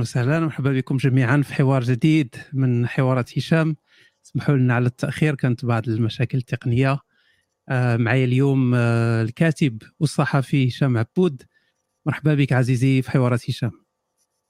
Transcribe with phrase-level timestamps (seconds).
[0.00, 0.38] وسهلا.
[0.38, 3.76] ومرحبا بكم جميعا في حوار جديد من حوارات هشام.
[4.26, 6.98] اسمحوا لنا على التأخير كانت بعض المشاكل التقنية.
[7.68, 11.42] آه، معي اليوم آه، الكاتب والصحفي هشام عبود.
[12.06, 13.72] مرحبا بك عزيزي في حوارات هشام.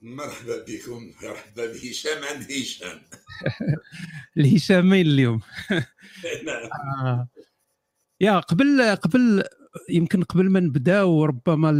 [0.03, 1.13] مرحبا بكم.
[1.23, 3.01] مرحبا بهشام عند هشام.
[4.39, 5.41] الهشامين اليوم.
[6.47, 6.71] نعم.
[7.05, 7.29] آه.
[8.21, 9.45] يا قبل قبل
[9.89, 11.71] يمكن قبل ما نبداو ربما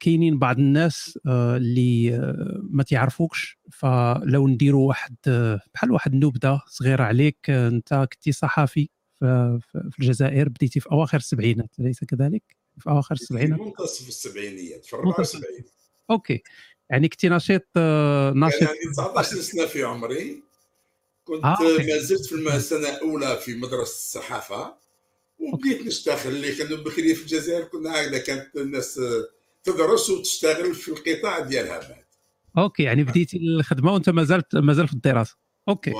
[0.00, 6.62] كاينين بعض الناس آه، اللي آه، ما تعرفوكش فلو نديروا واحد آه، بحال واحد النبذه
[6.66, 8.88] صغيرة عليك انت كنتي صحفي
[9.20, 15.36] في الجزائر بديتي في أواخر السبعينات أليس كذلك؟ في أواخر السبعينات منتصف السبعينيات في منتصف.
[15.36, 15.64] 74
[16.10, 16.42] أوكي
[16.90, 20.42] يعني كنتي نشيط نشيط عندي 19 سنة في عمري
[21.24, 21.58] كنت آه،.
[21.60, 24.74] ما زلت في السنة الأولى في مدرسة الصحافة
[25.38, 29.00] وبديت نشتغل اللي كانوا بكري في الجزائر كنا هكذا كانت الناس
[29.64, 32.04] تدرس وتشتغل في القطاع ديالها بعد.
[32.58, 35.36] OK يعني بديتي الخدمة وأنت ما زلت ما زال في الدراسة.
[35.68, 35.92] أوكي.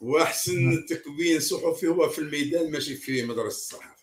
[0.00, 4.02] وأحسن تكوين صحفي هو في الميدان ماشي في مدرسة الصحافة.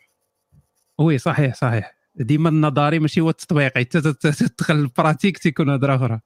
[0.99, 1.95] oui صحيح صحيح.
[2.15, 6.19] ديما النظري ماشي هو التطبيقي حتى تدخل ال pratique تيكون هضره أخرى.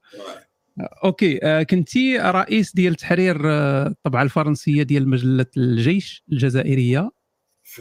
[1.04, 7.10] OK آه، كنتي رئيس ديال تحرير آه، الطبعة الفرنسية ديال مجلة الجيش الجزائرية.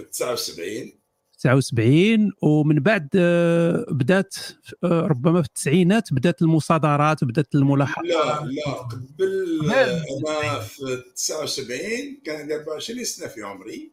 [0.03, 0.92] في 79
[1.38, 4.36] 79 ومن بعد آه، بدات
[4.84, 8.06] آه، ربما في التسعينات بدات المصادرات بدات الملاحظات.
[8.06, 10.04] لا لا قبل لا.
[10.17, 13.92] أنا في 79 كان عندي 24 سنة في عمري.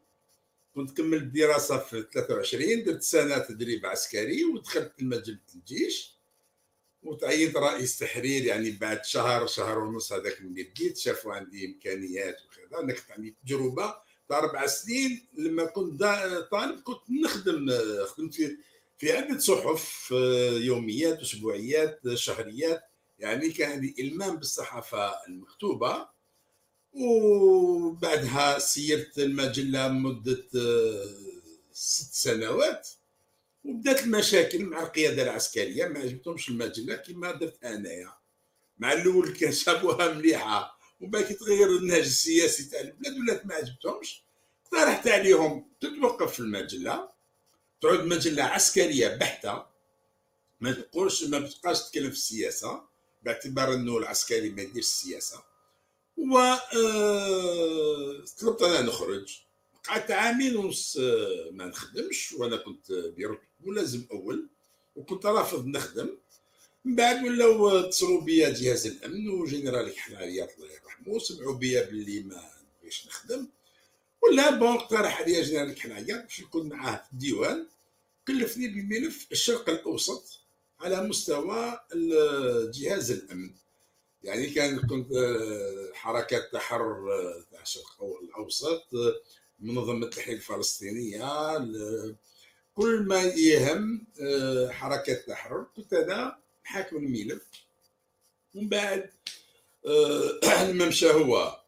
[0.75, 6.15] كنت كملت الدراسة في 23 درت سنة تدريب عسكري ودخلت لمجلة الجيش.
[7.03, 12.81] وتعينت رئيس تحرير يعني بعد شهر شهر ونص هذاك ملي بديت شافوا عندي إمكانيات وكذا.
[12.81, 13.95] أنا كنت عندي تجربة
[14.29, 16.01] تاع أربع سنين لما كنت
[16.51, 17.71] طالب كنت نخدم
[18.07, 18.57] خدمت في
[18.99, 22.83] في عدة صحف آه، يوميات أسبوعيات شهريات.
[23.19, 26.09] يعني كان عندي إلمام بالصحافة المكتوبة.
[26.93, 31.05] وبعدها سيرت المجلة مدة آه،
[31.73, 32.89] ست سنوات.
[33.65, 38.13] وبدات المشاكل مع القيادة العسكرية ما عجبتهمش المجلة كما درت أنايا.
[38.79, 40.74] مع الأول كان شافوها مليحة.
[41.05, 44.23] وباقي تغير النهج السياسي تاع البلاد ولات ما عجبتهمش
[44.65, 47.09] اقترحت عليهم تتوقف في المجلة
[47.81, 49.67] تعود مجلة عسكرية بحتة
[50.61, 52.83] ما تقولش ما بتبقاش تتكلم في السياسة
[53.23, 55.43] باعتبار إنه العسكري ما يديرش السياسة.
[56.17, 59.39] و آه، طلبت أنا نخرج.
[59.89, 64.49] قعدت عامين ونص آه، ما نخدمش وأنا كنت برتب ملازم أول
[64.97, 66.19] وكنت رافض نخدم.
[66.85, 72.51] من بعد ولاو اتصلوا بيا جهاز الأمن وجنرال حناريات الله يرحمه سمعوا بيا باللي ما
[72.79, 73.49] نبغيش نخدم.
[74.23, 77.67] ولا bon اقترح عليا جنرال حناريات باش نكون معاه في الديوان.
[78.29, 80.41] كلفني بملف الشرق الأوسط
[80.81, 81.81] على مستوى
[82.75, 83.51] جهاز الأمن.
[84.23, 89.15] يعني كان كنت آه، حركات تحرر آه، تاع الشرق الأوسط آه،
[89.61, 92.17] منظمة التحرير الفلسطينية ال-
[92.75, 94.07] كل ما يهم
[94.71, 97.43] حركات التحرر كنت أنا حاكم الملف.
[98.55, 99.11] ومن بعد
[99.87, 101.61] آه، لما مشى هو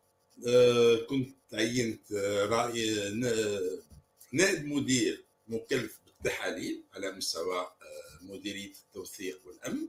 [0.49, 3.61] آه، كنت تعينت آه، رأي نا-
[4.33, 7.69] نائب مدير مكلف بالتحاليل على مستوى آه،
[8.23, 9.89] مديرية التوثيق والأمن.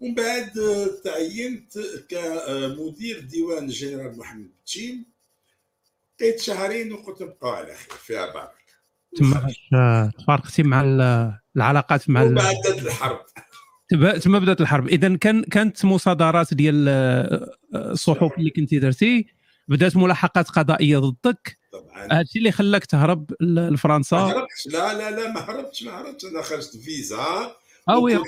[0.00, 5.04] ومن بعد آه، تعينت كمدير ديوان الجنرال محمد بتشين.
[6.20, 8.58] بقيت شهرين وقلت نبقاو على خير فيها بركه
[9.16, 9.52] تما
[10.18, 13.26] تفارقتي مع ال- العلاقات مع وبعد الحرب.
[14.20, 14.88] تما بدأت الحرب.
[14.88, 19.26] اذا كان كانت مصادرات ديال آه، آه، الصحف اللي كنتي درتي
[19.68, 21.58] بدأت ملاحقات قضائية ضدك.
[21.72, 22.06] طبعا.
[22.12, 24.16] هذا الشيء اللي خلاك تهرب لفرنسا.
[24.16, 24.66] هربتش.
[24.66, 26.24] لا لا لا ما هربتش ما هربتش.
[26.24, 27.56] أنا خرجت فيزا.
[27.88, 28.18] آه oui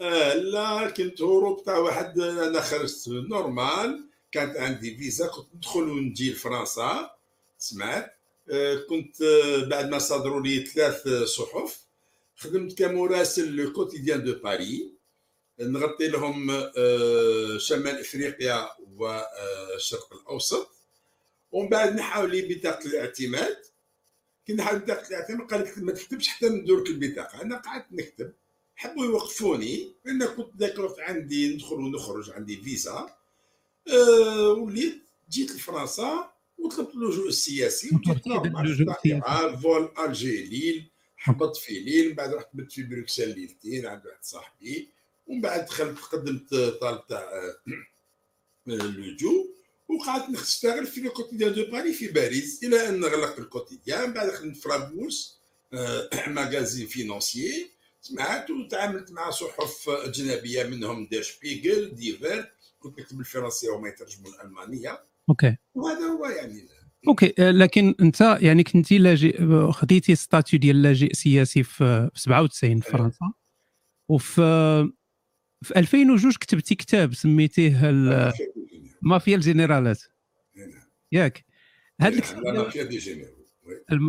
[0.00, 5.26] آه لا كنت هروب تاع واحد أنا خرجت normal كانت عندي فيزا.
[5.26, 7.10] كنت ندخل ونجي لفرنسا
[7.58, 8.14] سمعت؟
[8.50, 11.87] آه كنت آه بعد ما صادروا لي ثلاث صحف.
[12.38, 14.92] خدمت كمراسل Le Quotidien de Paris
[15.60, 20.70] نغطي لهم آه شمال إفريقيا والشرق الأوسط.
[21.52, 23.56] ومن بعد نحاو لي بطاقة الاعتماد.
[24.46, 27.86] كي نحاو لي بطاقة الاعتماد قال لك ما تكتبش حتى ندور لك البطاقه أنا قعدت
[27.92, 28.32] نكتب.
[28.76, 29.92] حبوا يوقفوني.
[30.04, 33.16] لأن كنت ذاك الوقت عندي ندخل ونخرج عندي فيزا.
[33.88, 37.90] أه وليت جيت لفرنسا وطلبت اللجوء السياسي
[38.26, 39.56] نورمال اللجوء السياسي.
[39.62, 40.90] فول الجي ليل
[41.22, 44.90] هبطت في ليل من بعد رحت بت في بروكسل ليلتين عند واحد صاحبي
[45.26, 47.56] ومن بعد دخلت قدمت طالب تاع آه،
[48.68, 54.12] اللجوء وقعدت نشتغل في لو كوتيديان دو باري في باريس إلى أن غلقت الكوتيديان.
[54.12, 55.38] بعد خدمت في رابوس
[55.72, 63.70] آه، ماغازين فينونسيي سمعت وتعاملت مع صحف أجنبية منهم دير شبيغل ديفير كنت نكتب الفرنسية
[63.70, 65.02] وما يترجموا الألمانية.
[65.28, 65.56] أوكي.
[65.74, 66.68] وهذا هو يعني
[67.08, 73.32] OK لكن أنت يعني كنتي لاجئ خديتي statut ديال لاجئ سياسي في 97 في فرنسا.
[74.08, 74.90] وفي
[75.62, 77.92] في 2002 كتبتي كتاب سميتيه
[79.02, 80.02] مافيا الجنرالات.
[80.56, 80.68] نعم.
[81.12, 81.44] ياك.
[82.00, 82.92] هذا الكتاب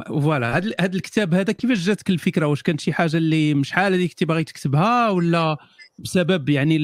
[0.07, 0.57] voilà.
[0.57, 4.09] هذا هذا الكتاب هذا كيفاش جاتك الفكرة؟ واش كانت شي حاجة اللي مش شحال هذيك
[4.09, 5.57] كنتي باغي تكتبها ولا
[5.99, 6.77] بسبب يعني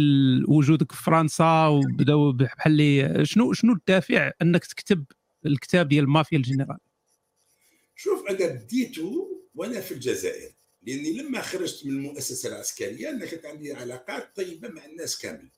[0.47, 5.05] وجودك في فرنسا وبداو بحال اللي شنو شنو الدافع أنك تكتب
[5.45, 6.77] الكتاب ديال مافيا الجنرال.
[7.95, 10.51] شوف أنا بديته وأنا في الجزائر
[10.81, 15.49] لأني لما خرجت من المؤسسة العسكرية أنا كانت عندي علاقات طيبة مع الناس كامل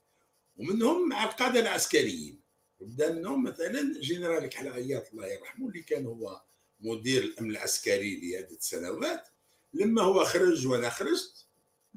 [0.58, 2.42] ومنهم مع القادة العسكريين.
[2.82, 6.42] بدا منهم مثلا جنرال كحل عياط الله يرحمه اللي كان هو
[6.80, 9.28] مدير الأمن العسكري لعده سنوات
[9.74, 11.46] لما هو خرج وأنا خرجت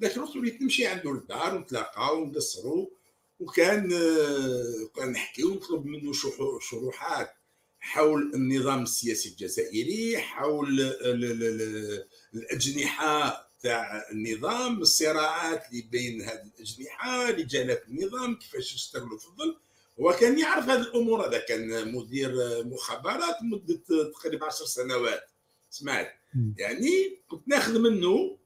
[0.00, 2.86] ذاك الوقت وليت نمشي عنده للدار ونتلاقاو ونقصروا
[3.40, 6.12] وكان آه، كان نحكي ونطلب منه
[6.60, 7.34] شروحات.
[7.80, 10.80] حول النظام السياسي الجزائري حول
[12.34, 19.56] الأجنحة تاع النظام الصراعات اللي بين هذه الأجنحة رجالات النظام كيفاش يشتغلوا في الظل.
[20.00, 22.32] هو كان يعرف هذه الأمور هذا كان مدير
[22.64, 23.80] مخابرات مدة
[24.12, 25.30] تقريبا 10 سنوات.
[25.70, 26.12] سمعت
[26.56, 28.38] يعني كنت ناخذ منه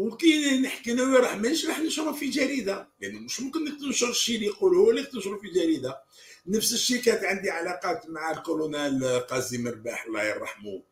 [0.00, 2.74] وكي نحكي أنا راح ما راح نشره في جريدة.
[2.74, 6.02] لأنه يعني مش ممكن انك تنشر الشيء اللي يقوله لك تنشره في جريدة.
[6.46, 10.82] نفس الشيء كانت عندي علاقات مع الكولونيل قاسم رباح الله يرحمه.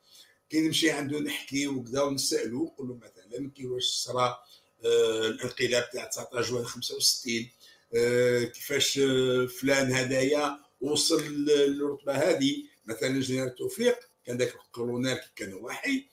[0.51, 4.39] كي نمشي عنده نحكي وكذا ونسألو نقول له مثلا كيفاش صرا
[4.85, 7.49] آه الانقلاب تاع 19 جوان 65
[7.95, 12.65] آه كيفاش آه فلان هدايا وصل للرتبة هذه.
[12.87, 16.07] مثلا جنرال توفيق كان ذاك الكولونيل كان وحي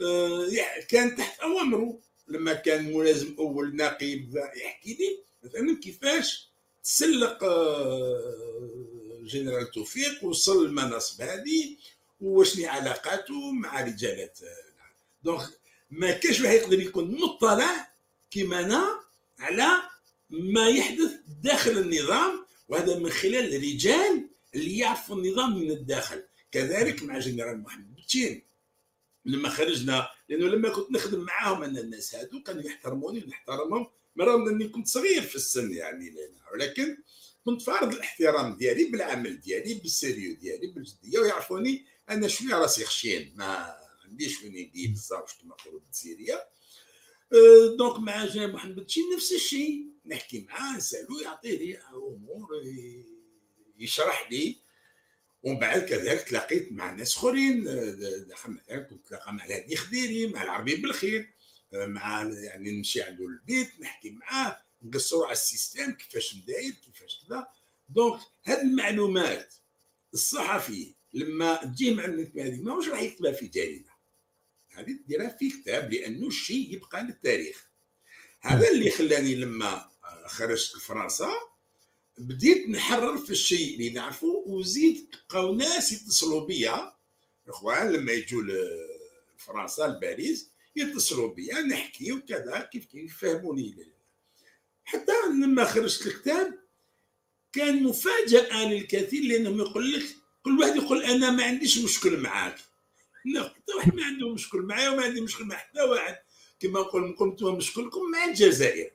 [0.00, 0.48] آه
[0.88, 2.09] كان تحت أوامره.
[2.30, 6.48] لما كان ملازم أول نقيب يحكي لي مثلا كيفاش
[6.84, 11.76] تسلق آه، جنرال توفيق وصل المناصب هذه
[12.20, 14.38] وشني علاقاته مع رجالات
[15.24, 15.48] donc
[15.90, 17.90] ما كاش واحد يقدر يكون مطلع
[18.30, 19.00] كيما أنا
[19.38, 19.68] على
[20.30, 21.10] ما يحدث
[21.42, 26.22] داخل النظام وهذا من خلال الرجال اللي يعرفوا النظام من الداخل
[26.52, 28.42] كذلك مع جنرال محمد بتين
[29.24, 33.86] لما خرجنا لأنه لما كنت نخدم معاهم أنا الناس هادو كانوا يحترموني ونحترمهم.
[34.20, 36.14] رغم أني كنت صغير في السن يعني
[36.52, 36.96] ولكن
[37.44, 43.32] كنت فارض الاحترام ديالي بالعمل ديالي بال sérieux ديالي بالجدية ويعرفوني أنا شوية راسي خشين.
[43.36, 46.34] ما عنديش وين ندير بزاف كما نقولوا بال sérieux
[47.32, 52.48] أه، donc مع جنرال محمد شي نفس الشيء نحكي معاه نسألو يعطي لي أمور
[53.78, 54.56] يشرح لي
[55.42, 57.96] ومن بعد كذلك تلاقيت مع ناس آخرين أه،
[58.48, 61.34] مثلا كنت تلاقى مع الهادي خديري مع العربي بالخير
[61.74, 67.24] أه، مع يعني نمشي عنده البيت نحكي معاه نقصروا على ال système كيفاش داير كيفاش
[67.26, 67.46] كذا.
[67.88, 69.54] donc هذه المعلومات
[70.14, 73.90] الصحفي لما تجي معلومات هذه ماهوش راح يكتبها في جريده
[74.72, 77.70] هذه ديرها في كتاب لأنه الشيء يبقى للتاريخ.
[78.40, 79.90] هذا اللي خلاني لما
[80.26, 81.30] خرجت لفرنسا
[82.18, 86.92] بديت نحرر في الشيء اللي نعرفه وزيد بقاو ناس يتصلوا بيا.
[87.44, 88.42] الإخوان لما يجوا
[89.36, 93.86] لفرنسا لباريس يتصلوا بيا نحكي وكذا كيف كيف يفهموني.
[94.84, 96.58] حتى لما خرجت الكتاب
[97.52, 100.02] كان مفاجأة للكثير لأنهم يقول لك
[100.44, 102.58] كل واحد يقول أنا ما عنديش مشكل معاك.
[103.24, 106.16] لا حتى واحد ما عنده مشكل معايا وما عندي مشكل مع حتى واحد.
[106.60, 108.90] كما نقول قلت مشكلكم مع الجزائر.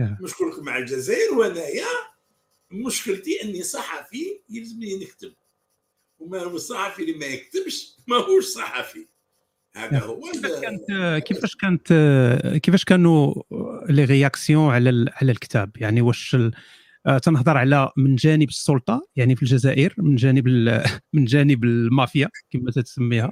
[0.00, 1.86] مشكلكم مع الجزائر وانايا
[2.70, 5.32] مشكلتي أني صحفي يلزمني نكتب.
[6.18, 9.06] وما هو الصحفي اللي ما يكتبش ماهوش صحفي.
[9.76, 11.92] هذا هو كيفاش كانت كيفاش كانت
[12.62, 13.34] كيفاش كانوا
[13.88, 16.36] لي رياكسيون على على الكتاب؟ يعني واش
[17.06, 20.48] آه، تنهضر على من جانب السلطة يعني في الجزائر من جانب
[21.14, 23.30] من جانب المافيا كما تسميها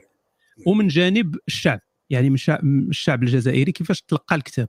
[0.66, 1.80] ومن جانب الشعب.
[2.10, 2.36] يعني من
[2.88, 4.68] الشعب الجزائري كيفاش تلقى الكتاب؟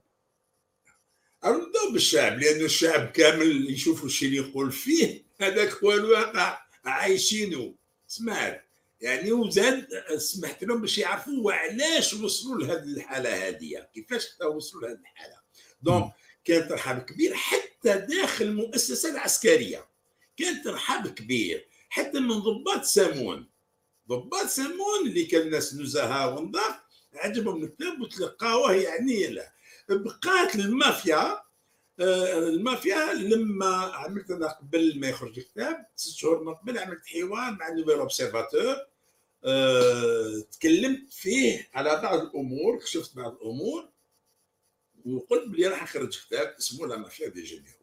[1.44, 7.74] نبداو بالشعب لأنه الشعب كامل يشوفوا الشيء اللي يقول فيه هذاك هو الواقع عايشينه
[8.06, 8.70] سمعت
[9.00, 15.40] يعني وزاد سمحت لهم باش يعرفوا علاش وصلوا لهذه الحالة هذه كيفاش وصلوا لهذه الحالة.
[15.82, 16.12] دونك
[16.44, 19.88] كان ترحاب كبير حتى داخل المؤسسه العسكرية.
[20.36, 23.50] كان ترحاب كبير حتى من ضباط سامون.
[24.08, 26.74] ضباط سامون اللي كان ناس نزهاء ونضاف
[27.14, 29.52] عجبهم الكتاب وتلقاوه يعني لا.
[29.96, 31.40] بقات المافيا
[32.00, 37.52] آه، المافيا لما عملت أنا قبل ما يخرج الكتاب ست شهور من قبل عملت حوار
[37.52, 38.76] مع Nouvel Observateur
[39.44, 43.88] أه تكلمت فيه على بعض الأمور كشفت بعض الأمور
[45.06, 47.80] وقلت بلي راح نخرج كتاب اسمه La mafia des généraux.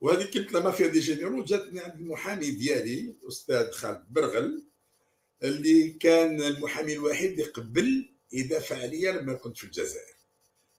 [0.00, 4.64] وهذه كلمة La mafia des généraux جاتني عند المحامي ديالي الاستاذ خالد برغل
[5.42, 10.17] اللي كان المحامي الوحيد اللي قبل يدافع عليا لما كنت في الجزائر.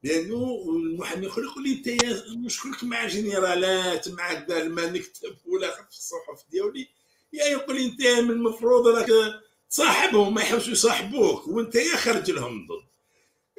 [0.03, 1.89] لأنه المحامي يقول لي انت
[2.37, 6.87] مشكلك مع جنرالات مع كذا لما نكتب ولا في الصحف ديالي.
[7.33, 12.67] يا يقول لي انت من المفروض راك تصاحبهم ما يحبسوا يصاحبوك وانت يا خرج لهم
[12.67, 12.89] ضد.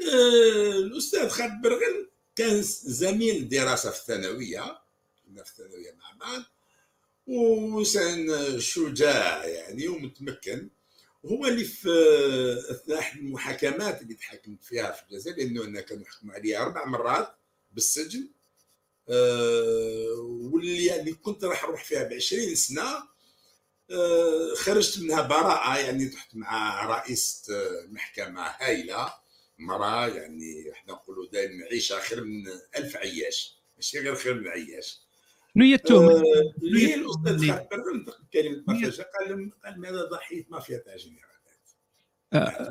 [0.09, 4.79] آه، الأستاذ خالد برغل كان زميل دراسه في الثانوية
[5.25, 6.43] كنا في الثانوية مع بعض
[7.27, 8.27] وإنسان
[8.61, 10.69] شجاع يعني ومتمكن.
[11.27, 11.89] هو اللي في
[12.71, 17.35] اثناء المحاكمات اللي تحكمت فيها في الجزائر لأنه أنا كانوا يحكموا علي أربع مرات
[17.73, 18.29] بالسجن
[19.09, 23.03] أه واللي يعني كنت راح أروح فيها ب 20 سنة
[23.91, 29.15] أه خرجت منها براءة يعني تحت مع رئيسه محكمة هايلة
[29.59, 35.01] مراه يعني إحنا نقولوا دائما عيشه خير من ألف عياش ماشي غير خير من عياش.
[35.55, 36.23] شنو هي التهمة؟ آه،
[36.63, 37.45] اللي هي الأستاذ
[38.69, 41.31] مافيا قال قال ماذا ضحية مافيا تاع جنرالات
[42.33, 42.69] آه،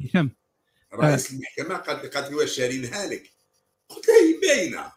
[0.00, 0.30] هشام
[0.94, 3.30] رئيس المحكمة قالت قالت لي واش شارينها لك؟
[3.88, 4.92] قلت لها هي باينة.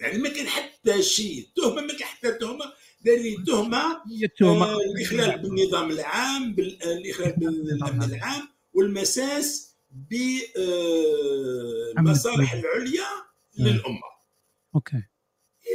[0.00, 2.64] يعني ما كان حتى شيء تهمة ما كان حتى تهمة.
[3.04, 4.66] دار لي تهمة هي التهمة.
[4.66, 9.74] آه، الاخلال بالنظام العام الاخلال بالامن العام والمساس
[11.94, 13.06] بالمصالح العليا
[13.58, 14.13] للأمة.
[14.74, 15.02] OK.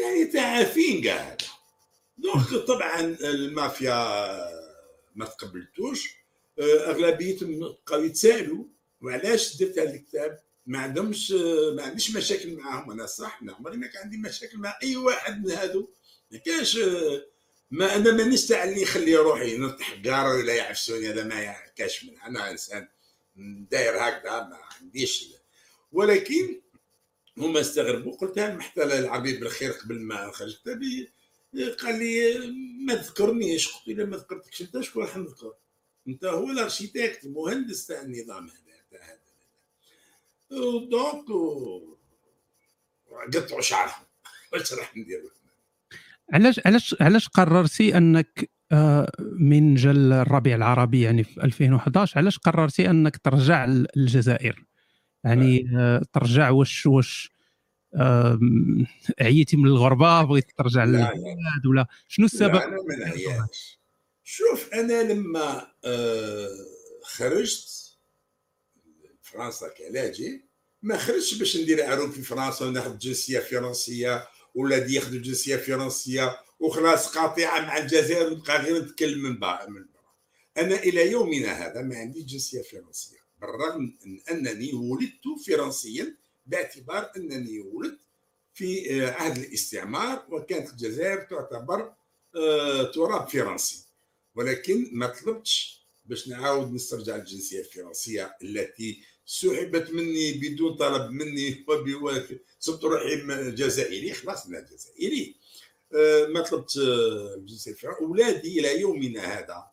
[0.02, 1.38] يعني تعافين كاع
[2.18, 3.96] donc طبعا المافيا
[5.16, 6.20] ما تقبلتوش.
[6.60, 8.66] آه، أغلبيتهم بقاو يتسألوا
[9.02, 11.32] وعلاش درت هذا الكتاب؟ ما عندهمش
[11.76, 15.46] ما عنديش مشاكل معاهم أنا صح ما عمري ما كان عندي مشاكل مع أي واحد
[15.46, 15.90] من هذو
[16.32, 16.80] ما كانش
[17.72, 22.20] ما أنا مانيش تاع اللي يخلي روحي نطيح كار ولا يعفسوني هذا ما كاش من
[22.20, 22.88] أنا إنسان
[23.72, 25.26] داير هكذا ما عنديش.
[25.92, 26.62] ولكن
[27.40, 31.12] هما استغربوا قلت لهم حتى العربي بلخير قبل ما نخرج كتابي
[31.82, 32.38] قال لي
[32.86, 35.54] ما تذكرنيش قلت له ما ذكرتكش أنت شكون راح نذكر؟
[36.08, 38.60] أنت هو ال architecte المهندس تاع النظام هذا
[38.92, 39.20] تاع هذا
[40.90, 41.26] donc
[43.36, 44.06] قطعوا شعرهم.
[44.54, 45.24] واش راح ندير
[46.34, 52.90] علاش علاش علاش قررتي أنك آه، من جل الربيع العربي يعني في 2011 علاش قررتي
[52.90, 54.69] أنك ترجع للجزائر؟
[55.24, 57.32] يعني آه، ترجع واش واش
[59.22, 63.80] عييتي من الغربة بغيت ترجع للبلاد ولا؟ شنو السبب؟ لا أنا ما نعياش
[64.24, 66.50] شوف أنا لما آه،
[67.04, 67.98] خرجت
[69.22, 70.42] فرنسا كلاجئ
[70.82, 77.08] ما خرجتش باش ندير عروض في فرنسا وناخذ جنسية فرنسية ولادي ياخذوا جنسية فرنسية وخلاص
[77.08, 79.86] قاطعة مع الجزائر ونبقى غير نتكلم من بعد من
[80.58, 83.19] أنا إلى يومنا هذا ما عندي جنسية فرنسية.
[83.42, 86.16] بالرغم من أنني ولدت فرنسيا
[86.46, 88.00] باعتبار أنني ولدت
[88.54, 91.94] في آه، عهد الاستعمار وكانت الجزائر تعتبر
[92.36, 93.86] آه، تراب فرنسي.
[94.36, 101.66] ولكن ما طلبتش باش نعاود نسترجع الجنسية الفرنسية التي سحبت مني بدون طلب مني
[102.60, 103.16] صرت روحي
[103.52, 104.14] جزائري.
[104.14, 105.36] خلاص أنا جزائري.
[105.96, 108.00] آه، ما طلبت الجنسية الفرنسية.
[108.02, 109.69] أولادي إلى يومنا هذا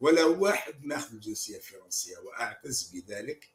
[0.00, 3.50] ولا واحد ماخذ الجنسيه الفرنسيه وأعتز بذلك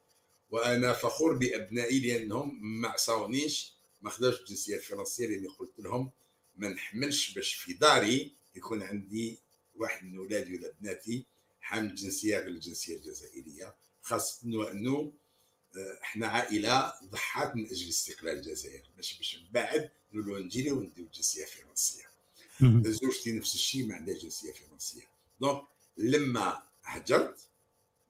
[0.50, 6.12] وأنا فخور بأبنائي لأنهم ما عصاونيش ما خداوش الجنسيه الفرنسيه لأني قلت لهم
[6.58, 9.40] ما نحملش باش في داري يكون عندي
[9.76, 11.26] واحد من اولادي ولا بناتي
[11.62, 13.76] حامل الجنسيه غير الجنسية الجزائرية.
[14.02, 15.14] خاصه وانه
[15.78, 18.84] آه، إحنا عائلة ضحات من أجل استقلال الجزائر.
[18.98, 22.04] باش باش من بعد نقولوا نجينا ونديو الجنسيه الفرنسيه
[22.92, 25.02] زوجتي نفس الشيء ما عندها جنسية فرنسية.
[25.42, 25.64] donc
[25.98, 27.40] لما هجرت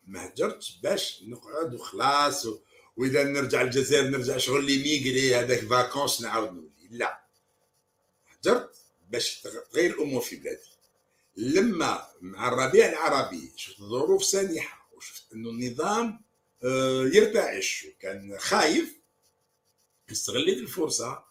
[0.07, 2.59] ما هجرتش باش نقعد وخلاص و...
[2.97, 6.69] وإذا نرجع الجزائر نرجع شغل les immigrés هذاك vacances نعاود نولي.
[6.89, 7.21] لا.
[8.27, 8.75] هجرت
[9.09, 10.75] باش تغير الأمور في بلادي.
[11.37, 16.21] لما مع الربيع العربي شفت ظروف سانحة وشفت إنه النظام
[16.63, 18.99] آه، يرتعش وكان خايف
[20.11, 21.23] استغليت الفرصة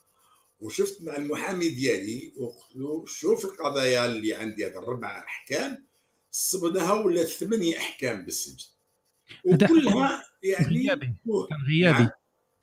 [0.60, 5.84] وشفت مع المحامي ديالي وقلت له شوف القضايا اللي عندي هذا الربع أحكام
[6.34, 8.66] صبناها ولا ثمانية أحكام بالسجن؟
[9.44, 11.06] وكلها يعني غيابي.
[11.48, 11.98] كان غيابي.
[11.98, 12.10] نعم.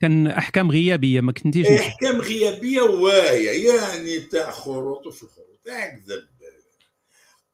[0.00, 5.60] كان أحكام غيابية ما كنتيش أحكام غيابية واهيه يعني تاع خروط وفي الخروط.
[5.66, 6.28] اكذب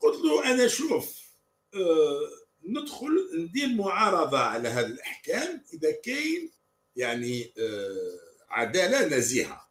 [0.01, 1.23] قلت له أنا شوف
[1.75, 2.21] آه
[2.65, 6.53] ندخل ندير معارضة على هذه الأحكام إذا كاين
[6.97, 8.19] يعني آه
[8.51, 9.68] عدالة نزيهة.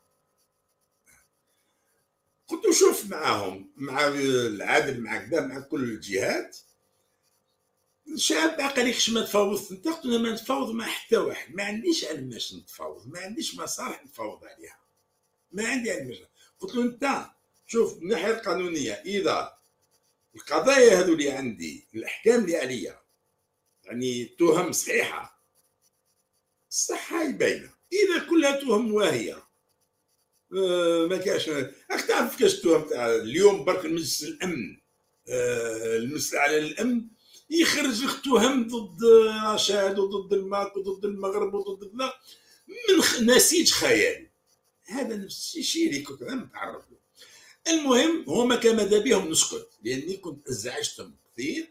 [2.48, 6.58] كنت نشوف معاهم مع العادل مع كذا مع كل الجهات.
[8.08, 11.56] الشعب عقل لك ما تفاوض انت قلت ما نتفاوض مع حتى واحد.
[11.56, 14.80] ما عنديش علماش نتفاوض ما عنديش مصالح نتفاوض عليها.
[15.51, 16.18] ما عندي علماش
[16.60, 17.25] قلت له أنت
[17.68, 19.58] شوف من الناحيه القانونية إذا
[20.36, 23.01] القضايا هذو اللي عندي الأحكام اللي عليا
[23.84, 25.42] يعني تهم صحيحة
[26.70, 27.70] الصحه باينة.
[27.94, 29.47] إذا كلها تهم واهية
[30.51, 31.50] ما كاش.
[31.50, 34.77] راك تعرف كاش التهم تاع اليوم برك المجلس الأمن.
[35.30, 37.06] آه، المجلس الأعلى للأمن
[37.50, 39.04] يخرج لك تهم ضد
[39.54, 41.94] رشاد وضد الماك وضد المغرب وضد
[42.68, 44.27] من نسيج خيالي.
[44.86, 46.98] هذا نفس الشيء اللي كنت أنا متعرف له.
[47.74, 49.70] المهم هما كان ماذا بهم نسكت.
[49.84, 51.70] لأني كنت أزعجتهم كثير.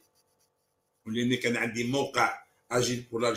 [1.06, 2.38] ولأني كان عندي موقع
[2.70, 3.34] اجيل بور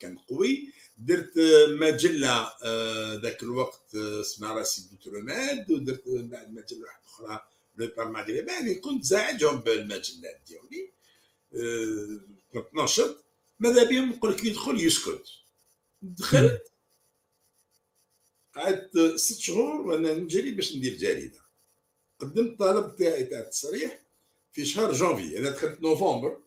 [0.00, 0.72] كان قوي.
[0.96, 1.32] درت
[1.68, 7.40] مجلة آه، ذاك الوقت آه، اسمها راسي بوتروماد ودرت بعد مجلة واحدة أخرى
[7.76, 10.92] لو بار يعني كنت زاعجهم بالمجلات ديالي
[11.54, 12.20] آه،
[12.52, 13.24] كنت ناشط
[13.58, 15.28] ماذا بهم نقول لك يدخل يسكت.
[16.02, 16.72] دخلت
[18.54, 21.40] قعدت ست شهور وأنا نجري باش ندير جريدة.
[22.18, 24.00] قدمت الطلب تاعي تاع التصريح
[24.52, 26.40] في شهر جونفي أنا دخلت نوفمبر.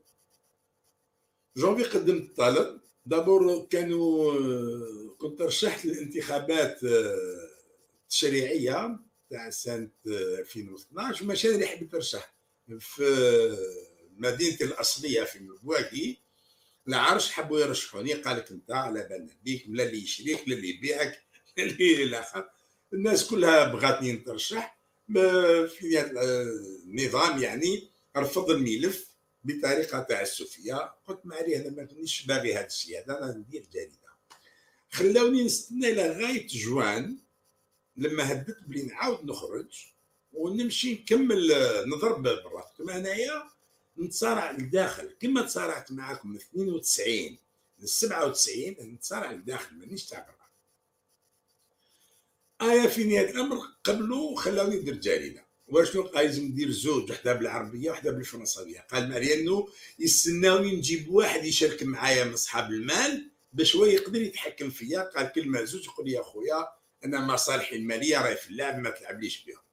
[1.57, 2.81] جونفي قدمت الطلب.
[3.07, 4.33] دابور كانوا
[5.17, 6.79] كنت رشحت للانتخابات
[8.03, 8.99] التشريعية
[9.29, 12.33] تاع سنة 2012 وماشي أنا اللي حبيت نرشح.
[12.79, 13.57] في
[14.17, 16.17] مدينتي الأصلية في مبواكي
[16.87, 21.21] العرش حبوا يرشحوني قال لك أنت على بالنا بيك لا اللي يشريك لا اللي يبيعك
[21.57, 22.25] لا اللي
[22.93, 24.77] الناس كلها بغاتني نترشح
[25.67, 26.11] في
[26.85, 29.06] النظام يعني رفض الملف.
[29.47, 34.07] بطريقة تعسفية قلت ما عليه أنا ما كنتش باغي هذا الشيء هذا أنا ندير جريدة.
[34.89, 37.17] خلاوني نستنى لغايه جوان
[37.97, 39.85] لما هدت بلي نعاود نخرج
[40.33, 41.51] ونمشي نكمل
[41.87, 43.43] نضرب برا كما انايا
[43.97, 47.37] نتصارع لداخل كما تصارعت معاكم من 92
[47.79, 50.37] ل 97 نتصارع لداخل مانيش تاع برا.
[52.71, 55.46] آية في نهاية الأمر؟ قبلوا خلاوني ندير جريدة.
[55.67, 58.79] واشنو قال لازم ندير زوج وحده بالعربية وحده بالفرنساوية.
[58.79, 59.67] قال لأنه
[59.99, 65.01] يستناوني نجيب واحد يشارك معايا من أصحاب المال باش هو يقدر يتحكم فيا.
[65.01, 66.67] قال كلمة زوج يقول لي يا خويا
[67.05, 69.63] أنا مصالحي الماليه راهي في اللعب ما تلعبليش بها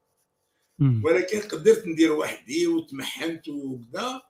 [1.05, 4.23] ولكن قدرت ندير وحدي وتمحنت وكذا.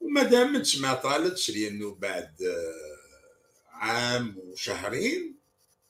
[0.00, 2.36] وما دامتش ما طالتش لأنه بعد
[3.68, 5.38] عام وشهرين.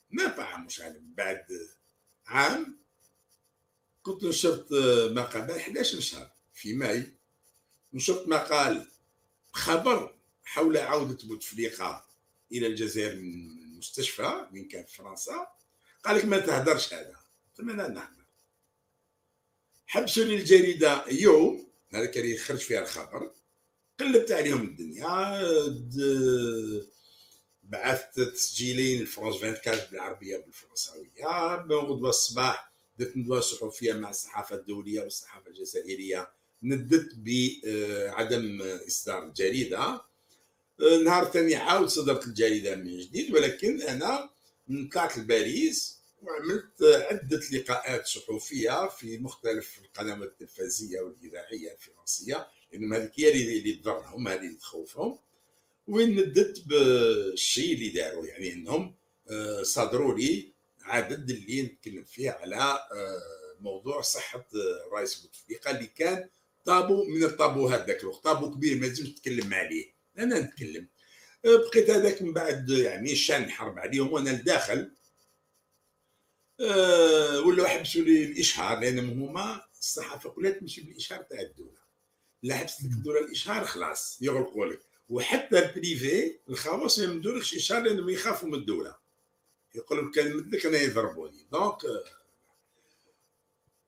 [0.09, 1.45] ما عام وشهرين بعد
[2.25, 2.84] عام
[4.05, 4.67] كنت نشرت
[5.11, 5.51] مقال.
[5.51, 7.13] 11 شهر في ماي
[7.93, 8.87] نشرت مقال
[9.51, 12.05] خبر حول عودة بوتفليقة
[12.51, 15.47] إلى الجزائر من المستشفى من كان في فرنسا.
[16.03, 17.15] قال لك ما تهدرش هذا.
[17.57, 18.25] قلت له نهدر.
[19.87, 23.31] حبسوا لي الجريدة يوم هذا كان يخرج فيها الخبر.
[23.99, 25.41] قلبت عليهم الدنيا.
[27.63, 31.09] بعثت تسجيلين لفرنسا 24 بالعربية بالفرنساوية.
[31.61, 36.29] غدوة الصباح درت ندوه صحفيه مع الصحافة الدولية والصحافة الجزائرية.
[36.63, 40.01] ندت بعدم إصدار الجريده
[40.81, 44.29] آه، نهار ثاني عاود صدرت الجريدة من جديد ولكن أنا
[44.93, 52.47] طلعت لباريس وعملت عدة لقاءات صحفية في مختلف القنوات التلفزيونية والإذاعية الفرنسية.
[52.71, 55.17] لانهم هذيك هي اللي تضرهم هذه اللي تخوفهم.
[55.87, 58.95] وين ندت بالشيء اللي داروا يعني إنهم
[59.29, 60.54] آه، صادروا لي
[60.85, 64.47] عدد اللي نتكلم فيه على آه، موضوع صحة
[64.87, 66.29] الرئيس بوتفليقه اللي كان
[66.65, 68.23] طابو من الطابوهات ذاك الوقت.
[68.23, 69.93] طابو كبير ما لازمش نتكلم عليه.
[70.17, 70.87] أنا نتكلم.
[71.45, 74.91] آه، بقيت هذاك من بعد يعني شان حرب عليهم وأنا لداخل.
[76.59, 81.77] أه ولاو حبسوا لي الإشهار لانهم هما الصحافة كلها تمشي بالإشهار تاع الدولة.
[82.43, 84.81] لا حبست لك الدولة الإشهار خلاص يغلقوا لك.
[85.09, 88.95] وحتى ال privé الخواص ما يمدولكش إشهار لأنهم يخافوا من الدولة.
[89.75, 91.77] يقول لك كان مثلك أنا يضربوني donc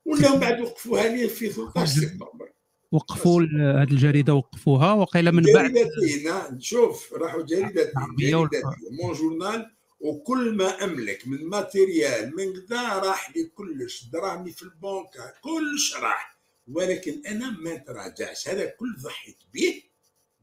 [0.05, 2.51] ولاو بعد وقفوها لي في 13 سبتمبر
[2.91, 8.61] وقفوا هذه الجريدة وقفوها وقيل من بعد جريدتين شوف راحوا جريدتين جريدتين
[9.01, 15.35] Mon Journal وكل ما أملك من matériel من كذا راح لي كلش دراهمي في البنك
[15.41, 16.37] كلش راح.
[16.71, 18.47] ولكن أنا ما تراجعش.
[18.47, 19.83] هذا كل ضحيت به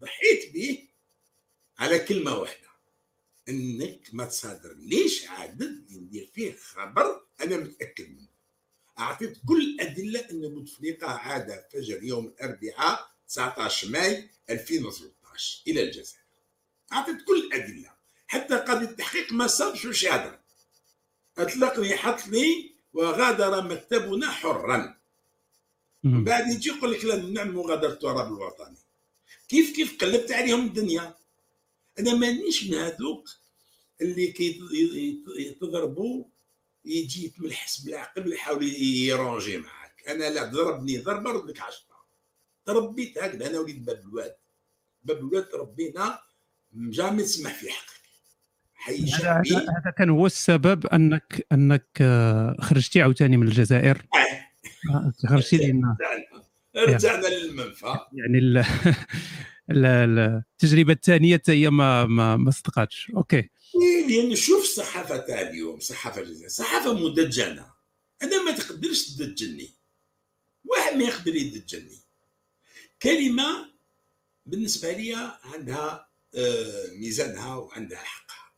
[0.01, 0.89] ضحيت به
[1.79, 2.64] على كلمة واحدة.
[3.49, 4.75] إنك ما تصادر.
[4.79, 8.29] ليش عدد ندير فيه خبر؟ أنا متأكد منه.
[8.99, 16.25] أعطيت كل الادله إن بوتفليقة عاد فجر يوم الأربعاء 19 ماي 2013 إلى الجزائر.
[16.93, 17.91] أعطيت كل الادله
[18.27, 20.39] حتى قاضي التحقيق ما صابش وش يهضر
[21.39, 24.99] أطلقني حط لي وغادر مكتبنا حرا.
[26.05, 28.77] بعد يجي يقول لك لا نعم مغادره التراب الوطني.
[29.49, 31.15] كيف كيف قلبت عليهم الدنيا؟
[31.99, 33.29] أنا مانيش من هذوك
[34.01, 36.25] اللي كيتضربوا
[36.85, 40.03] يجي يتملحس بالعقل يحاول يرونجي معاك.
[40.09, 41.95] أنا لا ضربني ضربة رد لك عشرة.
[42.65, 43.51] تربيت هكذا.
[43.51, 44.35] أنا وليد باب الواد.
[45.05, 46.19] باب الواد تربينا
[46.73, 47.95] جامي تسمح في حقك.
[48.75, 49.55] حي شعبي.
[49.57, 54.07] هذا كان هو السبب انك أنك آه، خرجتي عاوتاني من الجزائر.
[54.91, 55.97] آه، خرجتي لنا
[56.77, 57.99] رجعنا للمنفى.
[58.13, 58.65] يعني
[59.71, 63.13] التجربة الثانية هي ما ما ما صدقاتش.
[63.17, 63.51] أوكي.
[64.09, 67.75] لأن شوف الصحافه تاع اليوم صحافة الجزائر صحافة مدجنة.
[68.23, 69.71] أنا ما تقدرش تدجني.
[70.65, 71.99] واحد ما يقدر يدجني.
[73.03, 73.75] كلمة
[74.47, 76.09] بالنسبة لي عندها
[76.93, 78.53] ميزانها وعندها حقها.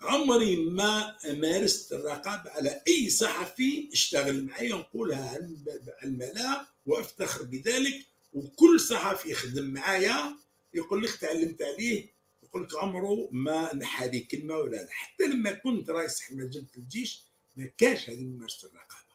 [0.00, 5.56] عمري ما مارست الرقابة على أي صحفي اشتغل معي نقولها على
[6.04, 8.06] الملا وأفتخر بذلك.
[8.32, 10.36] وكل صحفي يخدم معايا
[10.74, 15.90] يقول لك تعلمت عليه يقول لك عمره ما نحى لي كلمة ولا حتى لما كنت
[15.90, 17.24] رئيس مجلة الجيش
[17.56, 19.14] ما كانش هذه ممارسه الرقابة.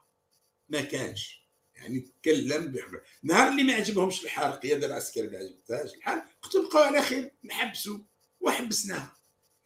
[0.69, 1.47] ما كانش.
[1.75, 6.85] يعني تكلم بحبر نهار اللي ما عجبهمش الحال القياده العسكريه ما عجبتهاش الحال قلت بقوا
[6.85, 7.99] على خير نحبسوا
[8.39, 9.17] وحبسناها.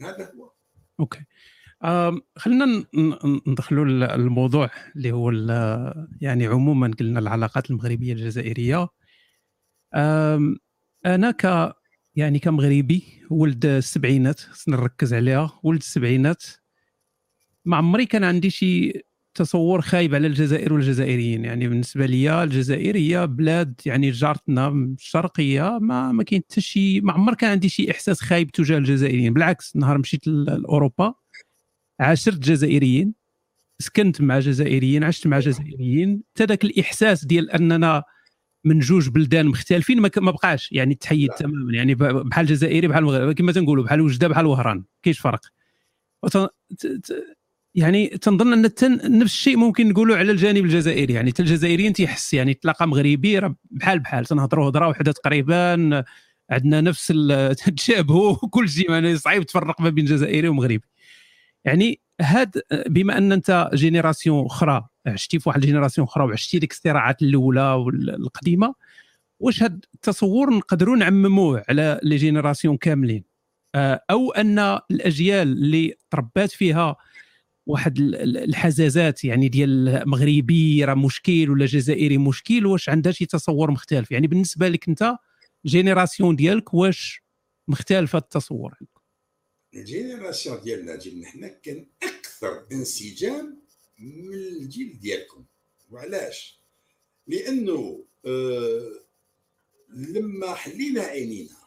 [0.02, 0.52] هذا هو.
[1.00, 1.26] أوكي.
[2.36, 2.86] خلينا
[3.48, 3.86] ندخلوا
[4.16, 5.32] الموضوع اللي هو
[6.22, 8.90] يعني عموما قلنا العلاقات المغربية الجزائرية.
[9.94, 11.74] أنا ك
[12.16, 16.44] يعني كمغربي ولد السبعينات نركز عليها ولد السبعينات
[17.66, 18.94] ما عمري كان عندي شي
[19.34, 21.46] تصور خايب على الجزائر والجزائريين.
[21.46, 27.14] يعني بالنسبة لي الجزائر هي بلاد يعني جارتنا الشرقية ما ما كاين حتى شي ما
[27.14, 29.34] عمر كان عندي شي إحساس خايب تجاه الجزائريين.
[29.34, 31.14] بالعكس نهار مشيت لأوروبا
[32.00, 33.14] عاشرت جزائريين
[33.80, 36.24] سكنت مع جزائريين عشت مع جزائريين.
[36.36, 38.04] حتى ذاك الإحساس ديال أننا
[38.64, 41.74] من جوج بلدان مختلفين ما بقاش يعني تحيد تماما.
[41.74, 43.32] يعني بحال الجزائري بحال المغرب.
[43.32, 44.84] كما تنقولوا بحال وجدة بحال وهران.
[45.04, 45.42] كاينش فرق.
[47.76, 48.62] يعني تنظن أن
[49.20, 51.14] نفس الشيء ممكن نقولوا على الجانب الجزائري.
[51.14, 52.34] يعني الجزائريين تيحس.
[52.34, 54.26] يعني تلاقى مغربي بحال بحال.
[54.26, 56.04] تنهضروا هضرة وحدة تقريبا.
[56.50, 57.14] عندنا نفس
[57.78, 60.82] تشابهوا كل شيء يعني صعيب تفرق ما بين جزائري ومغربي.
[61.66, 66.72] يعني هاد بما أن أنت génération أخرى عشتي في واحد ال génération أخرى وعشتي ديك
[66.72, 68.74] الصراعات الأولى والقديمة
[69.40, 73.24] واش هاد التصور نقدروا نعمموه على les générations كاملين؟
[73.76, 74.60] آه، أو أن
[74.92, 76.96] الأجيال اللي تربات فيها
[77.68, 84.12] واحد الحزازات يعني ديال مغربي راه مشكل ولا جزائري مشكل واش عندها شي تصور مختلف؟
[84.12, 85.16] يعني بالنسبة لك أنت
[85.66, 87.22] génération ديالك واش
[87.68, 88.74] مختلفه التصور؟
[89.74, 93.62] ال génération ديالنا جيلنا حنا كان أكثر انسجام
[94.00, 95.46] من الجيل ديالكم.
[95.90, 96.60] وعلاش؟
[97.28, 99.00] لأنه آه
[99.90, 101.58] لما حلينا عينينا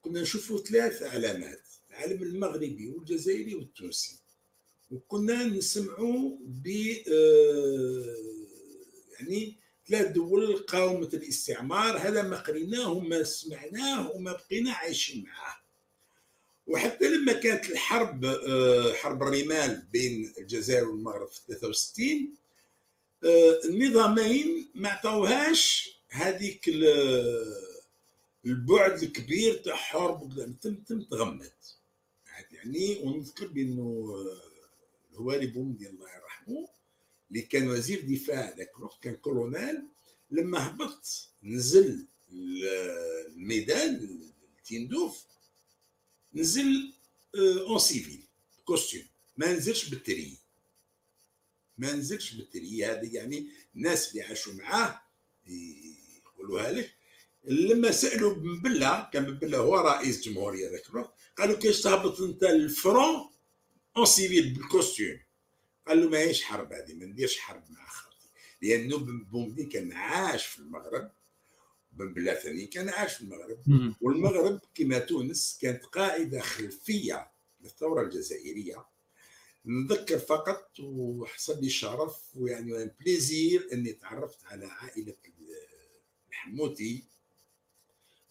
[0.00, 4.18] كنا نشوفوا ثلاث علامات العالم المغربي والجزائري والتونسي.
[4.90, 6.68] وكنا نسمعوا ب
[7.12, 8.16] آه،
[9.12, 9.56] يعني
[9.88, 15.57] ثلاث دول قاومة الاستعمار هذا ما قريناه وما سمعناه وما بقينا عايشين معاه.
[16.68, 22.34] وحتى لما كانت الحرب آه، حرب الرمال بين الجزائر والمغرب في 63
[23.24, 26.70] آه، النظامين ما عطاوهاش هذيك
[28.46, 31.52] البعد الكبير تاع حرب تم تم تغمد
[32.52, 34.14] يعني ونذكر بأنه
[35.12, 36.68] الهواري بومدين الله يرحمه
[37.30, 39.82] اللي كان وزير دفاع ذاك الوقت كان كولونيل
[40.30, 44.20] لما هبط نزل الميدان
[44.58, 45.24] التندوف
[46.34, 46.92] نزل
[47.66, 48.22] en civil
[48.64, 49.04] costume
[49.36, 50.38] ما نزلش بال treillis
[51.78, 55.02] ما نزلش بال treillis هذا يعني الناس اللي عاشوا معاه
[55.46, 56.94] يقولوها لك.
[57.44, 62.20] لما سألوا بن بله كان بن بله هو رئيس جمهورية ذاك الوقت قالوا كيفاش تهبط
[62.20, 63.30] أنت ال front
[63.96, 65.20] en civil بال costume
[65.88, 68.28] قال له ماهيش حرب هذه ما نديرش حرب مع خالتي.
[68.62, 71.10] لأنه بومدي كان عاش في المغرب.
[71.98, 73.58] بن بلا ثاني كان عاش في المغرب.
[74.00, 77.30] والمغرب كما تونس كانت قاعدة خلفية
[77.60, 78.86] للثورة الجزائرية.
[79.66, 85.14] نذكر فقط وحصل لي شرف ويعني plaisir إني تعرفت على عائلة
[86.28, 87.04] الحموتي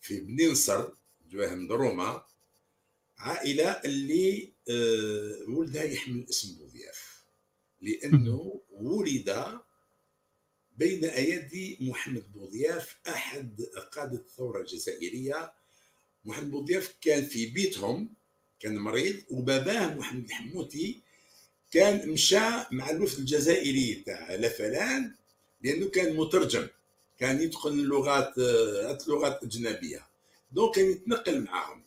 [0.02, 0.90] في بني نصار
[1.30, 2.24] جواهم دروما
[3.18, 7.24] عائلة اللي آه، ولدها يحمل اسم بوذياف
[7.82, 9.30] لأنه ولد
[10.78, 13.62] بين أيدي محمد بوضياف أحد
[13.92, 15.52] قادة الثورة الجزائرية.
[16.26, 18.10] محمد بوضياف كان في بيتهم
[18.60, 21.02] كان مريض وباباه محمد الحموتي
[21.72, 25.14] كان مشى مع الوفد الجزائري تاع لفلان
[25.62, 26.68] لأنه كان مترجم
[27.20, 28.34] كان يتقن اللغات
[29.08, 30.08] اللغات الاجنبيه
[30.52, 31.84] دونك كان يتنقل معاهم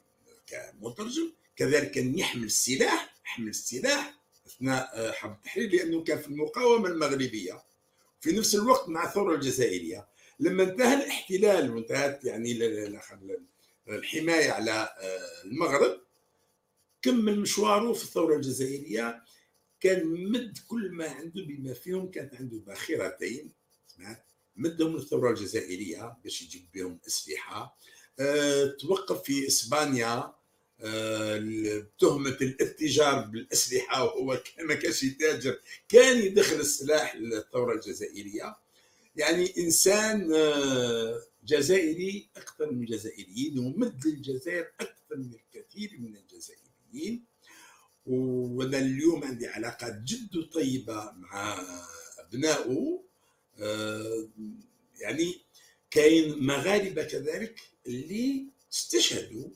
[0.46, 4.14] كمترجم كذلك كان يحمل السلاح يحمل السلاح
[4.46, 7.62] أثناء حرب التحرير لأنه كان في المقاومة المغربية.
[8.20, 10.08] في نفس الوقت مع الثورة الجزائرية.
[10.40, 12.52] لما انتهى الاحتلال وانتهت يعني
[13.88, 16.00] الحماية على آه، المغرب
[17.02, 19.22] كمل مشواره في الثورة الجزائرية.
[19.80, 23.52] كان مد كل ما عنده بما فيهم كانت عنده باخرتين
[24.56, 27.78] مدهم الثوره الجزائرية باش يجيب بهم أسلحة.
[28.20, 30.39] أه توقف في إسبانيا.
[31.98, 38.56] تهمة الاتجار بالأسلحة وهو ما كانش يتاجر كان يدخل السلاح للثورة الجزائرية.
[39.16, 47.24] يعني إنسان أه جزائري أكثر من الجزائريين ومد للجزائر أكثر من الكثير من الجزائريين.
[48.06, 51.64] وأنا اليوم عندي علاقات جد طيبة مع
[52.18, 53.02] أبنائه.
[53.58, 54.28] آه،
[55.00, 55.40] يعني
[55.90, 59.48] كاين مغاربة كذلك اللي استشهدوا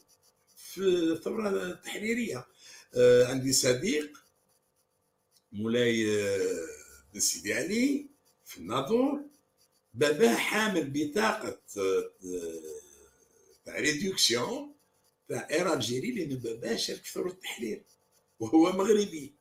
[0.74, 2.46] في الثورة التحريرية.
[2.94, 4.18] آه، عندي صديق
[5.52, 6.66] مولاي آه،
[7.14, 8.06] بن سيدي علي
[8.44, 9.20] في الناظور
[9.94, 11.58] باباه حامل بطاقة
[13.64, 14.74] تاع réduction
[15.28, 17.82] تاع Air Algérie لأنه باباه شارك في ثورة التحرير
[18.40, 19.34] وهو مغربي.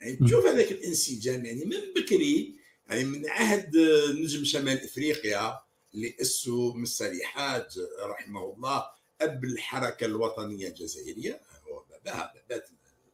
[0.00, 2.56] يعني تشوف هذاك الإنسجام يعني من بكري
[2.88, 3.76] يعني من عهد
[4.14, 5.60] نجم شمال إفريقيا
[5.94, 7.66] اللي اسو مستري حاج
[8.00, 12.68] رحمه الله أب الحركة الوطنية الجزائرية هو باباها بابات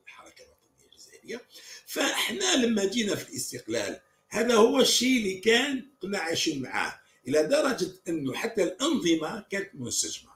[0.05, 1.41] الحركة الوطنية الجزائرية.
[1.87, 7.93] فإحنا لما جينا في الاستقلال هذا هو الشيء اللي كان كنا عايشين معاه إلى درجة
[8.09, 10.31] إنه حتى الأنظمة كانت منسجمة.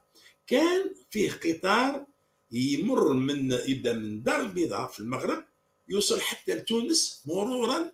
[0.47, 2.07] كان فيه قطار
[2.53, 5.45] يمر من يبدأ من دار البيضاء في المغرب
[5.89, 7.93] يوصل حتى لتونس مرورا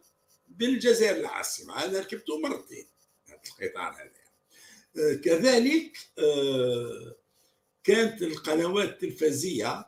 [0.49, 1.75] بالجزائر العاصمة.
[1.75, 2.87] هذا ركبته مرتين
[3.29, 4.21] هذا القطار هذا.
[4.97, 7.17] آه، كذلك آه،
[7.85, 9.87] كانت القنوات التلفزية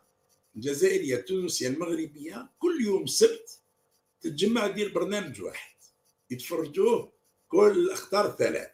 [0.57, 3.59] الجزائرية التونسية المغربية كل يوم سبت
[4.20, 5.76] تتجمع دير برنامج واحد
[6.31, 7.12] يتفرجوه
[7.48, 8.70] كل الأخطار الثلاث.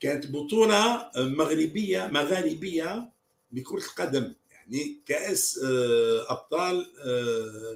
[0.00, 3.12] كانت بطولة مغربية مغاربية
[3.52, 6.86] لكرة القدم يعني كأس آه، أبطال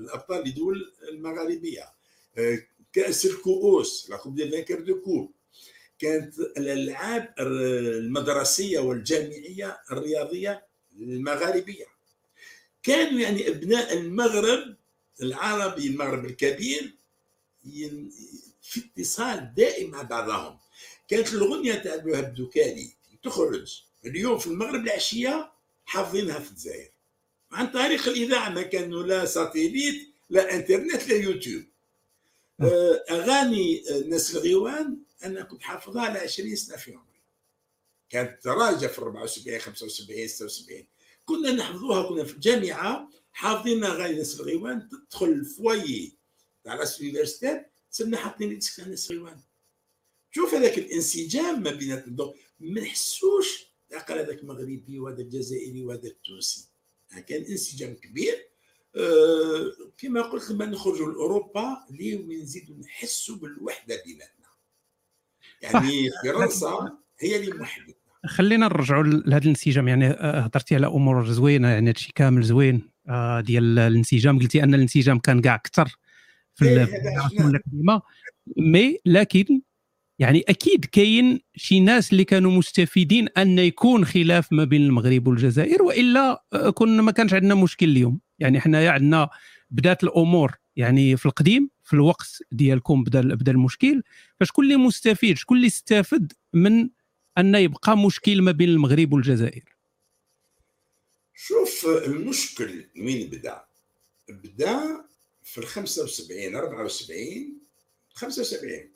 [0.01, 1.93] الأبطال لدول المغاربية
[2.93, 5.33] كأس الكؤوس la Coupe des vainqueurs de Coupe.
[5.99, 10.67] كانت الألعاب المدرسية والجامعية الرياضية
[11.01, 11.85] المغاربية.
[12.83, 14.77] كانوا يعني أبناء المغرب
[15.23, 16.95] العربي المغرب الكبير
[18.63, 20.59] في اتصال دائم مع بعضهم.
[21.09, 22.91] كانت الاغنيه تاع الوهاب دوكالي
[23.23, 25.53] تخرج اليوم في المغرب العشية
[25.85, 26.91] حافظينها في الجزائر.
[27.53, 31.63] عن طريق الإذاعة ما كانوا لا satellite لا إنترنت لا يوتيوب.
[32.61, 35.63] آه، أغاني ناس الغيوان أنا كنت
[36.01, 37.21] على 20 سنة في عمري.
[38.11, 40.87] كانت تراجع في 74 75 76
[41.25, 46.19] كنا نحفظوها كنا في الجامعة حافظين اغاني ناس الغيوان تدخل ال foyer
[46.65, 49.41] تاع la cité universitaire صرنا حاطين disque ناس الغيوان
[50.31, 56.69] شوف هذاك الانسجام ما بيناتنا ما نحسوش عقل هذاك مغربي وهذا الجزائري وهذا التونسي.
[57.27, 58.49] كان انسجام كبير.
[58.97, 64.44] أه كما قلت لما نخرجوا لأوروبا ليه ونزيدوا نحسوا بالوحدة بيناتنا.
[65.73, 67.95] يعني فرنسا هي اللي موحدتنا
[68.27, 69.89] خلينا نرجعوا لهذا الانسجام.
[69.89, 71.69] يعني آه، هضرتي على أمور زوينة.
[71.69, 74.39] يعني هادشي كامل زوين آه ديال الانسجام.
[74.39, 75.97] قلتي أن الانسجام كان كاع أكثر
[76.55, 76.89] في إيه،
[77.41, 78.03] القديمه
[78.57, 79.61] مي لكن
[80.19, 85.83] يعني أكيد كاين شي ناس اللي كانوا مستفيدين أن يكون خلاف ما بين المغرب والجزائر
[85.83, 88.21] وإلا آه، كنا ما كانش عندنا مشكل اليوم.
[88.39, 89.29] يعني حنايا عندنا
[89.71, 94.03] بدات الأمور يعني في القديم في الوقت ديالكم بدا بدا المشكل
[94.41, 96.89] فشكون اللي مستفيد؟ شكون اللي استفد من
[97.39, 99.65] أن يبقى مشكل ما بين المغرب والجزائر؟
[101.35, 103.65] شوف المشكل وين بدا.
[104.29, 105.05] بدا
[105.43, 107.59] في ال 75 74
[108.15, 108.91] 75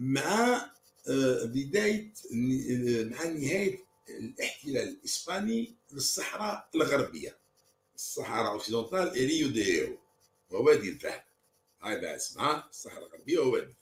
[0.00, 0.70] مع
[1.08, 2.12] آه، بداية
[3.10, 7.38] مع نهاية الاحتلال الإسباني للصحراء الغربية.
[7.94, 9.98] الصحراء occidentale Río de Oro
[10.50, 11.25] ووادي الذهب.
[11.86, 13.74] هذا اسمها الصحراء الغربية ووادي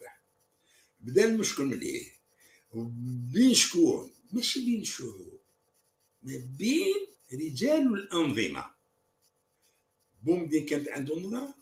[1.01, 2.13] بدا المشكل من إيه؟
[3.33, 5.41] بين شكون ماشي بين الشعوب
[6.23, 8.71] ما بين رجال الأنظمة.
[10.23, 11.55] بومدين كانت عنده نظرة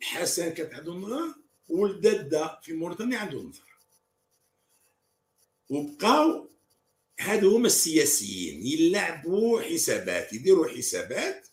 [0.00, 1.36] حسن كانت عنده نظرة
[1.68, 3.72] والدادة في موريتانيا عنده نظرة.
[5.68, 6.50] وبقاو
[7.20, 11.48] هادو هما السياسيين يلعبوا حسابات يديروا حسابات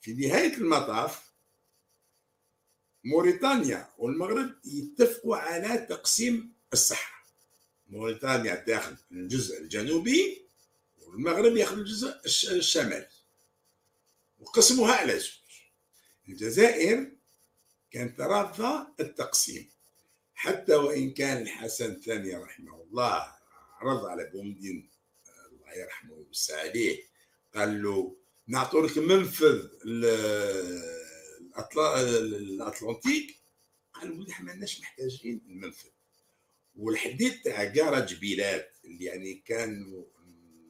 [0.00, 1.27] في نهاية المطاف
[3.04, 7.18] موريتانيا والمغرب يتفقوا على تقسيم الصحراء
[7.88, 10.42] موريتانيا تاخذ الجزء الجنوبي
[10.98, 12.14] والمغرب ياخذ الجزء
[12.50, 13.08] الشمالي.
[14.40, 15.32] وقسموها على زوج.
[16.28, 17.10] الجزائر
[17.90, 19.70] كانت رافضة التقسيم.
[20.34, 23.34] حتى وإن كان الحسن الثاني رحمه الله
[23.78, 24.90] عرض على بومدين
[25.52, 27.02] الله يرحمه ويوسع عليه
[27.54, 29.68] قال له نعطوا لك منفذ
[31.58, 33.36] الاطلنطيك
[33.92, 35.88] قال له إحنا ما محتاجين المنفذ.
[36.76, 40.04] والحديث تاع كاع جبيلات اللي يعني كانوا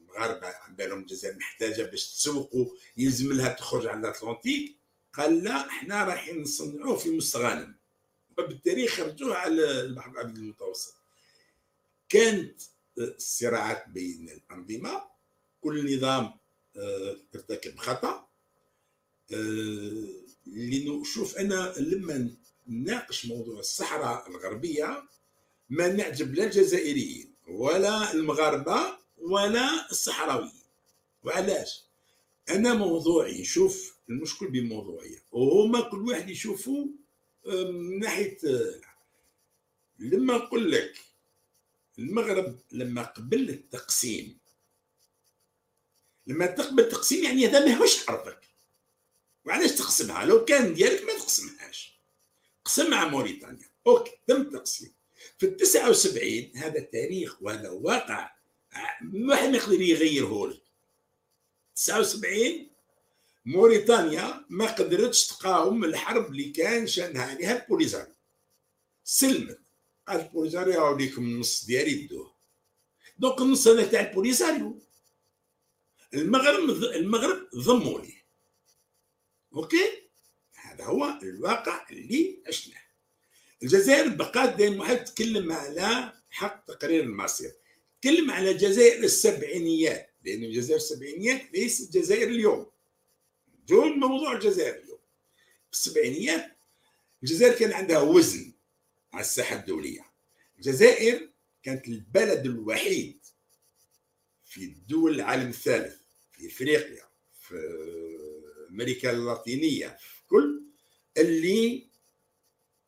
[0.09, 2.65] المغاربه عن بالهم الجزائر محتاجة باش تسوقوا
[2.97, 4.75] يلزم لها تخرج على الاطلنطيك
[5.13, 7.75] قال لا إحنا رايحين نصنعوه في مستغانم.
[8.37, 10.95] وبالتالي خرجوه على البحر الأبيض المتوسط.
[12.09, 12.61] كانت
[12.97, 15.03] الصراعات بين الأنظمة
[15.61, 16.33] كل نظام
[17.35, 18.28] ارتكب آه، خطأ.
[20.45, 22.35] لأنه شوف أنا لما
[22.67, 25.03] نناقش موضوع الصحراء الغربية
[25.69, 30.51] ما نعجب لا الجزائريين ولا المغاربة ولا الصحراويين.
[31.23, 31.83] وعلاش؟
[32.49, 36.85] أنا موضوعي نشوف المشكل بموضوعيه وهما كل واحد يشوفوا
[37.45, 38.37] من ناحية
[39.99, 40.99] لما نقول لك
[41.99, 44.37] المغرب لما قبل التقسيم
[46.27, 48.48] لما تقبل التقسيم يعني هذا ماهوش عرضك
[49.45, 51.99] وعلاش تقسمها لو كان ديالك ما تقسمهاش
[52.65, 53.69] قسم مع موريتانيا.
[53.87, 54.93] OK تم التقسيم.
[55.37, 58.31] في ال 79 هذا تاريخ وهذا واقع
[59.01, 60.61] ما حد يقدر يغيره لك.
[61.75, 62.69] 79
[63.45, 68.15] موريتانيا ما قدرتش تقاوم الحرب اللي كان شانها عليها البوليزاريو
[69.03, 69.59] سلمت.
[70.07, 72.35] قال البوليزاريو اوريكم النص ديالي دوه
[73.17, 74.79] donc النص هذا تاع البوليزاريو.
[76.13, 78.18] المغرب المغرب ضموا ليه
[79.53, 80.09] OK؟
[80.55, 82.81] هذا هو الواقع اللي عشناه.
[83.63, 87.51] الجزائر بقات دائما واحد تكلم على حق تقرير المصير
[88.01, 90.09] تكلم على الجزائر السبعينيات.
[90.25, 92.71] لأن الجزائر السبعينيات ليست الجزائر اليوم.
[93.67, 94.99] دون موضوع الجزائر اليوم.
[95.71, 96.57] في السبعينيات
[97.23, 98.53] الجزائر كان عندها وزن
[99.13, 100.05] على الساحة الدولية.
[100.57, 101.29] الجزائر
[101.63, 103.19] كانت البلد الوحيد
[104.45, 105.95] في دول العالم الثالث
[106.31, 107.03] في إفريقيا
[107.41, 107.55] في
[108.69, 109.97] أمريكا اللاتينية.
[110.29, 110.63] كل
[111.17, 111.89] اللي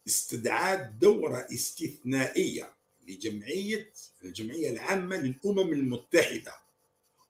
[0.07, 2.73] استدعت دورة استثنائية
[3.07, 3.91] لجمعية
[4.23, 6.53] الجمعية العامة للأمم المتحدة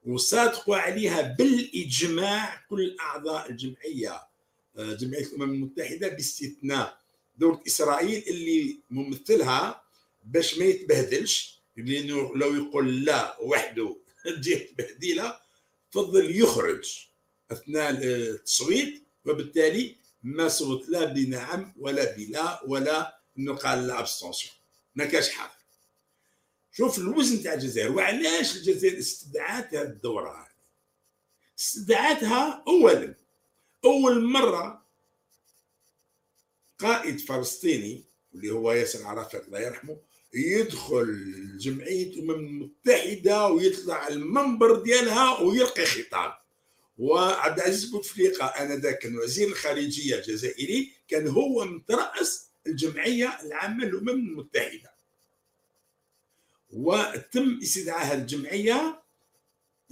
[0.05, 4.21] وصادقوا عليها بالإجماع كل أعضاء الجمعية
[4.77, 7.01] آه، جمعية الأمم المتحدة باستثناء.
[7.37, 9.83] دوله إسرائيل اللي ممثلها
[10.23, 13.97] باش ما يتبهدلش لأنه لو يقول لا وحده
[14.37, 15.39] تجي تبهديله
[15.91, 17.11] فضل يخرج.
[17.51, 24.53] أثناء التصويت وبالتالي ما صوت لا بنعم ولا بلا ولا انه قال لا ابستونسيون
[24.95, 25.61] ما كاش حاجة.
[26.71, 30.51] شوف الوزن تاع الجزائر وعلاش الجزائر استدعت هذه الدورة هذه؟
[31.59, 33.15] استدعتها اولا
[33.85, 34.85] أول مرة
[36.79, 38.03] قائد فلسطيني
[38.35, 39.97] اللي هو ياسر عرفات الله يرحمه
[40.33, 46.40] يدخل جمعية الامم المتحدة ويطلع المنبر ديالها ويلقي خطاب.
[46.97, 54.91] وعبد العزيز بوتفليقة انذاك كان وزير الخارجية الجزائري كان هو مترأس الجمعية العامة للأمم المتحدة.
[56.69, 59.01] وتم استدعاء هذه الجمعية.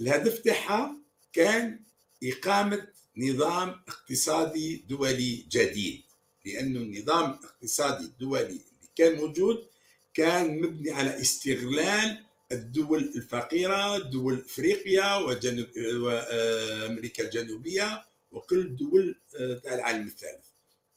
[0.00, 0.96] الهدف تاعها
[1.32, 1.80] كان
[2.24, 6.02] إقامة نظام اقتصادي دولي جديد.
[6.44, 9.66] لأنه النظام الاقتصادي الدولي اللي كان موجود
[10.14, 20.06] كان مبني على استغلال الدول الفقيرة دول أفريقيا وجنوب وامريكا الجنوبية وكل دول آه، العالم
[20.06, 20.46] الثالث.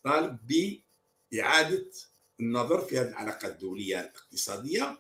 [0.04, 0.38] طالب
[1.32, 1.86] بإعادة
[2.40, 4.98] النظر في هذه العلاقات الدولية الاقتصادية.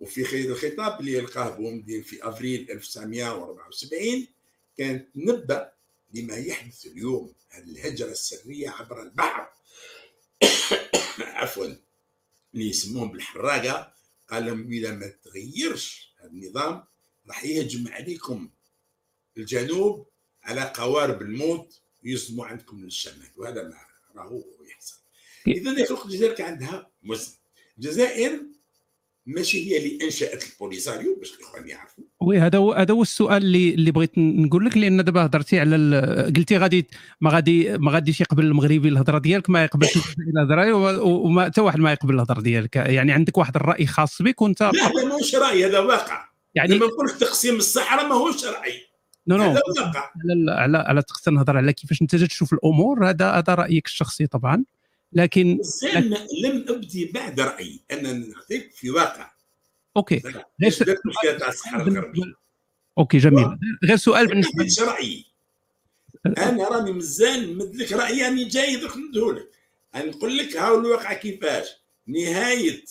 [0.00, 4.26] وفي خير الخطاب اللي يلقاه بومدين في أفريل 1974
[4.78, 5.72] كانت نبأ
[6.14, 9.48] لما يحدث اليوم هذه الهجرة السرية عبر البحر.
[11.40, 11.66] عفوا
[12.54, 13.97] اللي يسموهم بالحراقة.
[14.30, 16.14] قال لهم اذا ما تغيرش.
[16.20, 16.84] هذا النظام
[17.28, 18.50] راح يهجم عليكم
[19.36, 20.06] الجنوب
[20.42, 23.76] على قوارب الموت ويصدموا عندكم للشمال وهذا ما
[24.16, 24.98] راهو يحصل.
[25.46, 25.70] اذا
[26.06, 27.32] الجزائر كان عندها وزن
[27.78, 28.42] الجزائر
[29.28, 32.04] ماشي هي اللي انشأت البوليساريو باش الإخوان يعرفوا.
[32.20, 36.32] وي هذا هو هذا هو السؤال اللي اللي بغيت نقول لك لأن دابا هضرتي على
[36.36, 36.86] قلتي غادي
[37.20, 39.98] ما غادي ما غاديش يقبل المغربي الهضرة ديالك ما يقبلش
[40.36, 42.76] الهضرة وما حتى واحد ما يقبل الهضرة ديالك.
[42.76, 46.28] يعني عندك واحد الرأي خاص بك وأنت لا هذا ماهوش رأي هذا واقع.
[46.54, 48.72] يعني لما نقول تقسيم الصحراء ماهوش رأي.
[49.26, 51.02] non non على على على
[51.32, 54.64] نهضر على كيفاش أنت تشوف الأمور هذا هذا رأيك الشخصي طبعا.
[55.12, 59.30] لكن لكن لم أبدي بعد رأيي أنا نعطيك في واقع.
[59.96, 60.22] OK.
[60.58, 62.34] ليش المشكلة تاع الصحراء الغربية.
[62.98, 63.58] OK جميل.
[63.84, 65.26] غير سؤال بالنسبة لي رايي
[66.26, 69.50] أنا راني مازال نمد لك رأيي راني جاي دوك ندهولك
[69.96, 71.66] نقول لك هاو الواقع كيفاش.
[72.06, 72.84] نهاية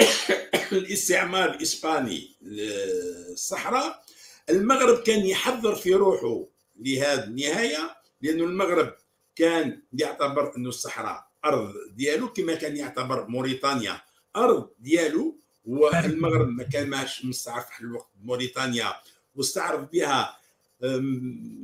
[0.72, 4.04] الاستعمار الإسباني للصحراء
[4.50, 6.46] المغرب كان يحضر في روحه
[6.80, 8.94] لهذه النهاية لأنه المغرب
[9.36, 11.33] كان يعتبر أنه الصحراء.
[11.44, 14.02] ارض ديالو كما كان يعتبر موريتانيا.
[14.36, 18.10] أرض ديالو والمغرب ما كان ماش مستعرف في الوقت.
[18.22, 18.94] موريتانيا
[19.34, 20.38] واستعرف بها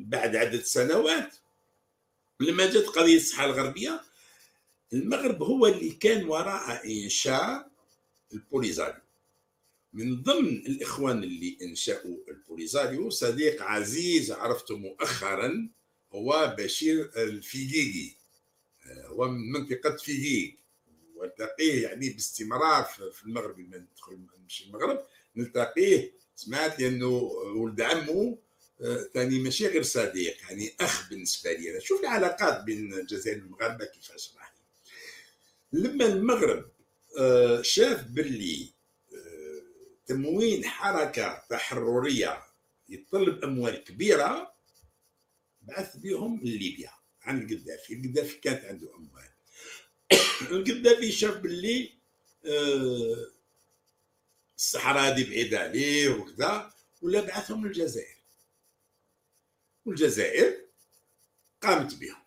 [0.07, 1.35] بعد عدة سنوات.
[2.41, 4.01] لما جت قضية الصحراء الغربية
[4.93, 7.71] المغرب هو اللي كان وراء إنشاء
[8.33, 9.01] البوليزاريو.
[9.93, 15.69] من ضمن الإخوان اللي إنشأوا البوليزاريو صديق عزيز عرفته مؤخرا
[16.13, 18.17] هو بشير الفيجيجي
[18.87, 20.55] هو من منطقة فيجيج
[21.17, 25.05] والتقيه يعني باستمرار في المغرب لما ندخل نمشي المغرب
[25.37, 26.13] نلتقيه.
[26.37, 27.09] سمعت لأنه
[27.57, 28.39] ولد عمه
[29.15, 31.71] ثاني ماشي غير صديق يعني أخ بالنسبة لي.
[31.71, 34.51] أنا شوف العلاقات بين الجزائر والمغاربة كيفاش راهي
[35.73, 36.71] لما المغرب
[37.19, 38.73] آه، شاف باللي
[39.15, 39.63] آه،
[40.07, 42.43] تموين حركة تحررية
[42.89, 44.55] يتطلب أموال كبيرة
[45.63, 46.91] بعث بهم لليبيا
[47.31, 47.95] عن القذافي.
[47.95, 49.31] القذافي كانت عنده أموال.
[50.51, 51.93] القذافي شاف باللي
[52.47, 53.31] آه،
[54.59, 56.73] الصحراء هذه بعيدة عليه وكذا
[57.03, 58.17] ولا بعثهم للجزائر.
[59.87, 60.57] والجزائر
[61.63, 62.21] قامت بهم.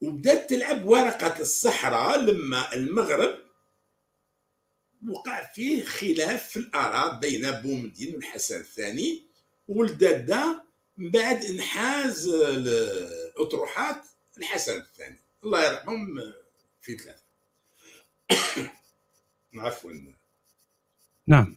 [0.00, 3.44] وبدأت تلعب ورقة الصحراء لما المغرب
[5.08, 9.22] وقع فيه خلاف في الآراء بين بومدين والحسن الثاني
[9.68, 10.60] ولداد
[10.96, 12.28] من بعد إنحاز
[13.36, 14.06] الأطروحات
[14.38, 16.06] الحسن الثاني الله يرحمهم
[16.80, 17.24] في ثلاثة.
[19.54, 19.90] عفوا.
[21.26, 21.56] نعم.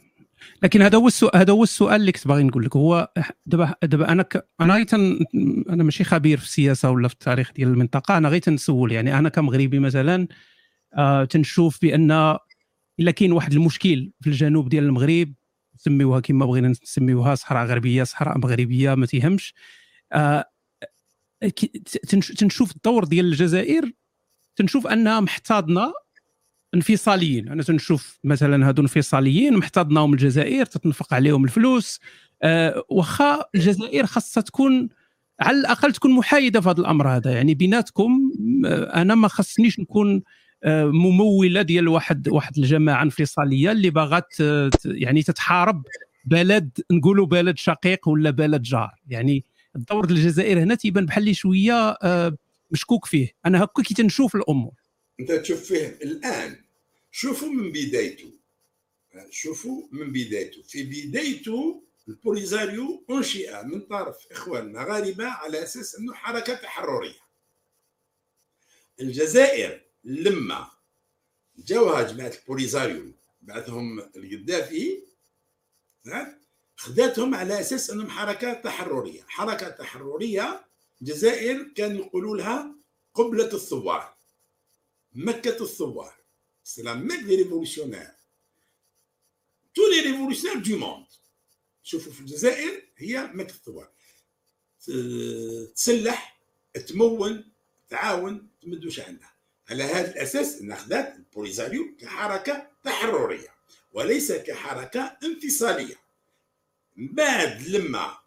[0.64, 2.76] لكن هذا هو السؤال هذا هو السؤال اللي كنت باغي نقول لك.
[2.76, 3.12] هو
[3.46, 4.50] دابا دابا أنا ك...
[4.62, 5.26] أنا غير تن...
[5.70, 8.18] أنا ماشي خبير في السياسة ولا في التاريخ ديال المنطقة.
[8.18, 9.18] أنا غير تنسول يعني.
[9.20, 10.28] أنا كمغربي مثلا
[10.94, 12.38] آه تنشوف بأن
[13.00, 15.34] إلا كاين واحد المشكل في الجنوب ديال المغرب
[15.76, 19.54] نسميوها كما بغينا نسميوها صحراء غربية صحراء مغربية ما تيهمش.
[20.14, 20.46] آه
[22.38, 23.92] تنشوف الدور ديال الجزائر
[24.56, 25.94] تنشوف أنها محتاضنة
[26.76, 27.50] انفصاليين.
[27.50, 32.00] أنا تنشوف مثلا هادو انفصاليين محتضناهم الجزائر تتنفق عليهم الفلوس.
[32.44, 32.84] أه
[33.56, 34.90] الجزائر خاصها تكون
[35.42, 37.32] على الأقل تكون محايدة في هذا الأمر هذا.
[37.32, 38.32] يعني بيناتكم
[38.66, 40.24] آه، أنا ما خصنيش نكون
[40.64, 44.34] آه، ممولة ديال واحد واحد الجماعة انفصالية اللي باغات
[44.86, 45.84] يعني تتحارب
[46.26, 48.96] بلد نقولوا بلد شقيق ولا بلد جار.
[49.08, 49.44] يعني
[49.78, 52.38] الدور الجزائر هنا تيبان بحال شوية آه،
[52.72, 53.34] مشكوك فيه.
[53.46, 54.74] أنا هكا كي تنشوف الأمور.
[55.20, 56.64] أنت تشوف فيه الآن.
[57.12, 58.32] شوفوا من بدايته.
[59.30, 60.62] شوفوا من بدايته.
[60.62, 67.28] في بدايته البوليزاريو أنشئ من طرف اخوان مغاربه على أساس أنه حركة تحررية.
[69.02, 70.68] الجزائر لما
[71.58, 73.12] جاوها جماعة البوليزاريو
[73.42, 75.04] بعثهم القذافي
[76.78, 79.24] خداتهم على أساس أنهم حركه تحررية.
[79.28, 80.66] حركة تحررية
[81.02, 82.76] الجزائر كانوا يقولوا لها
[83.14, 84.18] قبلة الثوار.
[85.14, 86.14] مكة الثوار.
[86.64, 88.16] C'est la Mecque des révolutionnaires.
[89.74, 91.06] Tous les révolutionnaires du monde.
[91.84, 93.92] شوفوا في الجزائر هي مكة الثوار.
[95.76, 96.42] تسلح
[96.88, 97.52] تمون
[97.90, 99.34] تعاون تمدوش عندها.
[99.70, 103.56] على هذا الأساس إن أخذت البوليزاريو كحركة تحررية
[103.94, 106.07] وليس كحركة انفصالية.
[106.98, 108.18] بعد لما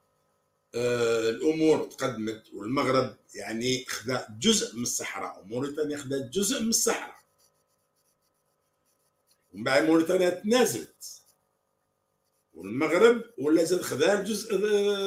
[0.74, 7.20] آه الأمور تقدمت والمغرب يعني خذا جزء من الصحراء وموريتانيا خذت جزء من الصحراء.
[9.52, 11.22] ومن بعد موريتانيا تنازلت.
[12.54, 14.54] والمغرب ولا زاد خذا الجزء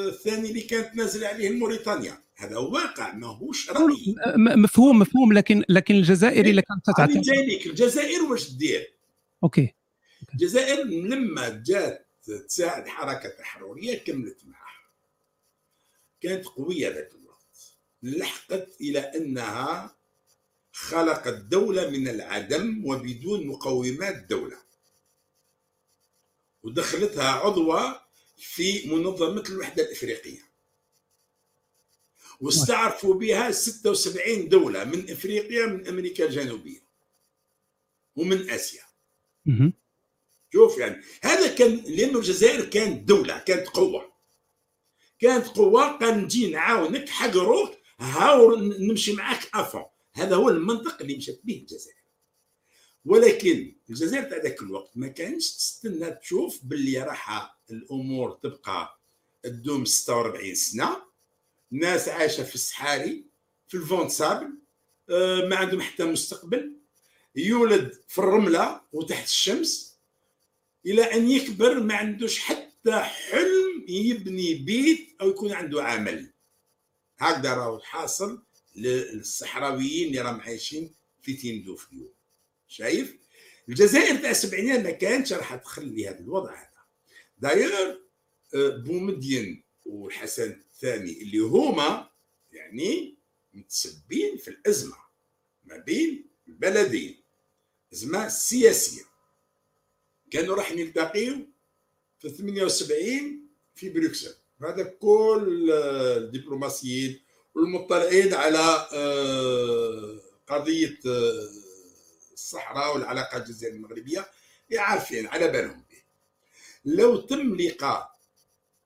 [0.07, 2.23] الثاني اللي كانت نازله عليه موريتانيا.
[2.35, 4.15] هذا واقع ماهوش رأي.
[4.37, 7.67] مفهوم مفهوم لكن لكن الجزائر اللي كانت جايلك.
[7.67, 8.93] الجزائر واش دير؟
[9.43, 9.73] OK.
[10.33, 14.83] الجزائر لما جات تساعد حركة تحرريه كملت معها.
[16.21, 17.11] كانت قوية ذاك
[18.03, 19.95] لحقت إلى أنها
[20.71, 24.57] خلقت دولة من العدم وبدون مقومات دولة.
[26.63, 28.01] ودخلتها عضوة
[28.37, 30.41] في منظمة الوحدة الإفريقية.
[32.39, 36.83] واستعرفوا بها 76 دولة من إفريقيا من أمريكا الجنوبية.
[38.15, 38.83] ومن آسيا.
[40.53, 44.13] شوف يعني هذا كان لأنه الجزائر كانت دولة كانت قوة.
[45.19, 49.83] كانت قوة قال نجي نعاونك حقروك هاو نمشي معاك à fond
[50.13, 52.03] هذا هو المنطق اللي مشات به الجزائر.
[53.05, 58.99] ولكن الجزائر تاع ذاك الوقت ما كانش تستنى تشوف باللي راح الأمور تبقى
[59.43, 60.97] تدوم 46 سنة.
[61.71, 63.25] ناس عايشة في الصحاري
[63.67, 64.49] في ال vent de sable
[65.09, 66.77] آه، ما عندهم حتى مستقبل.
[67.35, 69.92] يولد في الرملة وتحت الشمس.
[70.85, 76.33] إلى أن يكبر ما عندوش حتى حلم يبني بيت أو يكون عنده عمل.
[77.17, 78.43] هكذا راهو حاصل
[78.75, 82.13] للصحراويين اللي راهم عايشين في تيندوف اليوم
[82.67, 83.15] شايف؟
[83.69, 86.69] الجزائر تاع السبعينات ما كانتش راح تخلي هذا الوضع هذا.
[87.37, 87.73] داير
[88.55, 92.09] آه، بومدين والحسن الثاني اللي هما
[92.51, 93.15] يعني
[93.53, 94.97] متسبين في الأزمة
[95.65, 97.23] ما بين البلدين.
[97.93, 99.12] أزمة سياسية.
[100.33, 101.37] كانوا راح يلتقيوا
[102.19, 104.35] في 78 في بروكسل.
[104.61, 107.21] هذا كل الدبلوماسيين
[107.55, 111.49] والمطلعين على آه، قضية آه،
[112.33, 114.29] الصحراء والعلاقه الجزائريه المغربية
[114.75, 116.01] عارفين على بالهم بلي
[116.85, 118.19] لو تم لقاء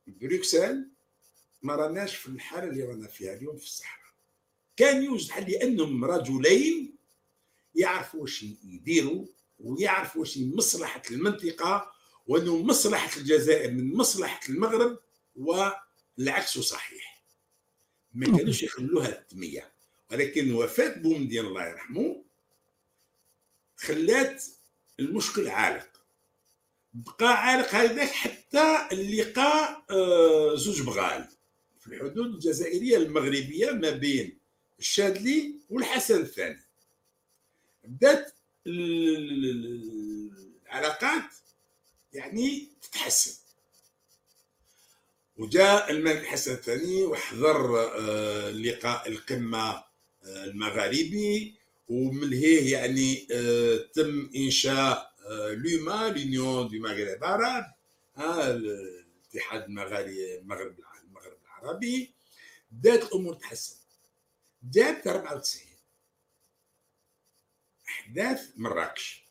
[0.08, 0.88] بروكسل
[1.62, 4.12] ما راناش في الحالة اللي رانا فيها اليوم في الصحراء.
[4.78, 6.96] كان يوجد حل لأنهم رجلين
[7.76, 9.26] يعرفوا واش يديروا
[9.60, 11.92] ويعرفوا واش مصلحة المنطقة
[12.28, 15.00] وأنه مصلحة الجزائر من مصلحة المغرب
[15.36, 17.24] والعكس صحيح.
[18.14, 19.72] ما كانوش يخلوها التمية.
[20.12, 22.24] ولكن وفاة بومدين الله يرحمه
[23.78, 24.44] خلات
[25.00, 25.88] المشكل عالق.
[26.94, 31.28] بقى عالق هذاك حتى اللقاء آه، زوج بغال
[31.80, 34.38] في الحدود الجزائرية المغربية ما بين
[34.80, 36.60] الشاذلي والحسن الثاني.
[37.84, 38.34] بدأت
[40.68, 41.24] العلاقات
[42.14, 43.32] يعني تتحسن.
[45.38, 49.84] وجاء الملك حسن الثاني وحضر آه، لقاء القمة آه،
[50.24, 51.56] المغاربي
[51.90, 57.66] ومن يعني آه، تم إنشاء لوما لونيون دو مغرب العرب
[58.18, 60.76] الاتحاد المغربي المغرب
[61.46, 62.14] العربي.
[62.72, 63.76] بدات الأمور تحسن.
[64.72, 65.67] جات 94
[68.08, 69.26] احداث مراكش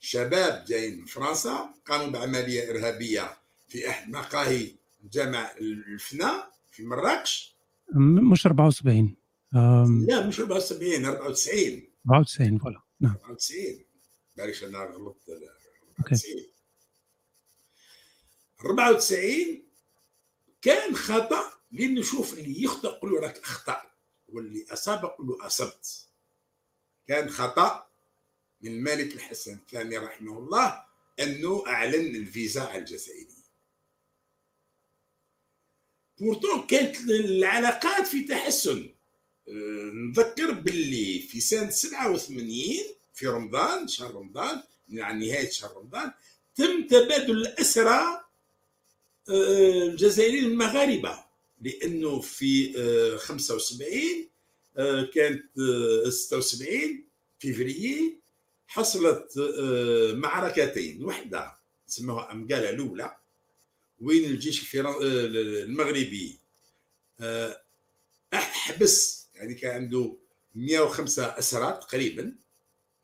[0.00, 3.36] شباب جايين من فرنسا قاموا بعملية إرهابية
[3.68, 4.74] في أحد مقاهي
[5.12, 7.54] جامع الفنا في مراكش
[8.32, 9.16] مش 74
[9.54, 10.06] أم...
[10.08, 12.82] لا مش 74 94 94 فوالا.
[13.00, 13.16] نعم.
[13.24, 13.84] 94
[14.36, 15.28] معليش أنا غلطت.
[15.98, 16.46] 94
[18.60, 19.62] 94
[20.62, 23.82] كان خطأ لأنه شوف اللي يخطأ قول له راك أخطأ
[24.28, 26.06] واللي أصاب قول له أصبت.
[27.08, 27.89] كان خطأ
[28.62, 30.84] من الملك الحسن الثاني رحمه الله
[31.20, 33.40] أنه أعلن الفيزا على الجزائريين
[36.20, 38.90] بورتون كانت العلاقات في تحسن.
[39.48, 42.54] أه، نذكر باللي في سنة 87
[43.14, 46.12] في رمضان شهر رمضان يعني نهاية شهر رمضان
[46.54, 48.24] تم تبادل الأسرى
[49.28, 51.24] أه، الجزائريين المغاربة.
[51.60, 52.72] لأنه في
[53.18, 54.28] 75
[54.76, 55.44] أه، كانت
[56.08, 57.04] 76
[57.38, 58.20] فيفريي
[58.70, 59.38] حصلت
[60.14, 61.04] معركتين.
[61.04, 61.56] وحدة
[61.86, 63.16] سموها أمقالة الأولى
[64.00, 64.86] وين الجيش آه،
[65.64, 66.40] المغربي.
[67.20, 67.62] آه،
[68.34, 70.16] أحبس يعني كان عنده
[70.54, 72.36] 105 اسرى تقريبا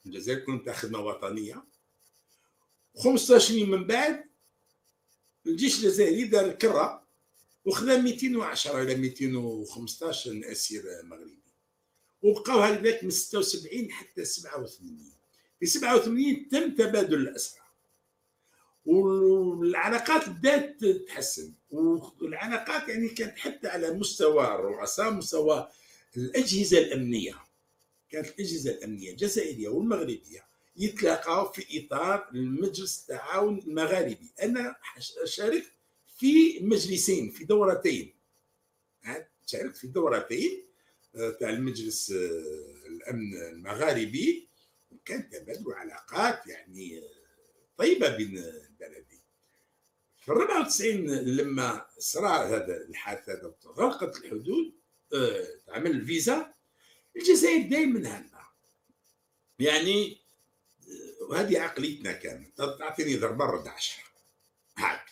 [0.07, 1.65] الجزائر كلهم تاع خدمه وطنية.
[2.97, 4.25] 15 يوم من بعد
[5.47, 7.07] الجيش الجزائري دار الكرة
[7.65, 11.43] وخذا 210 إلى 215 أسير مغربي.
[12.23, 15.16] وبقاو هكذاك من 76 حتى 87
[15.61, 17.61] في 87 تم تبادل الاسرى
[18.87, 25.69] والعلاقات بدات تتحسن والعلاقات يعني كانت حتى على مستوى الرؤساء مستوى
[26.17, 27.35] الأجهزة الأمنية.
[28.11, 30.47] كانت الأجهزة الأمنية الجزائرية والمغربية
[30.77, 34.31] يتلاقوا في إطار المجلس التعاون المغاربي.
[34.43, 34.77] أنا
[35.25, 35.73] شاركت
[36.19, 38.15] في مجلسين في دورتين.
[39.47, 40.63] شاركت في دورتين
[41.17, 44.49] آه، تاع المجلس آه، الأمن المغاربي
[45.07, 47.03] وكان تبادل علاقات يعني آه،
[47.77, 49.21] طيبة بين البلدين.
[50.21, 54.75] في 94 لما صرا هذا الحادث هذا غلقت الحدود
[55.15, 56.53] آه، تعمل الفيزا
[57.17, 58.31] الجزائر دائما هنا
[59.59, 60.21] يعني
[61.21, 64.03] وهذه آه، عقليتنا كانت تعطيني ضربة رد 10
[64.79, 65.07] هاك.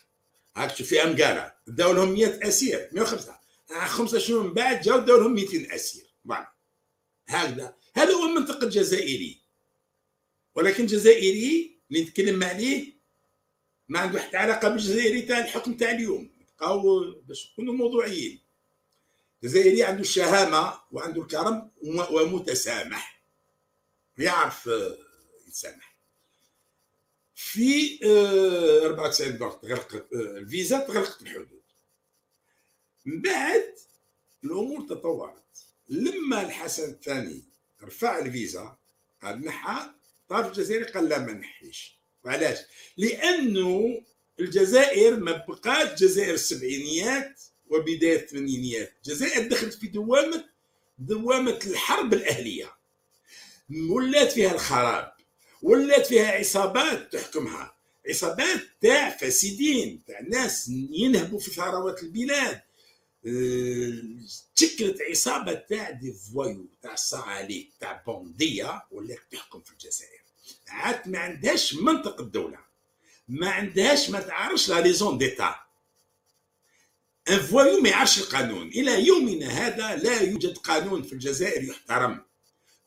[0.57, 2.89] هاك شوف في امقاله داو لهم 100 أسير.
[2.93, 3.39] 105
[3.87, 6.05] خمسة شهور من بعد جاو داو لهم 200 أسير.
[7.29, 7.77] هكذا.
[7.95, 9.44] هذا هو المنطق الجزائري
[10.55, 12.93] ولكن جزائري اللي نتكلم عليه
[13.89, 16.31] ما عنده حتى علاقة بالجزائري تاع الحكم تاع اليوم.
[16.41, 18.41] نبقاو باش نكونوا موضوعيين.
[19.43, 21.71] الجزائري عنده الشهامه وعنده الكرم
[22.11, 23.23] ومتسامح.
[24.19, 24.71] يعرف
[25.51, 25.95] تسامح
[27.35, 27.99] في
[28.85, 31.63] 94 آه، تغلقت آه، الفيزا تغلقت الحدود
[33.05, 33.75] من بعد
[34.45, 35.43] الأمور تطورت.
[35.89, 37.43] لما الحسن الثاني
[37.83, 38.77] رفع الفيزا
[39.23, 39.91] قال نحى
[40.35, 41.99] طرف الجزائري قال لا ما نحيش.
[42.25, 42.59] وعلاش؟
[42.97, 44.03] لأنه
[44.41, 48.93] الجزائر ما بقات جزائر السبعينيات وبداية الثمانينيات.
[48.97, 50.45] الجزائر دخلت في دوامه
[50.99, 52.73] دوامة الحرب الأهلية.
[53.91, 55.13] ولات فيها الخراب.
[55.63, 57.77] ولات فيها عصابات تحكمها.
[58.09, 62.61] عصابات تاع فاسدين تاع ناس ينهبوا في ثروات البلاد.
[64.57, 70.24] تشكلت عصابة تاع دي فوايو تاع صعاليك تاع بوندية ولا تحكم في الجزائر.
[70.69, 72.59] عاد ما عندهاش منطق الدولة.
[73.29, 75.55] ما عندهاش ما تعرفش la raison d'État.
[77.31, 82.23] un voyou ما يعرفش القانون إلى يومنا هذا لا يوجد قانون في الجزائر يحترم.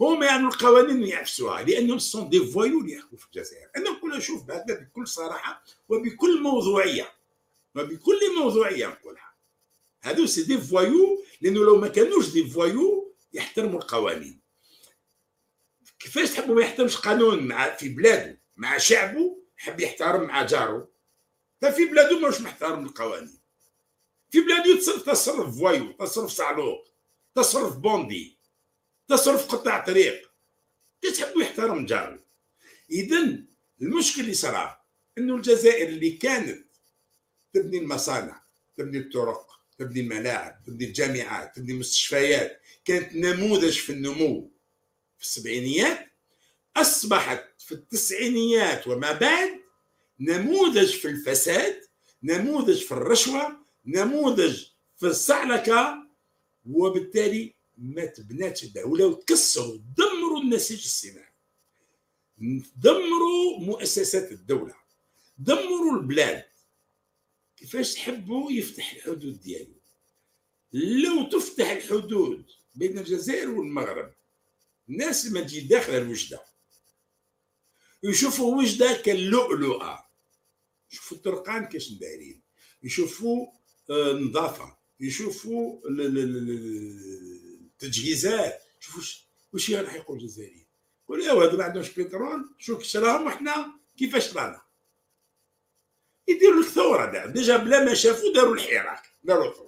[0.02, 3.70] هم يعملوا القوانين ويعفسوها لأنهم sont des voyous اللي يحكموا في الجزائر.
[3.78, 7.12] أنا نقول شوف بهذا بكل صراحة وبكل موضوعية.
[7.76, 9.34] وبكل موضوعية نقولها.
[10.02, 14.40] هذو c'est des voyous لأنه لو ما كانوش des voyous يحترموا القوانين.
[16.00, 20.90] كيفاش تحبوا ما يحترمش قانون مع في بلاده مع شعبه يحب يحترم مع جاره.
[21.62, 23.40] ففي بلاده مش محترم القوانين.
[24.30, 26.88] في بلاده يتصرف تصرف فوايو تصرف صعلوق
[27.36, 28.38] تصرف بوندي
[29.08, 30.32] تصرف قطاع طريق.
[31.18, 32.20] تحبوا يحترم جاره؟
[32.92, 33.40] اذا
[33.82, 34.82] المشكل اللي صرا
[35.18, 36.68] إنه الجزائر اللي كانت
[37.54, 38.42] تبني المصانع
[38.78, 44.52] تبني الطرق تبني الملاعب تبني الجامعات تبني المستشفيات كانت نموذج في النمو.
[45.18, 46.12] في السبعينيات
[46.76, 49.60] أصبحت في التسعينيات وما بعد
[50.20, 51.82] نموذج في الفساد
[52.24, 54.66] نموذج في الرشوة نموذج
[54.98, 56.08] في الصعلكة
[56.66, 61.34] وبالتالي ما تبناتش الدولة وتكسروا دمروا النسيج الصناعي.
[62.76, 64.76] دمروا مؤسسات الدولة
[65.38, 66.44] دمروا البلاد.
[67.58, 69.74] كيفاش تحبوا يفتح الحدود ديالو؟
[70.74, 72.46] لو تفتح الحدود
[72.76, 74.14] بين الجزائر والمغرب
[74.90, 76.42] الناس ما تجي داخل الوجدة.
[78.04, 80.08] يشوفوا وجدة كاللؤلؤة.
[80.92, 82.42] يشوفوا الطرقان كاش دايرين.
[82.84, 83.48] يشوفوا
[83.90, 85.82] آه، نظافه يشوفوا
[87.74, 88.64] التجهيزات.
[88.80, 89.04] شوفوا
[89.54, 90.68] واش راح يقول الجزائريين.
[91.04, 94.62] يقول يا هذا ما عندهمش بترول؟ شوف شراهم وحنا كيفاش رانا.
[96.28, 99.04] يديروا لك ثوره ديجا بلا ما شافوا داروا الحراك.
[99.24, 99.68] داروا ثوره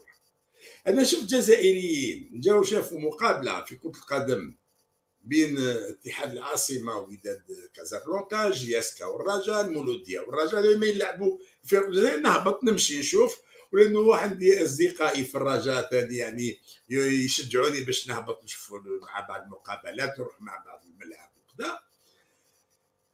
[0.87, 4.55] أنا شفت جزائريين جاوا شافوا مقابلة في كرة القدم.
[5.21, 7.41] بين اتحاد العاصمه وداد
[7.73, 11.79] كازابلانكا جياسكا والرجاء المولوديه والرجاء دائما يلعبوا في
[12.23, 13.39] نهبط نمشي نشوف
[13.71, 16.59] ولأنه واحد أصدقائي في الرجاء ثاني يعني
[16.89, 21.79] يشجعوني باش نهبط نشوف مع بعض المقابلات نروح مع بعض الملاعب وكذا.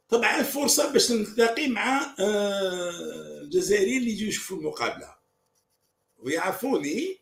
[0.08, 5.14] طبعا فرصه باش نلتقي مع آه، الجزائريين اللي يجوا يشوفوا المقابلة.
[6.18, 7.18] ويعرفوني.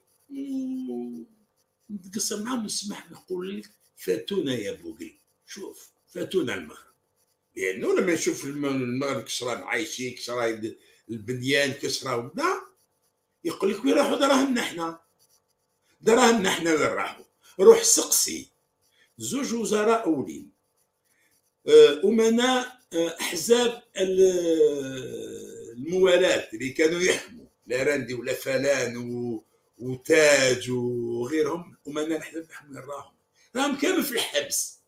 [1.90, 3.70] نتقسم معاهم نسمح نقول لك
[4.04, 5.18] فاتونا يا بوغي.
[5.46, 6.94] شوف فاتونا المغرب
[7.56, 10.60] لأنه لما يشوف المغرب كسران عايشين كسرا
[11.10, 12.60] البنيان كسرا وبدا
[13.44, 15.00] يقول لك وين راحوا دراهمنا إحنا
[16.00, 17.24] دراهمنا إحنا وين راحوا؟
[17.60, 18.48] روح سقسي.
[19.18, 20.50] زوج وزراء أولين.
[21.68, 23.82] آه، أمناء آه، أحزاب
[25.76, 28.96] الموالاه اللي كانوا يحموا لارندي ولافلان
[29.78, 31.76] وتاج وغيرهم.
[31.88, 33.13] أمناء الاحزاب يحموا راهم.
[33.56, 34.80] راهم كامل في الحبس.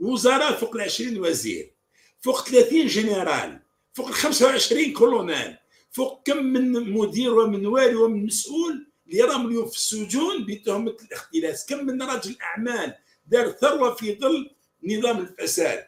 [0.00, 1.74] وزراء فوق ال 20 وزير
[2.20, 3.60] فوق 30 جنرال
[3.94, 5.56] فوق ال 25 كولونيل
[5.90, 11.66] فوق كم من مدير ومن والي ومن مسؤول اللي راهم اليوم في السجون بتهمة الاختلاس.
[11.66, 12.94] كم من رجل أعمال
[13.26, 14.50] دار ثروة في ظل
[14.84, 15.84] نظام الفساد.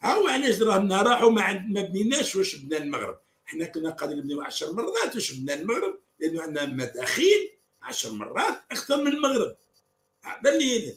[0.00, 4.72] هاو علاش دراهمنا راحوا ما ما بنيناش واش بنا المغرب؟ إحنا كنا قادرين نبنيو 10
[4.72, 7.50] مرات واش بنا المغرب؟ لأنه عندنا مداخيل
[7.82, 9.56] 10 مرات أكثر من المغرب.
[10.22, 10.94] هذا اللي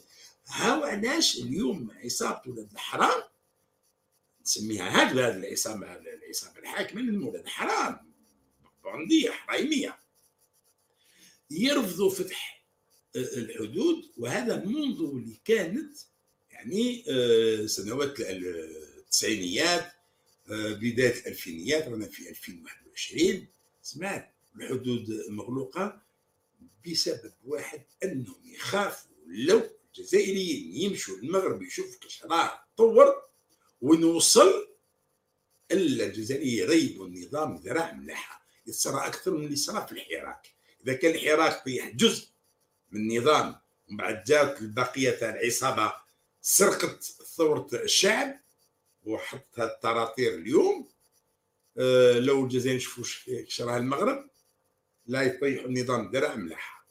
[0.50, 3.22] هاو علاش اليوم عصابة ولاد الحرام؟
[4.42, 7.98] نسميها هكذا العصابة العصابة الحاكمة من ولاد الحرام
[8.84, 9.98] بونديه حريميه
[11.50, 12.64] يرفضوا فتح
[13.16, 15.98] الحدود وهذا منذ اللي كانت
[16.50, 19.92] يعني آه، سنوات التسعينيات
[20.50, 23.46] آه، بداية الألفينيات رانا في 2021
[23.82, 26.02] سمعت الحدود مغلوقة
[26.86, 33.22] بسبب واحد أنهم يخافوا لو الجزائريين يمشوا للمغرب يشوفوا كيش راه تطور
[33.80, 34.68] ونوصل
[35.72, 40.54] إلا الجزائريين يغيبوا النظام ذراع ملاحة يتصرى أكثر من اللي صرا في الحراك.
[40.84, 42.28] إذا كان الحراك طيح جزء
[42.90, 43.56] من النظام
[43.88, 45.92] ومن بعد جات البقية تاع العصابة
[46.42, 47.02] سرقت
[47.36, 48.40] ثورة الشعب
[49.04, 50.88] وحط هاد الطراطير اليوم.
[51.78, 53.04] آه لو الجزائر نشوفوا
[53.48, 54.30] شراها المغرب
[55.06, 56.84] لا يطيحوا النظام الدرع ملاح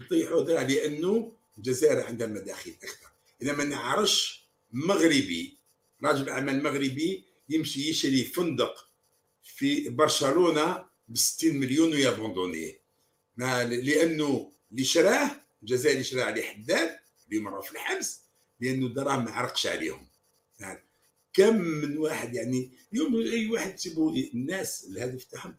[0.00, 3.08] يطيحوا درع لأنه الجزائر عندها مداخيل أكثر.
[3.42, 5.58] إذا ما نعرفش مغربي
[6.02, 8.88] راجل أعمال مغربي يمشي يشري فندق
[9.42, 12.80] في برشلونة ب 60 مليون ويابوندونيه
[13.36, 15.30] لأنه اللي شراه
[15.62, 16.98] الجزائري شراه عليه حداد
[17.28, 18.20] اليوم راهو في الحبس
[18.60, 20.08] لأنه الدراهم ما عرقش عليهم.
[20.60, 20.84] يعني
[21.32, 25.56] كم من واحد يعني اليوم أي واحد تسيبوا الناس الهدف تاعهم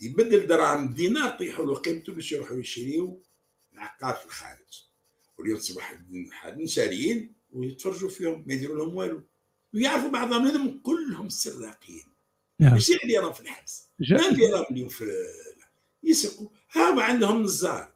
[0.00, 3.16] يبدل دراهم دينار طيحوا له قيمته باش يروحوا يشريوا
[3.72, 4.83] العقار في الخارج.
[5.44, 5.98] واليوم تصبح
[6.30, 9.22] حد شاريين ويتفرجوا فيهم ما يديروا لهم والو.
[9.74, 12.04] ويعرفوا بعضهم منهم كلهم سراقين.
[12.58, 12.72] نعم.
[12.72, 13.88] ماشي اللي راهم في الحبس.
[13.98, 15.12] ما اللي راهم اليوم في
[16.02, 16.48] يسرقوا.
[16.72, 17.94] ها عندهم نزار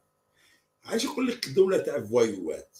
[0.83, 2.77] عايش يقول لك دوله تاع فوايوات؟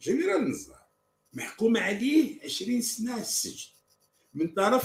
[0.00, 0.86] جنرال نزار
[1.32, 3.70] محكوم عليه 20 سنة السجن.
[4.34, 4.84] من طرف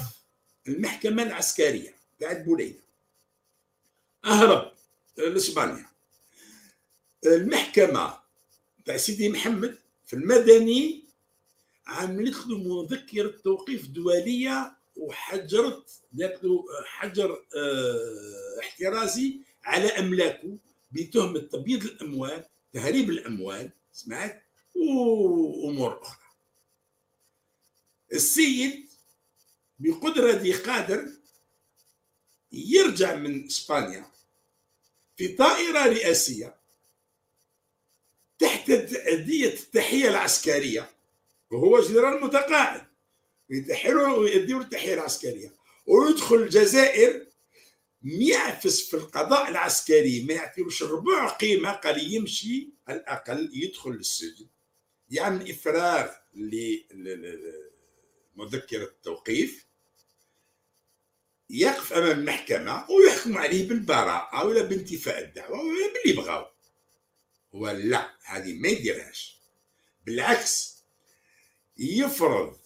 [0.67, 1.95] المحكمة العسكرية.
[2.19, 2.83] تاع بوليدة.
[4.25, 4.71] أهرب.
[5.17, 5.85] لاسبانيا
[7.25, 8.26] المحكمة
[8.87, 11.03] تاع سيدي محمد في المدني
[11.87, 20.57] عملت له مذكره توقيف دوليه وحجرت له حجر آه احترازي على أملاكه
[20.91, 24.43] بتهمه تبييض الأموال تهريب الأموال سمعت؟
[24.75, 26.27] وأمور أخرى.
[28.13, 28.87] السيد
[29.79, 31.07] بقدرة دي قادر
[32.51, 34.05] يرجع من إسبانيا
[35.17, 36.56] في طائرة رئاسية
[38.69, 40.89] أدية التحية العسكرية
[41.51, 42.87] وهو جنرال متقاعد
[43.49, 45.53] يتحروا ويديروا التحية العسكرية.
[45.85, 47.27] ويدخل الجزائر
[48.03, 54.47] يعفس في القضاء العسكري ما يعطيوش ربع قيمة قال يمشي على الأقل يدخل للسجن
[55.09, 56.09] يعمل إفراغ
[58.35, 59.67] لمذكرة التوقيف
[61.49, 66.45] يقف أمام المحكمة ويحكم عليه بالبراءة ولا بانتفاء الدعوة ولا باللي بغاو.
[67.57, 69.37] ولا هذه ما يديرهاش.
[70.05, 70.77] بالعكس
[71.77, 72.57] يفرض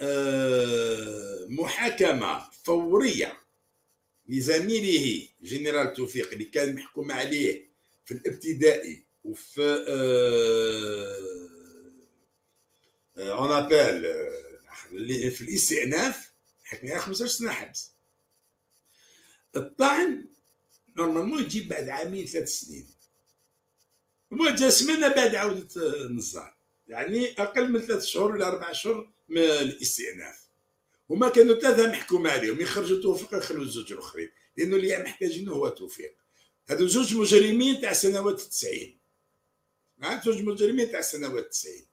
[0.00, 3.40] آه، محاكمة فورية
[4.28, 7.68] لزميله جنرال توفيق اللي كان محكوم عليه
[8.04, 9.60] في الابتدائي وفي
[13.18, 14.02] en appel
[15.30, 16.32] في الاستئناف
[16.64, 17.92] حكم عليه 15 سنة حبس.
[19.56, 20.24] الطعن
[20.96, 22.86] normalement يجيب بعد عامين ثلاث سنين.
[24.30, 26.56] مجسمنا بعد عودة النزار.
[26.88, 30.48] يعني أقل من ثلاث شهور ولا أربع شهور من الاستئناف.
[31.10, 36.16] هما كانوا ثلاثة محكوم عليهم يخرجوا توفيق يخلوا الزوج الآخرين لأنه اللي محتاجينه هو توفيق.
[36.68, 38.98] هذو زوج مجرمين تاع سنوات التسعين.
[39.98, 41.86] مع زوج مجرمين تاع سنوات التسعين.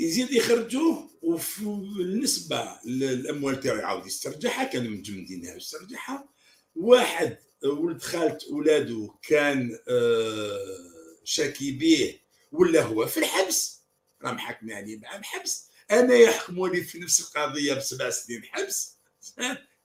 [0.00, 6.28] يزيد يخرجوه وبالنسبة للأموال تاعو يعاود يسترجعها كانوا مجمدينها يسترجعها
[6.74, 12.18] واحد ولد خالت اولاده كان آه، شاكي به
[12.52, 13.80] ولا هو في الحبس؟
[14.22, 18.96] راه محكمين عليه بعام حبس أنا يحكموا لي في نفس القضية بسبع سنين حبس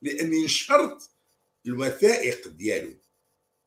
[0.02, 1.10] لأني نشرت
[1.66, 2.94] الوثائق ديالو.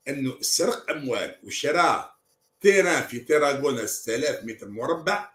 [0.09, 2.13] أنه سرق أموال وشرى
[2.61, 5.31] تيران في تيراغونا 6000 متر مربع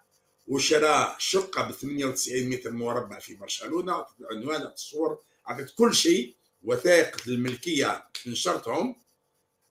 [0.47, 6.35] وشرى شقة ب 98 متر مربع في برشلونة العنوان التصور عطيت كل شيء.
[6.63, 8.95] وثائق الملكية نشرتهم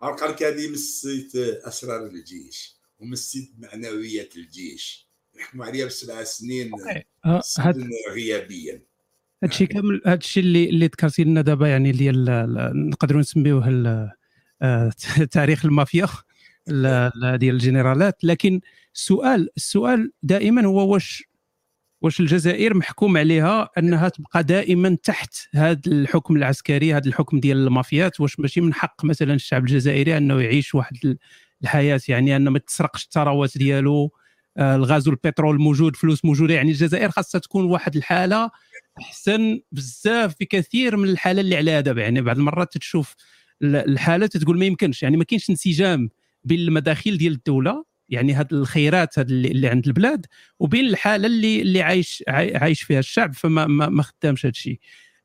[0.01, 5.09] قال هذه مسيت أسرار الجيش ومسيت معنويات الجيش.
[5.34, 6.70] يحكموا عليها بسبع سنين
[7.24, 7.43] آه،
[8.11, 8.82] غيابيا.
[9.43, 12.24] هادشي كامل هادشي اللي اللي ذكرتي لنا دابا يعني ديال
[12.90, 13.68] نقدروا نسميوه
[14.62, 14.93] آه،
[15.30, 16.09] تاريخ المافيا
[16.66, 18.24] ديال الجنرالات.
[18.24, 18.61] لكن
[18.95, 21.24] السؤال السؤال دائما هو واش
[22.03, 28.21] واش الجزائر محكوم عليها انها تبقى دائما تحت هذا الحكم العسكري هذا الحكم ديال المافيات
[28.21, 31.17] واش ماشي من حق مثلا الشعب الجزائري انه يعيش واحد
[31.63, 34.11] الحياة يعني انه ما تسرقش الثروات ديالو
[34.57, 36.55] آه، الغاز والبترول موجود فلوس موجودة.
[36.55, 38.51] يعني الجزائر خاصها تكون واحد الحالة
[39.01, 43.15] أحسن بزاف بكثير من الحالة اللي عليها دابا يعني بعض المرات تشوف
[43.63, 45.03] الحالة تقول ما يمكنش.
[45.03, 46.11] يعني ما كاينش انسجام
[46.45, 47.85] بين المداخيل ديال الدولة.
[48.13, 50.27] يعني هاد الخيرات هاد اللي عند البلاد
[50.59, 54.81] وبين الحالة اللي اللي عايش عايش فيها الشعب فما ما, ما خدامش هذا الشيء.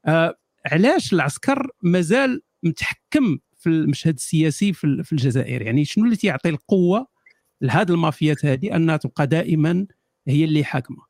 [0.05, 6.49] آه علاش العسكر مازال متحكم في المشهد السياسي في, في الجزائر؟ يعني شنو اللي تيعطي
[6.49, 7.07] القوة
[7.61, 9.87] لهذه المافيات هذه أنها تبقى دائما
[10.27, 11.05] هي اللي حاكمة؟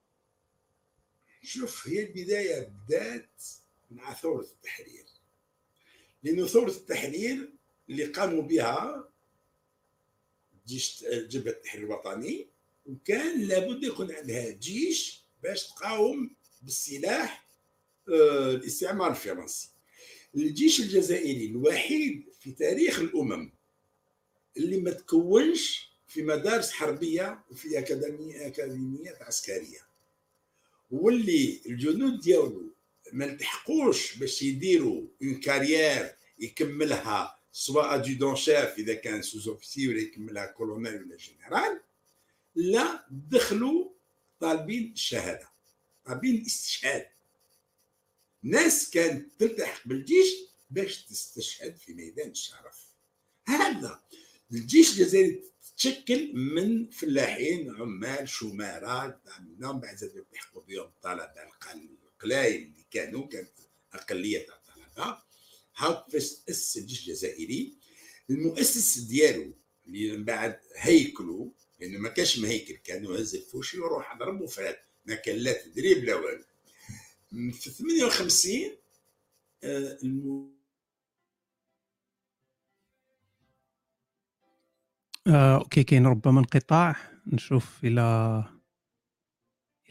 [1.44, 3.42] شوف هي البداية بدات
[3.92, 5.06] مع ثورة التحرير.
[6.24, 7.54] لأنه ثورة التحرير
[7.90, 9.10] اللي قاموا بها
[10.68, 12.48] جيش جبهه التحرير الوطني
[12.86, 17.48] وكان لابد يكون عندها جيش باش تقاوم بالسلاح
[18.10, 19.70] آه، الاستعمار الفرنسي.
[20.36, 23.52] الجيش الجزائري الوحيد في تاريخ الأمم
[24.58, 29.88] اللي ما تكونش في مدارس حربية وفي اكاديميه اكاديميات عسكرية.
[30.92, 32.74] واللي الجنود ديالو
[33.14, 41.04] ما التحقوش باش يديروا une carrière يكملها سواء adjudant-chef اذا كان sous-officier ولا يكملها كولونيل
[41.04, 41.82] ولا جنرال
[42.56, 43.90] لا دخلوا
[44.40, 45.50] طالبين الشهاده
[46.06, 47.08] طالبين الاستشهاد
[48.44, 50.36] ناس كانت تلتحق بالجيش
[50.70, 52.86] باش تستشهد في ميدان الشرف
[53.48, 54.04] هذا
[54.52, 55.44] الجيش الجزائري
[55.78, 61.44] تشكل من فلاحين عمال شمارة منهم بعد زادوا يلتحقوا بهم الطلبة
[62.14, 63.52] القلايل اللي كانوا كانت
[63.94, 65.27] أقلية الطلبة
[66.12, 67.78] تأسس الجيش الجزائري
[68.30, 69.54] المؤسس ديالو
[69.88, 71.50] اللي من بعد هيكلوا
[71.80, 76.16] لأنه ما كانش مهيكل كانوا هز الفوشي وروح ضرب وفات ما كان لا تدريب لا
[76.16, 76.44] والو.
[77.52, 78.78] في 58
[79.64, 79.98] آه
[85.28, 86.96] آه، OK كاين ربما انقطاع.
[87.28, 88.02] نشوف إلى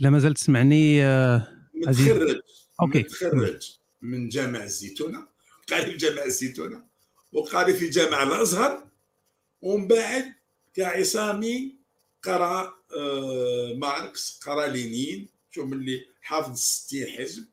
[0.01, 2.41] إلى مازال تسمعني آه، متخرج.
[2.83, 2.99] OK.
[2.99, 5.36] متخرج من جامع الزيتونة.
[5.69, 6.85] قاري في جامع الزيتونه
[7.33, 8.89] وقاري في جامع الأزهر
[9.63, 10.33] ومن بعد
[10.75, 11.77] كعصامي
[12.23, 17.47] قرأ آه ماركس قرأ لينين شوف اللي حافظ 60 حزب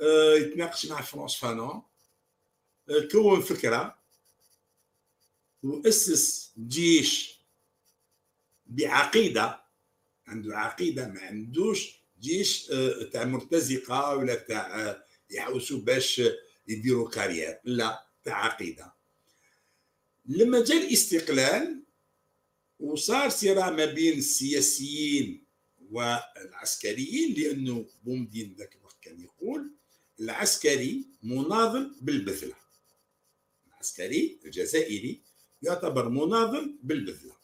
[0.00, 1.82] آه يتناقش مع فرانز فانون
[2.90, 3.98] آه كون فكرة
[5.62, 7.40] وأسس جيش
[8.66, 9.60] بعقيدة
[10.26, 12.66] عنده عقيدة ما عندوش جيش
[13.12, 14.96] تاع مرتزقة ولا تاع
[15.30, 16.22] يحوسوا باش
[16.68, 17.58] يديروا carrière.
[17.64, 18.94] لا عقيدة.
[20.26, 21.82] لما جاء الاستقلال
[22.80, 25.44] وصار صراع ما بين السياسيين
[25.90, 29.72] والعسكريين لأنه بومدين ذاك الوقت كان يقول
[30.20, 32.54] العسكري مناضل بالبذلة.
[33.66, 35.22] العسكري الجزائري
[35.62, 37.36] يعتبر مناضل بالبذلة.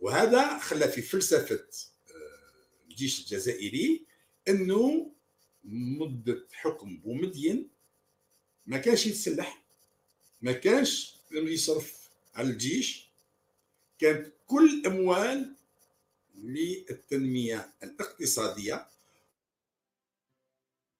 [0.00, 4.06] وهذا خلى في فلسفة آه، الجيش الجزائري
[4.48, 5.12] إنه
[5.64, 7.71] مدة حكم بومدين
[8.66, 9.62] ما كانش يتسلح
[10.42, 13.08] ما كانش يصرف على الجيش
[13.98, 15.54] كانت كل أموال
[16.34, 18.88] للتنمية الاقتصادية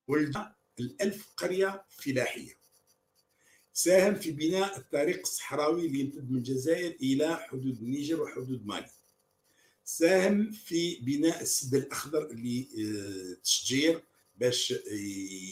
[0.08, 0.36] والألف
[0.80, 2.56] الألف قرية فلاحية.
[3.72, 8.90] ساهم في بناء الطريق الصحراوي اللي يمتد من الجزائر إلى حدود النيجر وحدود مالي.
[9.84, 13.36] ساهم في بناء السد الأخضر اللي آه،
[14.36, 14.74] باش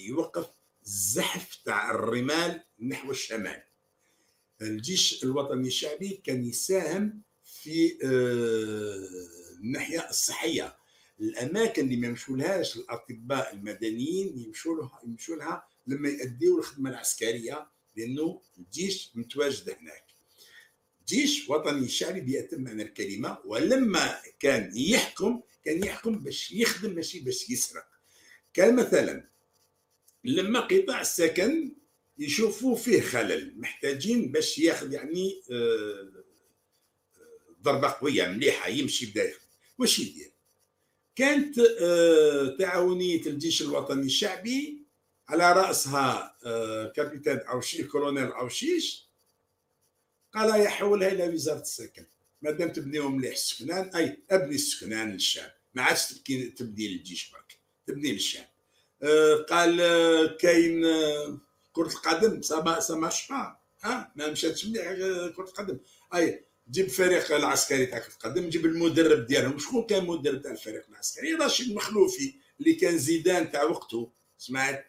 [0.06, 0.46] يوقف
[0.86, 3.62] الزحف تاع الرمال نحو الشمال.
[4.62, 10.76] الجيش الوطني الشعبي كان يساهم في آه، الناحية الصحية.
[11.20, 17.70] الأماكن اللي ما يمشوا لهاش الأطباء المدنيين يمشوا لها يمشوا لها لما يأديوا الخدمة العسكرية
[17.96, 20.04] لأنه الجيش متواجد هناك.
[21.08, 27.50] جيش وطني شعبي بيتم معنى الكلمة ولما كان يحكم كان يحكم باش يخدم ماشي باش
[27.50, 27.86] يسرق.
[28.54, 29.30] كان مثلا
[30.24, 31.72] لما قطاع السكن
[32.18, 36.24] يشوفوا فيه خلل محتاجين باش ياخذ يعني آه،
[37.62, 39.32] ضربة قوية مليحة يمشي بدا
[39.78, 40.32] واش يدير؟
[41.16, 44.84] كانت آه، تعاونية الجيش الوطني الشعبي
[45.28, 49.10] على رأسها آه، كابيتان اوشيش كولونيل أوشيش
[50.34, 52.06] قال يحولها إلى وزاره السكن
[52.42, 56.12] ما دام تبنيهم مليح السكنان أي أبني السكنان للشعب ما عادش
[56.56, 58.44] تبني للجيش برك تبني للشعب.
[58.44, 58.49] آه،
[59.50, 60.82] قال آه، كاين
[61.72, 64.92] كرة القدم سما سما شبا ها ما مشاتش مليح
[65.36, 65.78] كرة القدم.
[66.14, 69.58] أي جيب فريق العسكري تاع كرة القدم جيب المدرب ديالهم.
[69.58, 74.86] شكون كان المدرب تاع الفريق العسكري؟ رشيد مخلوفي اللي كان زيدان تاع وقته سمعت؟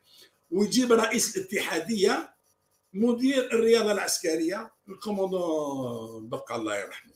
[0.52, 2.34] ويجيب رئيس الاتحادية
[2.94, 7.14] مدير الرياضة العسكرية الكوموندون بقى الله يرحمه.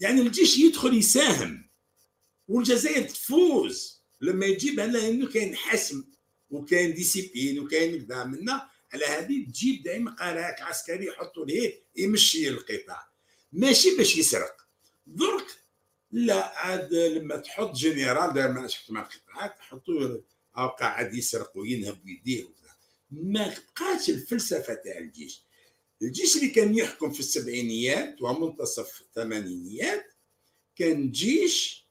[0.00, 1.68] يعني الجيش يدخل يساهم
[2.48, 4.03] والجزائر تفوز.
[4.20, 6.04] لما يجيب على انه كاين حسم
[6.50, 13.08] وكاين ديسيبلين وكاين كذا منا على هذه تجيب دائما قراك عسكري يحطوا ليه يمشي القطاع
[13.52, 14.56] ماشي باش يسرق
[15.06, 15.46] درك
[16.12, 20.20] لا عاد لما تحط جنرال دائما أنا شفت مع القطاعات تحطوا
[20.58, 22.48] أو قاعد يسرق وينهب ويدير
[23.10, 25.42] ما بقاتش الفلسفه تاع الجيش
[26.02, 30.14] الجيش اللي كان يحكم في السبعينيات ومنتصف الثمانينيات
[30.76, 31.86] كان جيش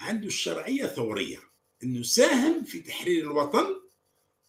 [0.00, 1.53] عنده الشرعية ثوريه
[1.84, 3.66] إنه ساهم في تحرير الوطن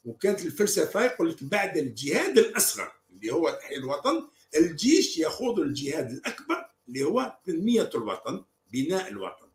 [0.05, 6.65] وكانت الفلسفة يقول لك بعد الجهاد الأصغر اللي هو تحرير الوطن الجيش يخوض الجهاد الأكبر
[6.87, 9.47] اللي هو تنمية الوطن بناء الوطن.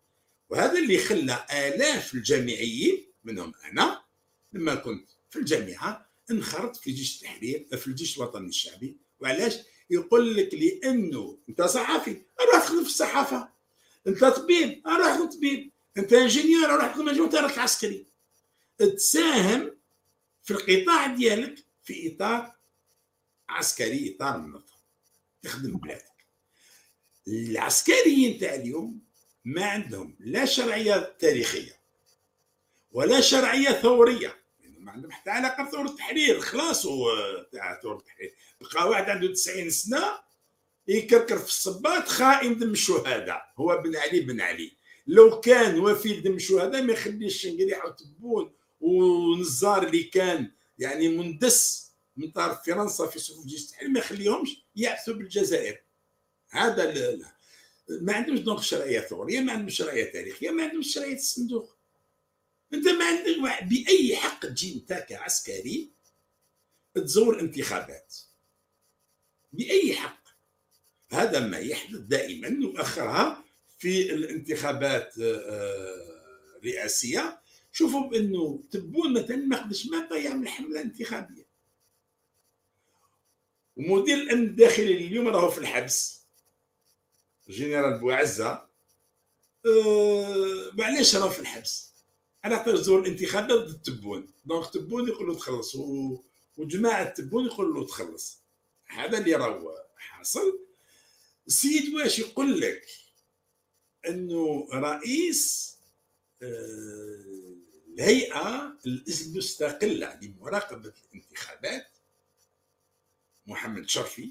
[0.50, 4.02] وهذا اللي خلى آلاف الجامعيين منهم أنا
[4.52, 8.96] لما كنت في الجامعة انخرط في جيش التحرير في الجيش الوطني الشعبي.
[9.20, 9.58] وعلاش؟
[9.90, 13.48] يقول لك لأنه أنت صحفي روح تخدم في الصحافة.
[14.06, 15.70] أنت طبيب روح طبيب.
[16.00, 18.06] أنت انجينيور روح تخدم انت راك عسكري.
[18.78, 19.76] تساهم
[20.42, 22.52] في القطاع ديالك في إطار
[23.48, 24.62] عسكري إطار منظم
[25.42, 26.04] تخدم بلادك.
[27.28, 29.00] العسكريين تاع اليوم
[29.44, 31.80] ما عندهم لا شرعية تاريخية
[32.92, 34.36] ولا شرعية ثورية.
[34.78, 36.40] ما عندهم حتى علاقة بثورة التحرير.
[36.40, 37.10] خلاص هو
[37.52, 38.34] تاع ثورة التحرير.
[38.60, 40.18] بقى واحد عنده 90 سنة
[40.88, 43.52] يكركر في الصباط خائن دم الشهداء.
[43.56, 44.72] هو بن علي بن علي.
[45.06, 52.30] لو كان وفي دم الشهداء ما يخليش شنقريح وتبون ونزار اللي كان يعني مندس من
[52.30, 55.82] طرف فرنسا في صفوف الجيش التحرير ما يخليهمش يعثوا بالجزائر.
[56.50, 57.18] هذا
[57.88, 61.76] ما عندهمش دونك شرعية ثورية ما عندهمش شرعية تاريخية ما عندهمش شرعية الصندوق.
[62.74, 65.90] أنت ما عندك بأي حق تجي أنت كعسكري
[66.94, 68.16] تزور انتخابات.
[69.52, 70.20] بأي حق.
[71.12, 73.44] هذا ما يحدث دائما نؤخرها
[73.80, 75.14] في الانتخابات
[76.56, 81.46] الرئاسيه آه، شوفوا بأنه تبون مثلا ما قدش ما يعمل حمله انتخابيه
[83.76, 86.20] ومدير الأمن الداخلي اليوم راهو في الحبس
[87.48, 88.66] جنرال بوعزة.
[89.66, 91.90] أه معليش راهو في الحبس.
[92.44, 95.76] على خاطر زور الانتخابات ضد تبون دونك تبون يقول له تخلص
[96.56, 98.42] وجماعة تبون يقول له تخلص.
[98.86, 100.58] هذا اللي راهو حاصل.
[101.46, 102.86] السيد واش يقول لك؟
[104.08, 105.70] إنه رئيس
[106.42, 107.54] آه،
[107.94, 111.86] الهيئة المستقلة لمراقبه الانتخابات
[113.46, 114.30] محمد شرفي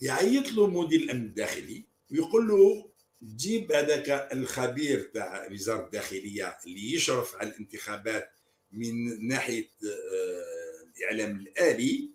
[0.00, 2.90] يعيط له مدير الأمن الداخلي ويقول له
[3.22, 8.30] جيب هذاك الخبير تاع وزارة الداخلية اللي يشرف على الانتخابات
[8.72, 12.10] من ناحية آه، الإعلام الآلي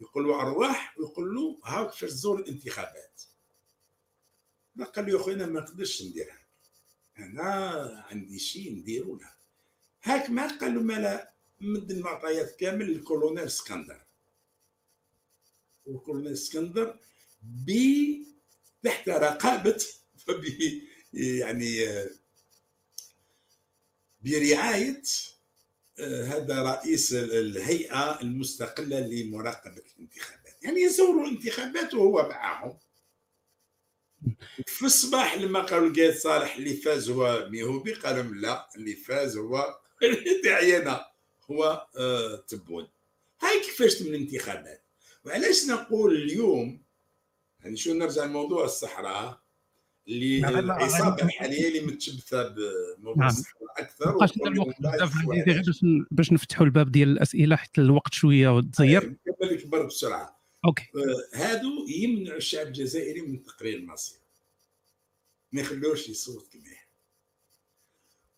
[0.00, 3.22] يقول له أرواح ويقول له هاك تزور الانتخابات.
[4.78, 6.40] قال له يا خويا ما نقدرش نديرها.
[7.18, 9.36] أنا عندي شيء نديرو لها.
[10.02, 14.00] هاك ما قال له مالا مد المعطيات كامل للكولونيل اسكندر
[15.86, 16.98] والكولونيل اسكندر
[17.42, 17.70] ب
[18.82, 19.84] تحت رقابة
[21.12, 21.86] يعني
[24.20, 25.02] برعايه
[25.98, 30.64] آه، هذا رئيس الهيئة المستقلة لمراقبة الانتخابات.
[30.64, 32.78] يعني يزوروا الانتخابات وهو معهم.
[34.66, 39.80] في الصباح لما قالوا لقيت صالح اللي فاز هو ميهوبي قالوا لا اللي فاز هو
[40.44, 41.06] داعينا
[41.50, 42.88] هو آه تبون
[43.42, 44.84] هاي كيفاش تم الانتخابات
[45.24, 46.82] وعلاش نقول اليوم
[47.60, 49.40] يعني شو نرجع لموضوع الصحراء
[50.08, 53.28] اللي العصابه الحاليه اللي متشبثه بموضوع نعم.
[53.28, 54.30] الصحراء أكثر باش
[56.10, 60.82] باش نفتحوا الباب ديال الاسئله حتى الوقت شوية تزير لك برك بسرعة أوكي.
[60.82, 64.18] آه، هادو يمنعوا الشعب الجزائري من تقرير المصير.
[65.52, 66.76] ما يخلوش يصوت كما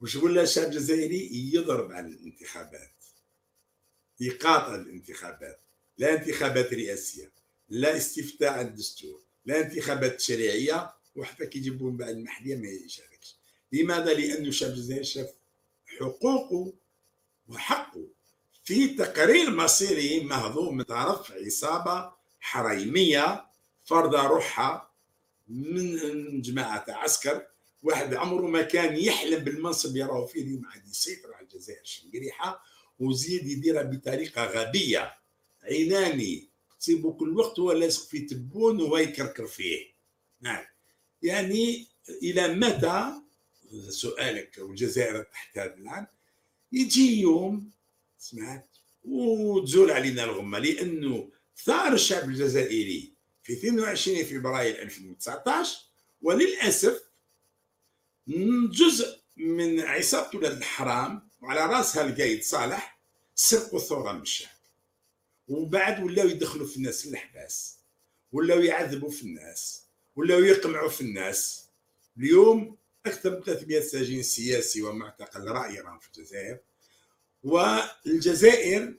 [0.01, 2.91] وش ولا الشعب الجزائري؟ يضرب على الانتخابات.
[4.20, 5.61] يقاطع الانتخابات.
[5.99, 7.33] لا انتخابات رئاسية
[7.68, 13.37] لا استفتاء الدستور لا انتخابات تشريعيه وحتى كي يجيبوا من بعد المحلية ما يشاركش.
[13.73, 15.31] لماذا؟ لأن الشعب الجزائري شاف
[15.87, 16.73] حقوقه
[17.49, 18.09] وحقه.
[18.64, 23.46] في تقرير مصيري مهضوم من طرف عصابة حريمية
[23.84, 24.90] فرض روحها
[25.48, 27.46] من جماعة عسكر
[27.82, 32.64] واحد عمره ما كان يحلم بالمنصب يراه فيه اليوم عاد يسيطر على الجزائر شنقريحه
[32.98, 35.14] وزيد يديرها بطريقة غبية.
[35.62, 36.48] عيناني
[36.80, 39.86] تصيبه كل وقت هو لازق في تبون وهو يكركر فيه.
[40.40, 40.64] نعم.
[41.22, 41.86] يعني
[42.22, 43.12] إلى متى؟
[43.88, 46.06] سؤالك والجزائر تحتاج الان
[46.72, 47.70] يجي يوم
[48.23, 51.31] سمعت؟ وتزول علينا الغمة لأنه
[51.64, 55.79] ثار الشعب الجزائري في 22 فبراير 2019
[56.20, 57.03] وللأسف
[58.70, 63.01] جزء من عصابة ولاد الحرام وعلى رأسها القايد صالح
[63.35, 64.57] سرقوا ثوره من الشعب.
[65.49, 67.79] وبعد ولاو يدخلوا في الناس الحباس
[68.33, 71.68] ولاو يعذبوا في الناس ولاو يقمعوا في الناس.
[72.18, 76.59] اليوم أكثر من 300 سجين سياسي ومعتقل راي راهم في الجزائر.
[77.45, 78.95] والجزائر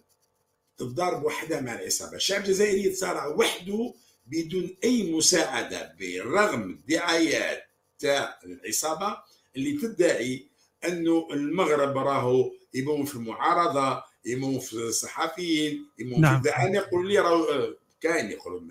[0.78, 2.16] تضارب وحدها مع العصابة.
[2.16, 3.94] الشعب الجزائري يتصارع وحده
[4.26, 7.64] بدون أي مساعدة برغم الدعايات
[8.00, 9.18] تاع العصابة
[9.56, 10.48] اللي تدعي
[10.88, 16.32] أنه المغرب راهو يبون في المعارضة يبون في الصحفيين يبون نعم.
[16.32, 18.62] في الدعايه يقول لي راهو كاين يقولوا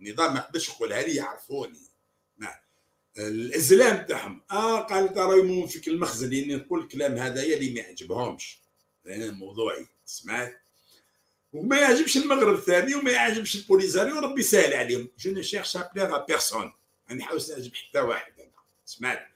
[0.00, 1.78] النظام ما يقدرش يقولها لي يعرفوني.
[2.38, 2.58] نعم
[3.18, 8.59] الازلام تاعهم آه قال ترى يمون فيك المخزن لاني نقول الكلام هذايا اللي ما يعجبهمش.
[9.04, 10.62] لأن موضوعي سمعت
[11.52, 15.08] وما يعجبش المغرب الثاني وما يعجبش البوليزاريو وربي سهل عليهم.
[15.18, 16.72] je ne cherche à personne
[17.10, 18.50] راني حاوس نعجب حتى واحد أنا.
[18.84, 19.26] سمعت.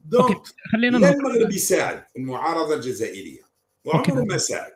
[0.00, 2.04] donc خلينا المغرب يساعد.
[2.16, 3.42] المعارضة الجزائرية.
[3.84, 4.72] وعمره ما ساعد.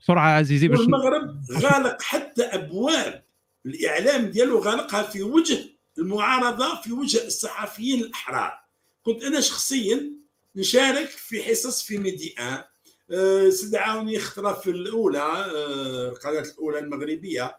[0.00, 3.24] بسرعة عزيزي باش المغرب غالق حتى أبواب
[3.66, 5.64] الإعلام ديالو غالقها في وجه
[5.98, 8.60] المعارضة في وجه الصحفيين الأحرار.
[9.02, 10.12] كنت أنا شخصيا
[10.56, 12.64] نشارك في حصص في ميدي ان
[13.10, 17.56] استدعوني خطره في الأولى آه، القناة الأولى المغربية.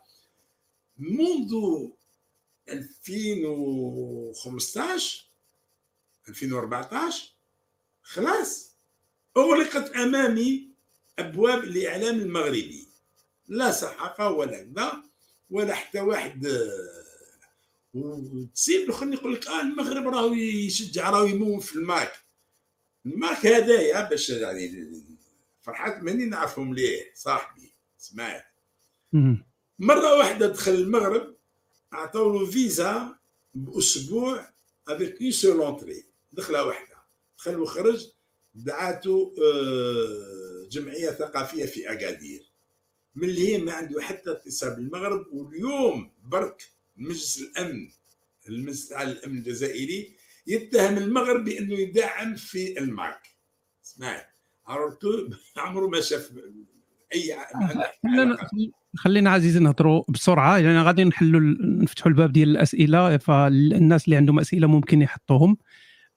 [0.98, 1.54] منذ
[2.70, 5.28] 2015
[6.30, 7.34] 2014
[8.02, 8.76] خلاص
[9.38, 10.70] أغلقت أمامي
[11.20, 12.88] أبواب الإعلام المغربي.
[13.48, 15.04] لا صحافة ولا كذا
[15.50, 17.04] ولا حتى واحد آه،
[17.94, 22.14] وتصيب خليني نقول لك آه المغرب راهو يشجع راهو يمون في الماك.
[23.06, 24.68] الماك هذايا باش يعني
[25.68, 28.46] فرحات ماني نعرفه مليح صاحبي سمعت
[29.80, 31.38] مرة واحدة دخل المغرب
[31.92, 33.16] عطاو له فيزا
[33.54, 34.50] بأسبوع
[34.88, 36.96] avec une seule entrée دخلة واحدة.
[37.38, 38.08] دخل وخرج
[38.54, 42.52] دعاته آه، جمعية ثقافية في أكادير.
[43.16, 46.64] من اللي هي ما عنده حتى اتصال بالمغرب واليوم برك
[46.98, 47.92] مجلس الأمن
[48.50, 53.28] المجلس الأمن الجزائري يتهم المغرب بأنه يدعم في الماك
[53.82, 54.37] سمعت
[54.68, 55.12] عرفتوا
[55.58, 56.32] عمره ما شاف
[57.16, 57.36] أي
[58.04, 58.38] خلينا
[58.96, 60.58] خلينا عزيزي نهضروا بسرعة.
[60.58, 65.58] يعني غادي نحلوا نفتحوا الباب ديال الأسئلة فالناس اللي عندهم أسئلة ممكن يحطوهم.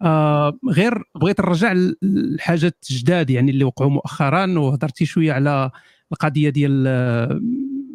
[0.02, 5.70] آه غير بغيت نرجع لحاجة جداد يعني اللي وقعوا مؤخرا وهضرتي شوية على
[6.12, 6.86] القضية ديال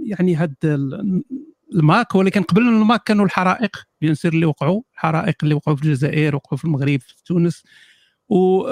[0.04, 0.56] يعني هاد
[1.74, 2.16] الماك.
[2.16, 6.58] ولكن قبل الماك كانوا الحرائق bien sûr اللي وقعوا الحرائق اللي وقعوا في الجزائر وقعوا
[6.58, 7.64] في المغرب في تونس.
[8.30, 8.68] و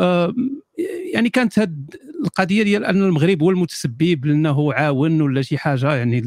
[1.13, 1.95] يعني كانت هاد
[2.25, 6.21] القضية ديال أن المغرب هو المتسبب لأنه عاون ولا شي حاجة يعني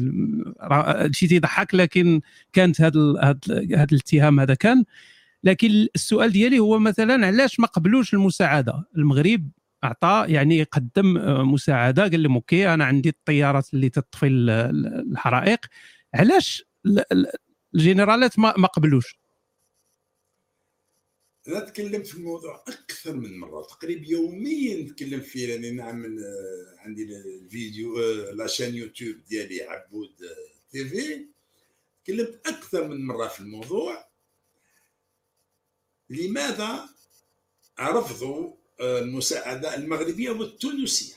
[1.11, 2.21] شي تيضحك لكن
[2.53, 2.99] كانت هذا
[3.51, 4.83] هذا الاتهام هذا كان.
[5.43, 9.49] لكن السؤال ديالي هو مثلا علاش ما قبلوش المساعدة؟ المغرب
[9.83, 11.13] أعطى يعني قدم
[11.53, 15.59] مساعدة قال لهم OK أنا عندي الطيارات اللي تطفي الحرائق.
[16.13, 16.65] علاش
[17.75, 19.17] الجنرالات ما قبلوش؟
[21.47, 26.23] أنا تكلمت في الموضوع أكثر من مرة تقريبا يوميا نتكلم فيه لأني نعمل
[26.77, 27.99] عندي الفيديو
[28.31, 30.11] la chaîne YouTube ديالي عبود
[30.71, 31.25] تي في
[32.03, 34.07] تكلمت أكثر من مرة في الموضوع.
[36.09, 36.89] لماذا
[37.79, 41.15] رفضوا المساعدة المغربية والتونسية؟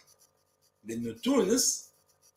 [0.85, 1.91] لأن تونس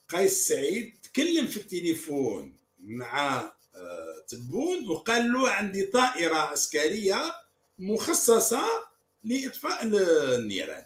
[0.10, 7.43] قيس سعيد تكلم في التليفون مع آه، تبون وقال له عندي طائرة عسكرية
[7.80, 8.88] مخصصة
[9.24, 10.86] لإطفاء النيران.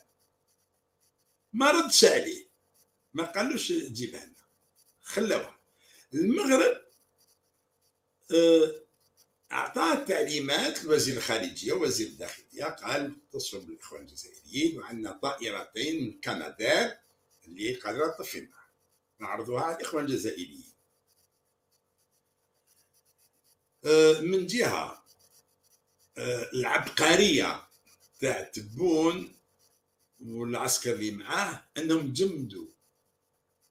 [1.54, 2.48] ما ردش عليه
[3.14, 4.36] ما قالوش جيبها لنا
[5.04, 5.60] خلوها.
[6.14, 6.82] المغرب
[8.32, 8.82] آه،
[9.52, 12.64] أعطى تعليمات لوزير الخارجية ووزير الداخلية.
[12.64, 17.00] قال اتصلوا بالاخوان الجزائريين وعندنا طائرتين من كندا
[17.48, 18.68] اللي قادرة تطفي النار
[19.20, 20.74] نعرضوها على الإخوان الجزائريين.
[23.86, 25.07] آه، من جهة
[26.18, 27.68] العبقرية
[28.20, 29.34] تاع تبون
[30.26, 32.68] والعسكر اللي معاه أنهم جمدوا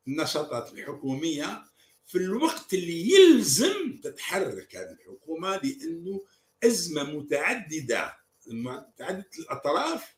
[0.09, 1.65] النشاطات الحكومية
[2.07, 6.25] في الوقت اللي يلزم تتحرك هذه الحكومة لأنه
[6.65, 8.17] أزمة متعددة.
[8.47, 10.17] متعددة الأطراف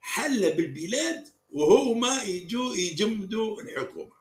[0.00, 4.12] حل بالبلاد وهما يجوا يجمدوا الحكومة.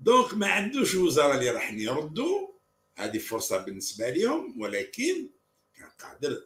[0.00, 2.48] دونك ما عندوش وزراء اللي راح يردوا.
[2.96, 5.30] هذه فرصة بالنسبة لهم ولكن
[6.02, 6.44] قادر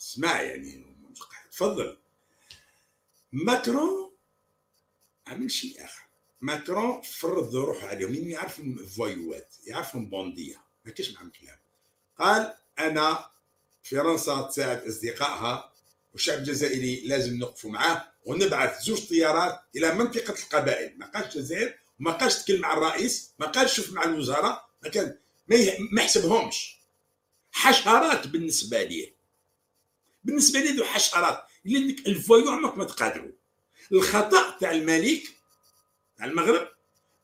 [0.00, 0.96] اسمع يعني
[1.52, 1.98] تفضل.
[3.32, 4.10] ماكرون
[5.26, 6.02] عمل شيء آخر.
[6.40, 10.62] ماكرون فرض روحه عليهم لأنه يعرف الفويوات يعرفهم بوندية.
[10.84, 11.58] ما كاش معهم كلام.
[12.18, 13.30] قال أنا
[13.82, 15.72] فرنسا تساعد أصدقائها
[16.12, 20.98] والشعب الجزائري لازم نقفوا معاه ونبعث زوج طيارات إلى منطقة القبائل.
[20.98, 25.18] ما قالش الجزائر ما قالش تكلم مع الرئيس ما قالش شوف مع الوزراء ما كان
[25.92, 26.77] ما يحسبهمش.
[27.58, 29.14] حشرات بالنسبة ليه
[30.24, 31.44] بالنسبة لي ذو حشرات.
[31.64, 33.32] لانك الفويو عمرك ما تقادروا.
[33.92, 35.22] الخطأ تاع الملك
[36.16, 36.68] تاع المغرب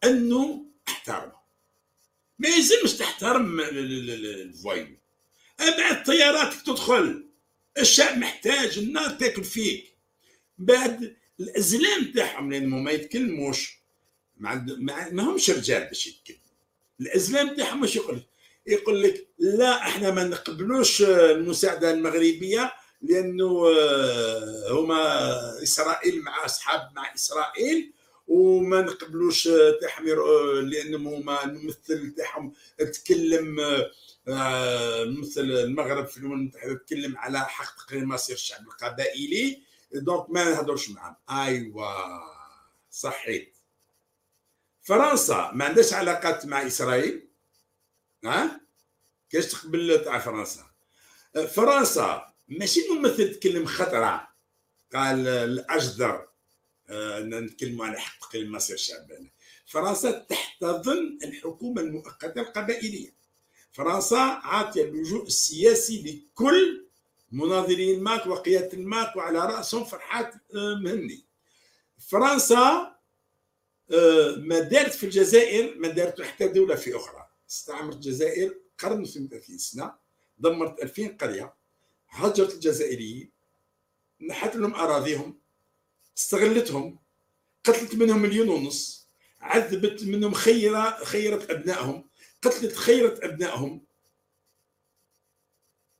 [0.04, 1.36] أنه احترمه
[2.38, 4.96] ما يلزمش تحترم الفويو
[5.60, 7.28] ابعد طياراتك تدخل
[7.78, 9.96] الشعب محتاج النار تاكل فيك.
[10.58, 13.78] بعد الأزلام تاعهم لانهم ما يتكلموش.
[14.36, 14.54] ما,
[15.12, 16.40] ما همش رجال باش يتكلموا.
[17.00, 18.22] الأزلام تاعهم واش يقول
[18.66, 22.72] يقول لك لا إحنا ما نقبلوش المساعدة المغربية
[23.02, 27.92] لأنه آه، هما إسرائيل مع أصحاب مع إسرائيل
[28.28, 29.48] وما نقبلوش
[29.82, 33.60] تحمير آه، لانهم هما الممثل تاعهم تكلم
[34.28, 39.62] آه، مثل المغرب في الأمم المتحدة تكلم على حق تقرير مصير الشعب القبائلي.
[39.94, 41.92] دونك ما نهضرش معهم أيوا
[42.90, 43.56] صحيت.
[44.82, 47.28] فرنسا ما عندهاش علاقات مع إسرائيل.
[48.24, 48.60] ها؟
[49.30, 50.66] كاش تقبل تاع فرنسا؟
[51.54, 54.28] فرنسا ماشي ممثل تكلم خطرة.
[54.94, 56.28] قال الأجدر
[56.88, 59.06] آه نتكلموا على حق تقرير مصير الشعب
[59.66, 63.14] فرنسا تحتضن الحكومة المؤقتة القبائلية.
[63.72, 66.86] فرنسا عاطيه اللجوء السياسي لكل
[67.32, 71.24] مناضلين الماك وقيادة الماك وعلى رأسهم فرحات آه، مهني
[72.08, 72.94] فرنسا
[73.90, 77.23] آه، ما دارت في الجزائر ما دارت حتى دولة في أخرى.
[77.50, 79.94] استعمرت الجزائر قرن و 30 سنة
[80.38, 81.54] دمرت 2000 قرية
[82.08, 83.30] هجرت الجزائريين
[84.20, 85.40] نحت لهم أراضيهم
[86.18, 86.98] استغلتهم
[87.64, 89.08] قتلت منهم مليون ونص
[89.40, 92.08] عذبت منهم خيرة خيرت أبنائهم
[92.42, 93.84] قتلت خيرة أبنائهم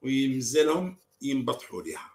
[0.02, 2.12] ويمزلهم ينبطحوا لها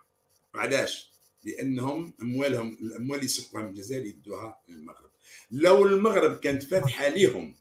[0.56, 1.10] علاش؟
[1.44, 5.10] لأنهم اموالهم الأموال اللي من الجزائر يدوها للمغرب
[5.52, 7.56] لو المغرب كانت فاتحة ليهم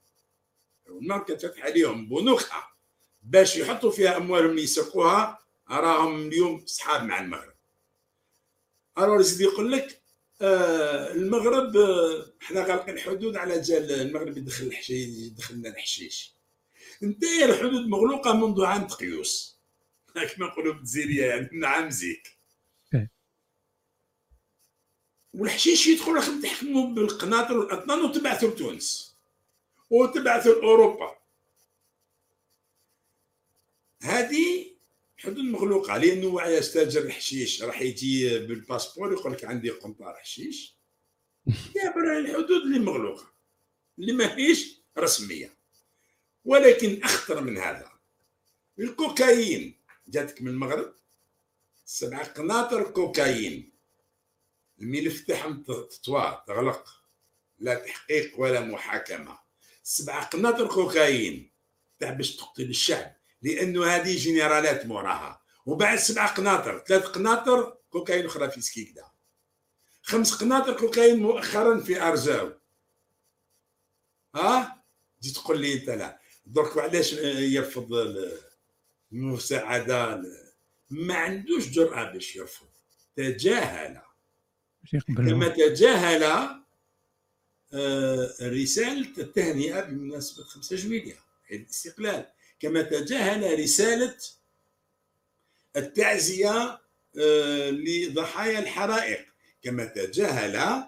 [0.89, 2.69] لو المغرب كانت فاتحه ليهم بنوكها
[3.23, 5.39] باش يحطوا فيها اموالهم يسرقوها
[5.70, 7.55] راهم اليوم صحاب مع المغرب.
[8.98, 10.02] ألو سيدي يقول لك
[10.40, 16.35] آه المغرب آه إحنا غالقين الحدود على جال المغرب يدخل الحشيش يدخلنا الحشيش.
[17.02, 19.59] انت الحدود مغلوقة منذ عام تقيوس.
[20.36, 22.39] كما نقولوا بالجزيريه يعني نعم زيك.
[22.94, 23.10] إيه.
[25.35, 29.07] والحشيش يدخل تحكموا بالقناطر والأطنان وتبعثوا لتونس.
[29.90, 31.19] وتبعثوا لأوروبا.
[34.02, 34.69] هذه
[35.19, 40.74] حدود مغلوقة لأنه علاش تاجر الحشيش راح يجي بالباسبور يقول لك عندي قنطار حشيش.
[41.77, 43.32] يعبر الحدود اللي مغلوقة
[43.98, 45.55] اللي ما هيش رسمية.
[46.44, 47.93] ولكن أخطر من هذا
[48.78, 49.78] الكوكايين.
[50.09, 50.94] جاتك من المغرب؟
[51.85, 53.73] سبع قناطر كوكايين.
[54.81, 57.02] الملف تاعهم تطوى تغلق
[57.59, 59.47] لا تحقيق ولا محاكمة.
[59.89, 61.51] سبع قناطر كوكايين
[61.98, 65.43] تاع باش تقتل الشعب لأنه هذه جنرالات موراها.
[65.66, 69.05] وبعد سبع قناطر ثلاث قناطر كوكايين أخرى في سكيكدا
[70.02, 72.52] خمس قناطر كوكايين مؤخرا في أرزاو.
[74.35, 74.85] ها؟
[75.20, 76.20] تجي تقول لي أنت لا.
[76.47, 77.89] درك علاش يرفض
[79.12, 80.23] مساعده
[80.90, 82.69] ما عندوش جرأة باش يرفض.
[83.16, 84.01] تجاهل.
[85.16, 86.48] كما تجاهل
[88.43, 91.19] رسالة التهنئة بمناسبة 5 جويلية
[91.51, 92.27] عيد الاستقلال.
[92.61, 94.16] كما تجاهل رسالة
[95.77, 96.81] التعزية
[97.20, 99.27] آه، لضحايا الحرائق.
[99.62, 100.85] كما تجاهل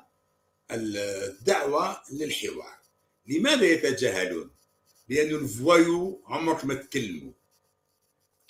[0.70, 2.78] الدعوة للحوار.
[3.26, 4.50] لماذا يتجاهلون؟
[5.08, 7.32] لأن ال voyou عمرك ما تكلموا.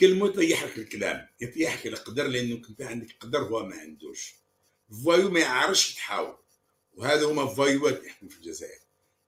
[0.00, 1.28] كلمه يطيح لك الكلام.
[1.40, 4.34] يطيح لك القدر لأنه انت عندك قدر هو ما عندوش.
[5.04, 6.38] voyou ما يعرفش يتحاور
[6.94, 8.80] وهذا هما فوايوات يحكموا في الجزائر.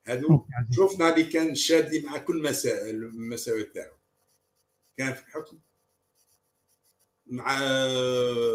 [0.04, 3.96] هذو شفنا اللي كان شادي مع كل مسائل المساوئ تاعو
[4.96, 5.58] كان في الحكم.
[7.26, 7.58] مع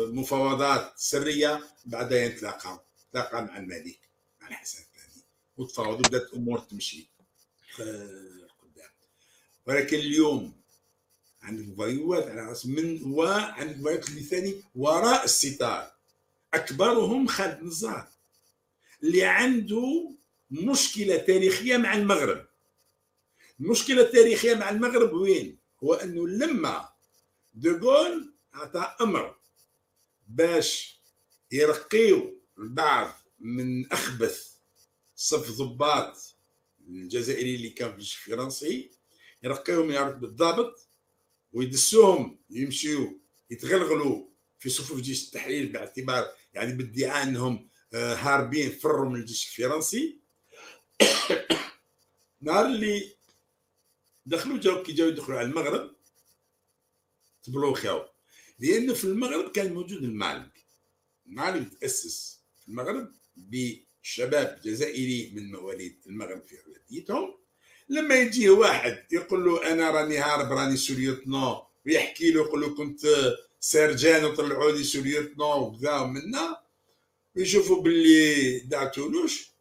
[0.08, 4.00] مفاوضات سرية بعدها يتلاقى تلاقى مع الملك
[4.42, 5.24] مع الحسن الثاني.
[5.58, 7.10] وتفاوضوا بدأت الأمور تمشي
[8.62, 8.90] قدام
[9.66, 10.54] ولكن اليوم
[11.42, 15.92] عندك فيوات على رأس من وعندك فيوات اللي وراء الستار.
[16.54, 18.08] أكبرهم خالد نزار.
[19.04, 20.12] اللي عنده
[20.52, 22.48] مشكلة تاريخية مع المغرب.
[23.60, 26.90] المشكلة التاريخيه مع المغرب وين؟ هو أنه لما
[27.54, 29.36] دوغول أعطى أمر
[30.28, 31.02] باش
[31.52, 34.52] يرقيو البعض من أخبث
[35.16, 36.36] صف ضباط
[36.88, 38.92] الجزائري اللي كان في الجيش الفرنسي
[39.44, 40.88] يرقيهم يعرف بالضابط
[41.54, 43.10] ويدسوهم يمشيوا
[43.52, 44.28] يتغلغلوا
[44.60, 50.20] في صفوف جيش التحرير باعتبار يعني بادعاء إنهم هاربين فروا من الجيش الفرنسي.
[52.42, 53.16] نهار اللي
[54.26, 55.96] دخلوا جاو كي جاو يدخلوا على المغرب
[57.44, 58.06] تبلوكاو
[58.60, 60.52] لأنه في المغرب كان موجود المعلم.
[61.28, 67.34] المعلم تأسس في المغرب بشباب جزائري من مواليد المغرب في اغلبيتهم
[67.90, 73.02] لما يجي واحد يقول له أنا راني هارب راني sous-lieutenant ويحكي له يقول له كنت
[73.60, 74.84] sergent وطلعوا لي
[75.38, 76.62] وكذا ومنا
[77.38, 79.52] ويشوفوا باللي دعتولوش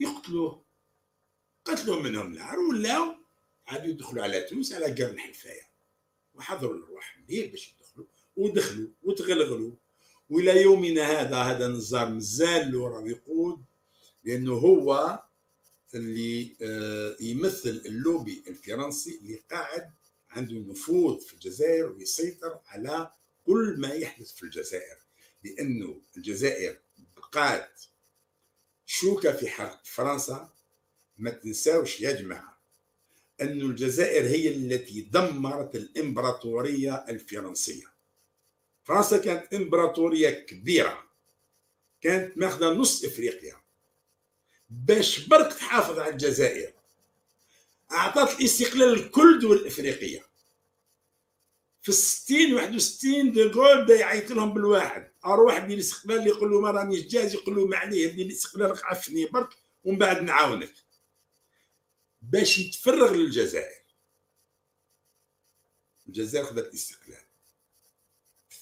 [0.00, 0.64] يقتلوه.
[1.64, 3.14] قتلوا منهم العار ولاو
[3.66, 5.68] عادوا يدخلوا على تونس على قرن الحلفاية.
[6.34, 9.72] وحضروا الأرواح مليل باش يدخلوا ودخلوا وتغلغلوا.
[10.30, 13.64] وإلى يومنا هذا هذا النزار مازال له راه يقود
[14.24, 15.18] لأنه هو
[15.94, 19.90] اللي آه، يمثل اللوبي الفرنسي اللي قاعد
[20.30, 23.10] عنده نفوذ في الجزائر ويسيطر على
[23.46, 25.01] كل ما يحدث في الجزائر.
[25.44, 26.78] لأنه الجزائر
[27.16, 27.80] بقات
[28.86, 30.50] شوكة في حق فرنسا
[31.18, 32.58] ما تنساوش يا جماعة
[33.40, 37.84] أن الجزائر هي التي دمرت الإمبراطورية الفرنسية.
[38.84, 41.04] فرنسا كانت إمبراطورية كبيرة.
[42.00, 43.56] كانت ماخذة نص إفريقيا.
[44.70, 46.72] باش برك تحافظ على الجزائر
[47.92, 50.26] أعطت الاستقلال لكل دول الإفريقية
[51.82, 55.11] في الستين واحد وستين دي غول بدا يعيط لهم بالواحد.
[55.26, 59.26] أروح دير الاستقلال يقول له ما رانيش جاهز يقول له ما عليه دير الاستقلال اعفيني
[59.26, 60.74] برك ومن بعد نعاونك.
[62.22, 63.82] باش يتفرغ للجزائر.
[66.06, 67.24] الجزائر خذت الاستقلال.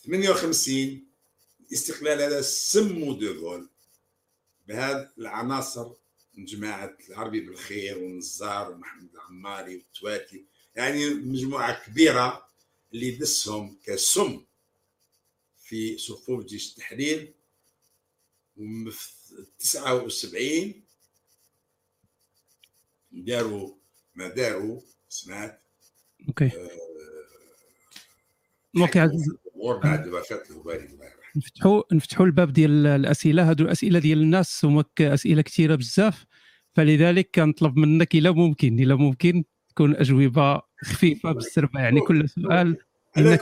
[0.05, 1.07] 58
[1.69, 3.71] الاستقلال هذا سموا دوغول
[4.67, 5.93] بهذه العناصر
[6.35, 12.47] من جماعة العربي بالخير والنزار ومحمد العماري والتواتي يعني مجموعة كبيرة
[12.95, 14.45] اللي دسهم كسم.
[15.71, 17.35] في صفوف جيش التحرير
[18.57, 19.13] وفي
[19.59, 20.75] 79
[23.13, 23.75] داروا
[24.15, 25.63] ما داروا سمعت؟
[26.29, 26.45] OK.
[26.45, 26.71] آه
[28.77, 29.09] OK
[29.83, 33.51] بعد وفاه الهواري الله يرحمه نفتحوا نفتحوا الباب ديال الأسئلة.
[33.51, 36.27] هادو الأسئلة ديال الناس هما أسئلة كثيرة بزاف.
[36.75, 42.90] فلذلك كنطلب منك إلى ممكن إلى ممكن تكون أجوبة خفيفة بالسربة يعني كل سؤال.
[43.17, 43.39] أنا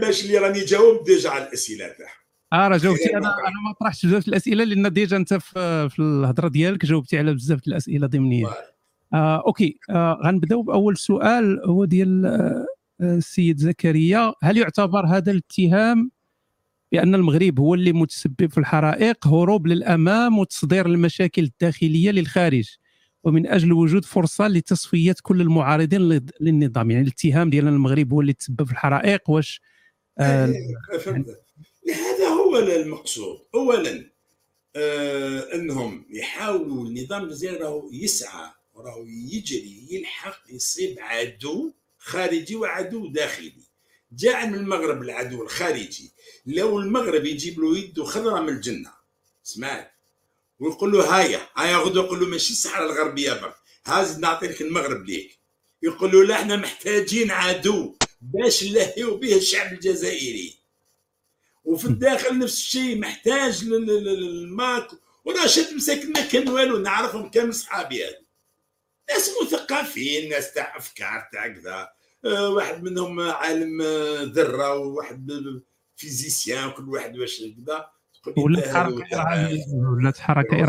[0.00, 2.22] باش اللي راني جاوب déjà على الأسئلة تاعها
[2.52, 3.16] آه راه جاوبتي.
[3.16, 7.34] أنا أنا ما طرحتش بزاف الأسئلة لأن déjà أنت في, في الهضرة ديالك جاوبتي على
[7.34, 8.46] بزاف الأسئلة ضمنية.
[9.14, 9.78] آه OK.
[9.90, 11.60] آه غنبداو بأول سؤال.
[11.64, 12.66] هو ديال آه
[13.00, 14.34] السيد زكريا.
[14.42, 16.10] هل يعتبر هذا الاتهام
[16.92, 22.76] بأن المغرب هو اللي متسبب في الحرائق هروب للأمام وتصدير المشاكل الداخلية للخارج؟
[23.24, 28.66] ومن أجل وجود فرصة لتصفيه كل المعارضين للنظام يعني الاتهام ديال المغرب هو اللي تسبب
[28.66, 29.60] في الحرائق واش
[30.18, 31.26] آه إيه، فهمت.
[31.90, 33.38] هذا هو المقصود.
[33.54, 34.10] اولا
[34.76, 43.52] آه أنهم يحاولوا النظام الجزائري راهو يسعى راهو يجري يلحق يصيب عدو خارجي وعدو داخلي.
[44.12, 46.12] جاء من المغرب العدو الخارجي.
[46.46, 48.90] لو المغرب يجيب له يده خضراء من الجنة.
[49.42, 49.91] سمعت؟
[50.62, 53.56] ويقول له هايا هايا غدو يقول له ماشي الصحراء الغربية برك.
[53.86, 55.38] هاز نعطيك المغرب ليك.
[55.82, 60.58] يقول له لا إحنا محتاجين عدو باش نلهيو به الشعب الجزائري.
[61.64, 64.90] وفي الداخل نفس الشيء محتاج للماك
[65.24, 68.22] وراه شد مساكننا كان والو نعرفهم كامل صحابي هذا
[69.10, 71.88] ناس مثقفين ناس تاع أفكار تاع كذا.
[72.24, 73.82] أه واحد منهم عالم
[74.32, 75.30] ذرة وواحد
[75.96, 77.90] physicien كل واحد واش كذا.
[78.36, 80.68] ولات حركة ولات حركة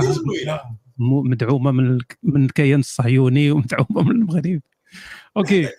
[0.98, 4.62] مدعومة من من الكيان الصهيوني ومدعومة من المغرب.
[5.38, 5.70] OK.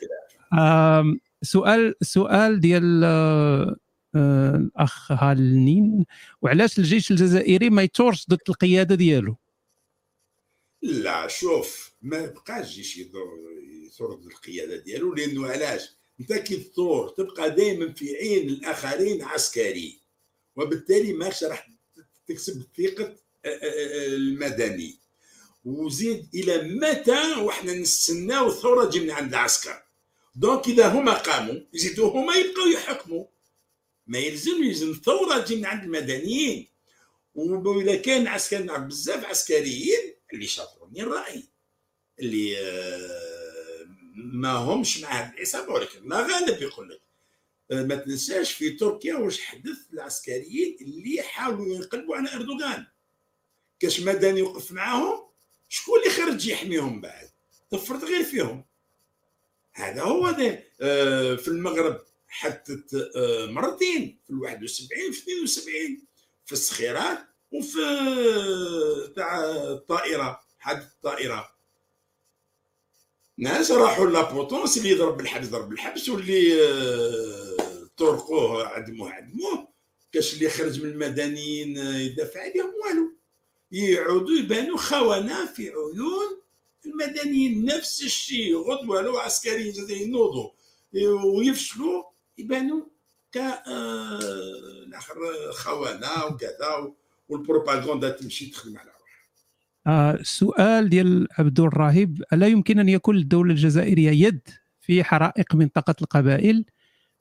[1.43, 6.07] سؤال سؤال ديال آه، الأخ هالنين.
[6.43, 9.37] وعلاش الجيش الجزائري ما يثورش ضد القيادة ديالو؟
[10.83, 12.97] لا شوف ما بقاش الجيش
[13.87, 15.15] يثور ضد القيادة ديالو.
[15.15, 20.04] لأنه علاش؟ أنت كي تثور تبقى دائما في عين الآخرين عسكري
[20.57, 21.69] وبالتالي ماكش راح
[22.27, 23.17] تكسب ثقه
[23.47, 24.99] المدني.
[25.65, 29.83] وزيد إلى متى وحنا نستناو ثوره تجي من عند العسكر؟
[30.35, 33.25] دونك إذا هما قاموا يزيدوا هما يبقاو يحكموا.
[34.07, 36.69] ما يلزم يلزم ثوره تجي من عند المدنيين.
[37.35, 41.45] وإذا كان عسكري نعرف بزاف عسكريين اللي شاطروني الرأي.
[42.21, 43.87] اللي آه،
[44.17, 47.01] ما همش مع هذه العصابة ولكن لا غالب يقول لك.
[47.01, 47.04] آه،
[47.71, 52.87] ما تنساش في تركيا واش حدث العسكريين اللي حاولوا ينقلبوا على إردوغان.
[53.81, 55.25] كاش مدني يوقف معاهم
[55.69, 57.31] شكون اللي خرج يحميهم بعد؟
[57.71, 58.65] تفرض غير فيهم.
[59.73, 66.07] هذا هو ده آه، في المغرب حدثت آه، مرتين في ال 71 في 72
[66.47, 67.19] في الصخيرات
[67.53, 71.54] وفي تاع الطائرة حادث الطائرة.
[73.39, 76.55] ناس راحوا لابوتونس اللي يضرب بالحبس ضرب بالحبس واللي
[77.97, 79.69] طرقوه عدموه عدموه.
[80.13, 83.13] كاش اللي خرج من المدنيين يدافع عليهم والو.
[83.73, 86.41] يعودوا يبانوا خونه في عيون
[86.87, 87.65] المدنيين.
[87.65, 90.51] نفس الشيء غدوة لو عسكريين ينوضوا
[91.25, 92.05] ويفشلوا
[92.39, 92.81] يبانوا
[93.33, 93.37] ك
[94.87, 95.17] الآخر
[95.53, 96.95] خونه وكذا
[97.29, 98.94] والبروباغندا تمشي تخدم على
[99.87, 104.49] روحها السؤال ديال عبد الراهب ألا يمكن أن يكون للدوله الجزائرية يد
[104.81, 106.65] في حرائق منطقة القبائل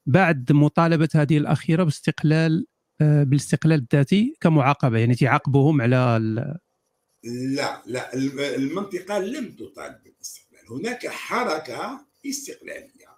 [0.05, 2.67] بعد مطالبة هذه الأخيرة باستقلال
[3.01, 6.19] آه، بالاستقلال الذاتي كمعاقبة؟ يعني تعاقبهم على
[7.23, 8.13] لا لا
[8.55, 10.69] المنطقة لم تطالب بالاستقلال.
[10.69, 13.13] هناك حركة استقلالية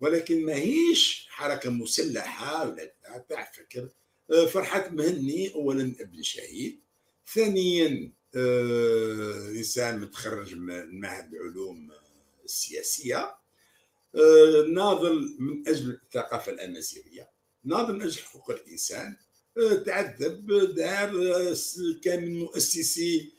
[0.00, 2.92] ولكن ماهيش حركة مسلحة ولا
[3.28, 3.88] تاع فكر.
[4.30, 6.80] آه، فرحات مهني اولا ابن شهيد
[7.34, 11.90] ثانيا آه، إنسان متخرج من معهد العلوم
[12.44, 13.34] السياسية
[14.14, 17.30] آه، ناضل من أجل الثقافة الأمازيغية
[17.64, 19.16] ناضل من أجل حقوق الإنسان
[19.58, 21.10] آه، تعذب دار
[22.04, 23.32] كان من مؤسسي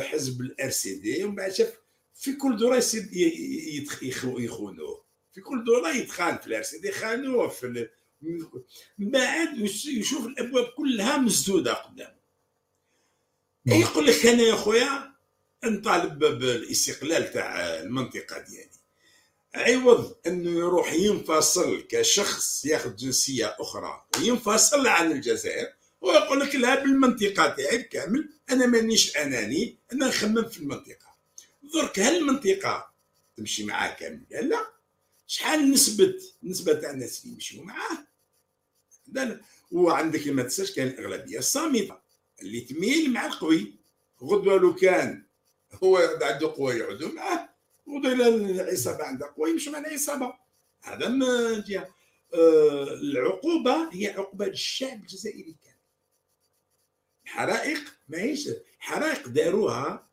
[0.00, 1.72] حزب ال RCD ومن بعد شاف
[2.14, 2.82] في كل دورة
[4.38, 7.88] يخونوه في كل دورة يتخان في ال RCD خانوه في
[8.98, 12.13] من بعد يشوف الأبواب كلها مسدوده قدامه نعم.
[13.66, 15.14] يقول لك أنا يا خويا
[15.64, 18.70] نطالب بالاستقلال تاع المنطقة ديالي.
[19.54, 25.66] عوض أنه يروح ينفصل كشخص ياخذ جنسية أخرى وينفصل عن الجزائر
[26.00, 31.14] ويقول لك لا بالمنطقة تاعي كامل أنا مانيش أناني أنا نخمم في المنطقة.
[31.74, 32.90] درك هل المنطقة
[33.36, 34.66] تمشي معاه كامل؟ لا.
[35.26, 38.06] شحال نسبه نسبة تاع الناس اللي يمشيو معاه؟
[39.12, 39.40] لا
[39.72, 42.03] وعندك ما تنساش كان الأغلبية الصامتة.
[42.44, 43.74] اللي تميل مع القوي.
[44.22, 45.24] غدوة لو كان
[45.84, 47.48] هو عنده قوة يعودوا معاه
[47.88, 50.34] غدوة العصابة عندها قوة يمشوا مع العصابة.
[50.82, 51.26] هذا من
[51.62, 51.94] جهة.
[52.34, 55.74] آه العقوبة هي عقوبة للشعب الجزائري كان
[57.24, 58.48] الحرائق ماهيش
[58.78, 60.08] الحرائق داروها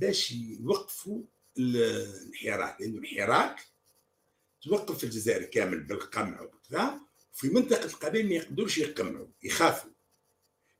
[0.00, 1.22] باش يوقفوا
[1.58, 3.60] الحراك لأنه الحراك
[4.62, 7.00] توقف في الجزائر كامل بالقمع وكذا
[7.32, 9.90] في منطقة القبائل ما يقدروش يقمعوا يخافوا.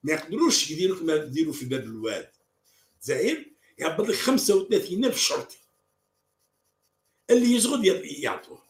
[0.02, 2.30] ما يقدروش يديروا كما يديروا في باب الواد.
[3.00, 5.58] زعيم؟ يهبط لك 35 ألف شرطي.
[7.30, 8.62] اللي يزغد يعطوه.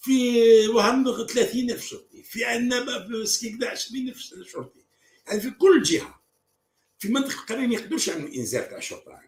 [0.00, 2.22] في وهم 30 ألف شرطي.
[2.22, 4.84] في عنابه في سكيكدا 20 ألف شرطي.
[5.26, 6.22] يعني في كل جهة.
[6.98, 9.20] في منطقه القبائل ما يقدروش يعملوا انزال تاع الشرطة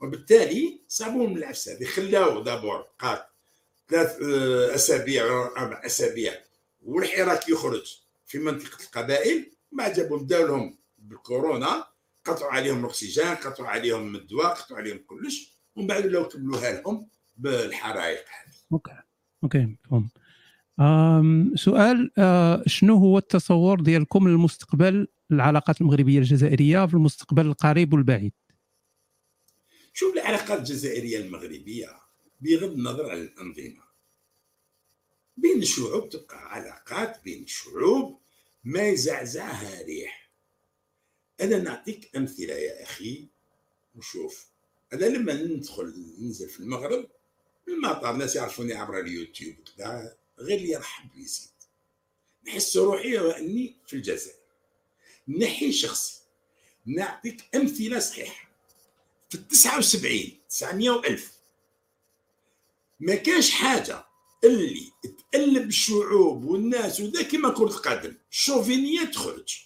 [0.00, 1.72] وبالتالي صابوهم من العفسة.
[1.72, 3.28] هذه خلاو d'abord بقات
[3.88, 5.24] ثلاث آه، أسابيع
[5.56, 6.44] أربع أسابيع.
[6.82, 9.55] والحراك يخرج في منطقة القبائل.
[9.72, 11.84] ما جابهم داو لهم بالكورونا
[12.24, 18.24] قطعوا عليهم الأكسجين قطعوا عليهم الدواء قطعوا عليهم كلش ومن بعد لو كملوها لهم بالحرائق.
[18.72, 18.98] OK.
[19.44, 20.10] OK مفهوم.
[21.56, 28.32] سؤال آه شنو هو التصور ديالكم للمستقبل العلاقات المغربية الجزائرية في المستقبل القريب والبعيد؟
[29.92, 31.88] شوف العلاقات الجزائرية المغربية
[32.40, 33.86] بغض النظر عن الأنظمة.
[35.36, 38.20] بين الشعوب تبقى علاقات بين الشعوب
[38.66, 40.30] ما يزعزعها ريح.
[41.40, 43.28] أنا نعطيك أمثلة يا أخي
[43.94, 44.46] وشوف.
[44.92, 47.08] أنا لما ندخل ننزل في المغرب
[47.68, 51.50] المطار الناس يعرفوني عبر اليوتيوب كذا غير اللي يرحب يزيد
[52.46, 54.38] نحس روحي واني في الجزائر.
[55.28, 56.20] نحي شخصي
[56.86, 58.48] نعطيك أمثلة صحيحة.
[59.28, 61.32] في التسعة وسبعين تسعمية وألف
[63.00, 64.05] ما كانش حاجة.
[64.44, 64.92] اللي
[65.32, 69.58] تقلب الشعوب والناس وذا كما كرة القدم الشوفينية تخرج.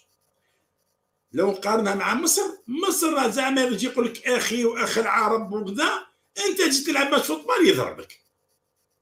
[1.33, 6.07] لو نقارنها مع مصر مصر زعما يجي يقول لك أخي وأخ العرب وكذا
[6.45, 8.21] أنت تجي تلعب ماتش فوتبال يضربك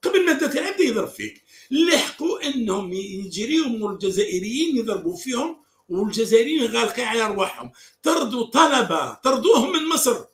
[0.01, 1.43] قبل ما انت تلعب يضرب فيك.
[1.71, 7.71] لحقوا أنهم يجريهم الجزائريين يضربوا فيهم والجزائريين غالقين على أرواحهم.
[8.03, 10.25] طردوا طلبة طردوهم من مصر.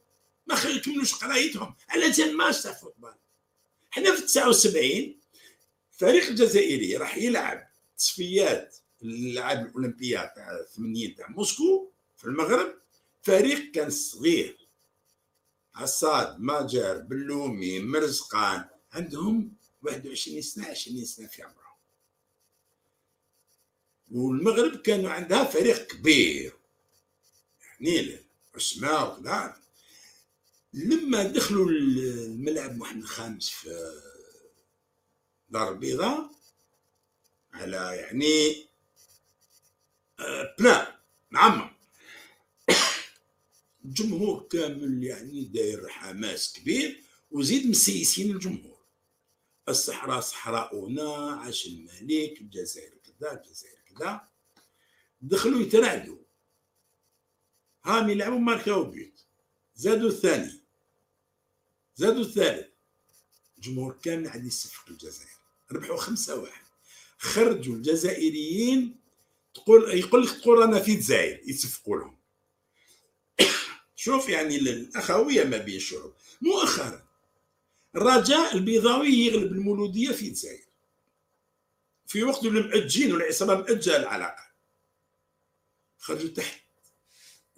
[0.47, 1.75] ما يكملوش قرايتهم.
[1.89, 3.13] على جال ماتش فوتبال.
[3.91, 5.15] حنا في 79
[5.97, 7.67] فريق الجزائري راح يلعب
[7.97, 12.75] تصفيات الالعاب الاولمبيه تاع 80 تاع موسكو في المغرب.
[13.21, 14.67] فريق كان صغير.
[15.75, 21.55] عصاد ماجر بلومي مرزقان عندهم 21 سنة 20 سنة في عمرهم.
[24.11, 26.53] والمغرب كانوا عندها فريق كبير.
[27.61, 28.19] يعني
[28.57, 29.57] اسماء وكذا
[30.73, 33.91] لما دخلوا الملعب محمد الخامس في
[35.55, 36.31] دار البيضاء
[37.53, 38.65] على يعني
[40.59, 40.87] بلان.
[41.31, 41.75] معمر
[43.85, 48.85] الجمهور كامل يعني داير حماس كبير وزيد مسيسين الجمهور.
[49.69, 54.27] الصحراء صحراؤنا عاش الملك الجزائر كذا الجزائر كذا.
[55.21, 56.17] دخلوا يترعدوا.
[57.85, 59.21] هام يلعبوا ماركاو بيت
[59.75, 60.61] زادوا الثاني.
[61.95, 62.67] زادوا الثالث.
[63.57, 65.34] الجمهور كامل عاد يصفق الجزائر.
[65.71, 66.65] ربحوا خمسة واحد.
[67.17, 68.95] خرجوا الجزائريين
[69.53, 72.17] تقول يقول لك تقول أنا في الجزائر يصفقوا لهم.
[73.95, 77.05] شوف يعني الأخوية ما بين الشعوب مؤخرا
[77.95, 80.65] الرجاء البيضاوي يغلب المولودية في الجزائر.
[82.07, 84.45] في وقت المأجين والعصابة مأجه العلاقة.
[85.97, 86.61] خرجوا تحت.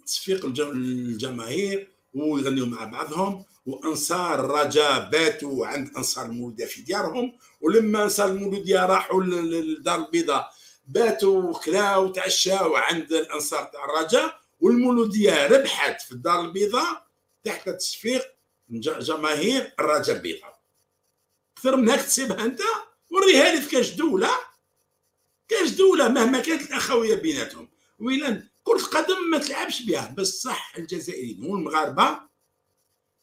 [0.06, 3.44] تصفيق الجماهير ويغنيوا مع بعضهم.
[3.68, 10.50] وأنصار الرجاء باتوا عند أنصار المولوديه في ديارهم ولما أنصار المولوديه راحوا للدار البيضاء.
[10.86, 17.06] باتوا وكلاو وتعشاو عند الأنصار تاع الرجاء والمولودية ربحت في الدار البيضاء
[17.44, 18.22] تحت تصفيق
[18.70, 20.60] جماهير الرجاء البيضاء.
[21.56, 22.60] أكثر من هيك تسيبها أنت؟
[23.10, 24.30] وريها لي في كاش دولة.
[25.48, 27.68] كاش دولة مهما كانت الأخوية بيناتهم.
[27.98, 32.27] ويلا كرة القدم ما تلعبش بها بس صح الجزائريين والمغاربة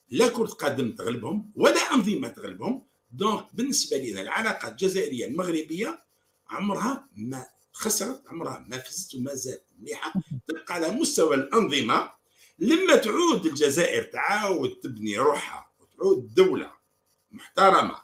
[0.10, 2.86] لا كرة قدم تغلبهم ولا أنظمة تغلبهم.
[3.12, 6.04] donc بالنسبة لنا العلاقة الجزائرية المغربية
[6.50, 10.14] عمرها ما خسرت عمرها ما فزت وما زالت مليحة.
[10.48, 12.12] تبقى على مستوى الأنظمة.
[12.60, 16.72] لما تعود الجزائر تعاود تبني روحها وتعود دولة
[17.32, 18.02] محترمة.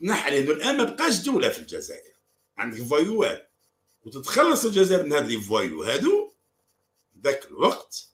[0.00, 2.12] تنحى لأنه الآن ما بقاش دولة في الجزائر.
[2.58, 3.52] عندك فوايوات
[4.04, 6.32] وتتخلص الجزائر من هذه ال voyous هادو
[7.24, 8.08] ذاك الوقت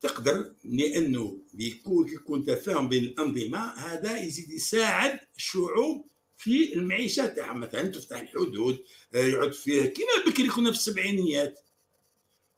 [0.00, 7.60] تقدر لأنه بيكون يكون تفاهم بين الأنظمة هذا يزيد يساعد الشعوب في المعيشة تاعهم.
[7.60, 9.82] مثلا تفتح الحدود آه، يعود فيه.
[9.82, 11.60] كيما بكري كنا في السبعينيات.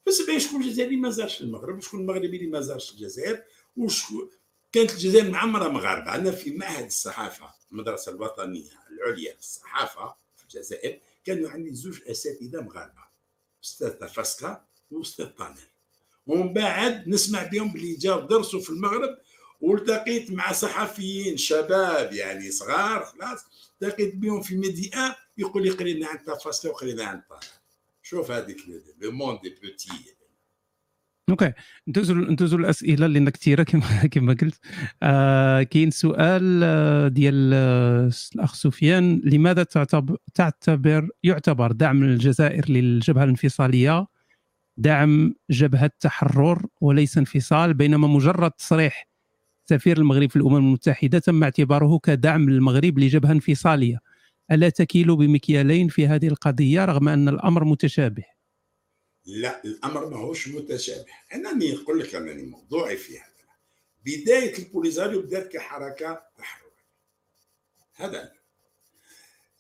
[0.05, 3.43] في السبعين شكون الجزائري ما زارش المغرب؟ شكون المغربي اللي ما زارش الجزائر؟
[3.77, 4.31] وشكون
[4.73, 6.10] كانت الجزائر معمره مغاربة.
[6.10, 13.02] عندنا في معهد الصحافة المدرسة الوطنية العليا للصحافة في الجزائر كانوا عندي زوج أساتذة مغاربة.
[13.64, 15.72] أستاذ تفاسكا وأستاذ طانل
[16.27, 19.19] ومن بعد نسمع بهم باللي جاوا درسوا في المغرب
[19.61, 23.40] والتقيت مع صحفيين شباب يعني صغار خلاص.
[23.82, 27.43] التقيت بهم في ميديا يقول لي قرينا عن تفاسكا وقرينا عن طانل
[28.03, 28.57] شوف هذيك
[29.01, 29.89] لو موند دي بوتي
[31.31, 31.53] أوكي
[31.89, 34.61] ندوزو ندوزو الأسئلة لأن كثيرة كما كما قلت.
[35.03, 39.20] آه كاين سؤال آه، ديال آه، الأخ سفيان.
[39.24, 44.07] لماذا تعتبر تعتبر يعتبر دعم الجزائر للجبهة الانفصالية؟
[44.77, 49.12] دعم جبهة تحرر وليس انفصال بينما مجرد تصريح
[49.65, 53.99] سفير المغرب في الأمم المتحدة تم اعتباره كدعم للمغرب لجبهة انفصالية.
[54.51, 58.24] ألا تكيل بمكيالين في هذه القضية رغم أن الأمر متشابه؟
[59.27, 61.12] لا الأمر ماهوش متشابه.
[61.35, 63.32] أنني نقول لك انني موضوعي في هذا.
[64.05, 66.73] بداية البوليزاريو بدات كحركه تحرريه
[67.94, 68.32] هذا.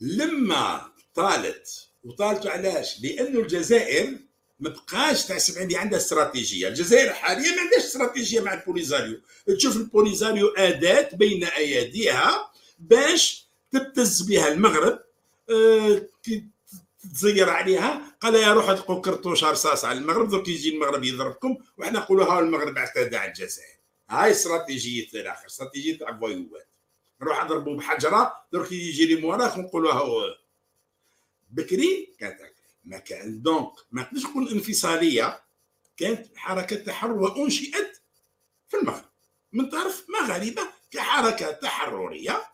[0.00, 0.80] لما
[1.14, 4.18] طالت وطالت علاش؟ لأنه الجزائر
[4.62, 10.48] ما بقاش تحسب عندي عندها استراتيجية، الجزائر حاليا ما عندهاش استراتيجية مع البوليزاريو، تشوف البوليزاريو
[10.48, 14.98] أداة بين أياديها باش تبتز بها المغرب.
[15.50, 16.08] أه
[17.14, 21.98] تزير عليها قال يا روح تلقوا كرتوش رصاص على المغرب دوك يجي المغرب يضربكم وحنا
[21.98, 23.76] نقولوا ها المغرب اعتدى على الجزائر.
[24.10, 26.68] هاي استراتيجية الآخر استراتيجية تاع فويوات
[27.22, 30.36] نروح نضربوا بحجرة درك يجي لي موراك ونقولوا ها
[31.50, 32.40] بكري كانت
[32.84, 35.42] ما كان donc ما تقدرش تكون انفصاليه
[35.96, 38.00] كانت حركة تحرر وانشئت
[38.68, 39.04] في المغرب.
[39.52, 42.46] من طرف مغاربة كحركة تحررية.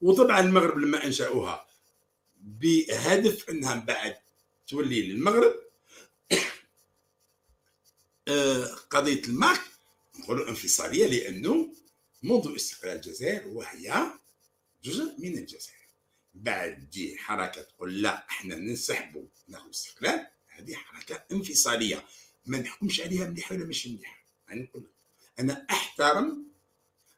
[0.00, 1.66] وطبعا المغرب لما أنشأوها
[2.36, 4.16] بهدف إنها بعد
[4.68, 5.54] تولي للمغرب
[8.28, 9.60] آه، قضية الماك
[10.18, 11.74] نقولوا انفصالية لأنه
[12.22, 14.12] منذ استقلال الجزائر وهي
[14.84, 15.81] جزء من الجزائر.
[16.34, 22.04] بعد تجي حركة تقول لا إحنا ننسحبوا ناخذ استقلال هذه حركة انفصالية.
[22.46, 24.86] ما نحكمش عليها مليحة ولا مش مليحة؟ يعني نقول
[25.40, 26.46] أنا أحترم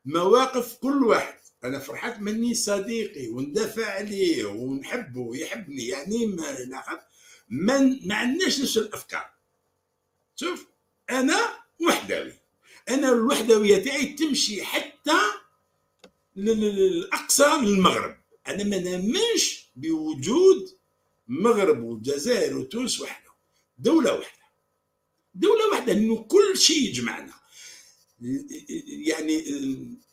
[0.05, 1.39] مواقف كل واحد.
[1.65, 6.69] أنا فرحت مني صديقي وندافع عليه ونحبه ويحبني يعني ما
[7.49, 9.31] من ما عندناش نفس الأفكار.
[10.36, 10.66] شوف
[11.11, 12.32] أنا وحدوي.
[12.89, 15.20] أنا الوحدوية تاعي تمشي حتى
[16.36, 18.23] للأقصى للمغرب.
[18.49, 20.79] أنا ما نامنش بوجود
[21.29, 23.31] المغرب والجزائر وتونس وحده.
[23.79, 24.45] دولة واحدة
[25.35, 27.35] دولة واحدة لأنه كل شيء يجمعنا.
[28.87, 29.45] يعني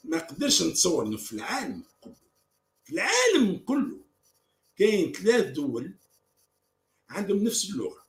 [0.04, 2.16] ما نقدرش نتصور إنه في العالم كله.
[2.84, 4.02] في العالم كله
[4.78, 5.94] كاين ثلاث دول
[7.10, 8.06] عندهم نفس اللغة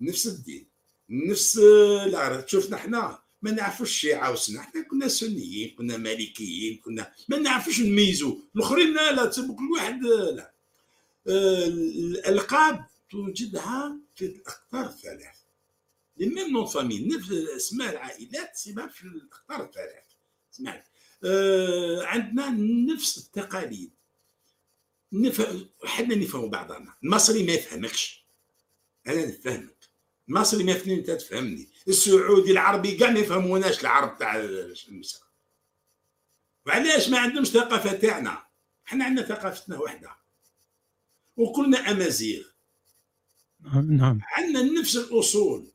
[0.00, 0.66] نفس الدين
[1.10, 1.58] نفس
[2.06, 2.48] العرب.
[2.48, 4.60] شوفنا إحنا ما نعرفوش الشيعة والسنة.
[4.60, 10.52] إحنا كنا سنيين كنا مالكيين كنا ما نعرفوش نميزوا الآخرين لا لا كل واحد لا.
[11.28, 15.36] آه، الألقاب توجدها في الأقطار الثلاث.
[16.16, 20.04] لي ميم نون فامي نفس اسماء العائلات سيما في الأقطار الثلاث.
[20.54, 20.84] اسمعني
[21.24, 22.50] آه عندنا
[22.94, 23.90] نفس التقاليد.
[25.12, 25.66] نف...
[25.84, 26.94] حنا نفهم بعضنا.
[27.04, 28.24] المصري ما يفهمكش.
[29.06, 29.83] أنا نفهمك.
[30.28, 31.68] المصري ما يفهمني انت تفهمني.
[31.88, 35.18] السعودي العربي كاع ما يفهموناش العرب تاع المسا
[36.66, 38.46] وعلاش ما عندهمش ثقافة تاعنا؟
[38.86, 40.16] إحنا عندنا ثقافتنا وحدة.
[41.36, 42.44] وكلنا أمازيغ.
[43.74, 45.66] نعم عندنا نفس الأصول.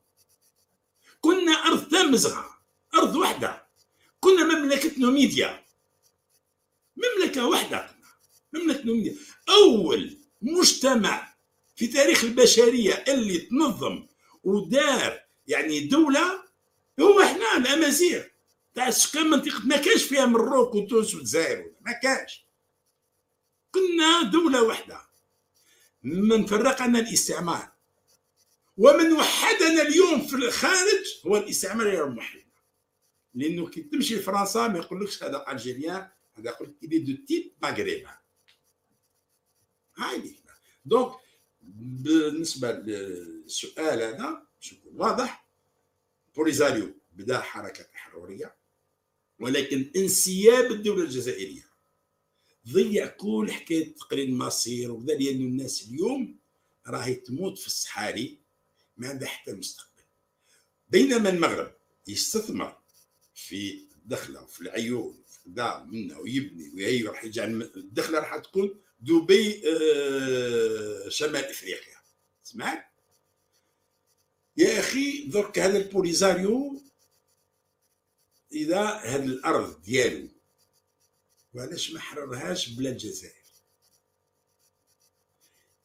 [1.22, 2.60] كنا أرض تامزغه
[2.94, 3.68] أرض وحدة.
[4.20, 5.64] كنا مملكه نوميديا
[6.98, 7.90] مملكة وحدة
[8.54, 9.16] مملكه نوميديا
[9.50, 11.34] أول مجتمع
[11.76, 14.08] في تاريخ البشرية اللي تنظم
[14.50, 15.20] ودار.
[15.48, 16.44] يعني دوله
[17.00, 18.24] هو إحنا الأمازيغ.
[18.76, 22.46] تاع سكان منطقة ما كانش فيها مروك وتونس والجزائر ما كانش
[23.72, 25.02] كنا دولة واحدة
[26.04, 27.72] من فرقنا الاستعمار.
[28.78, 32.44] ومن وحدنا اليوم في الخارج هو الاستعمار غير موحدنا
[33.34, 38.16] لأنه كي تمشي لفرنسا ما يقولكش هذا algérien هذا يقول لك de type maghrébin
[39.98, 40.36] هاي
[40.86, 41.11] donc
[41.76, 45.50] بالنسبة للسؤال هذا باش واضح؟
[46.36, 48.56] بوليزاريو بدا حركة تحررية
[49.40, 51.70] ولكن انسياب الدولة الجزائرية.
[52.68, 56.40] ضيع كل حكاية تقرير مصير وكذا لأن الناس اليوم
[56.88, 58.40] راهي تموت في الصحاري
[58.98, 60.04] ما عندها حتى مستقبل
[60.90, 61.76] بينما المغرب
[62.08, 62.78] يستثمر
[63.34, 69.62] في الدخله في العيون في كذا منه ويبني وهي راح يجعل الدخله راح تكون دبي
[69.68, 71.98] آه، شمال إفريقيا.
[72.44, 72.86] سمعت
[74.58, 76.82] يا أخي درك هذا البوليزاريو
[78.52, 80.28] إذا هذه الأرض ديالو.
[81.54, 83.34] وعلاش ما حررهاش بلا الجزائر؟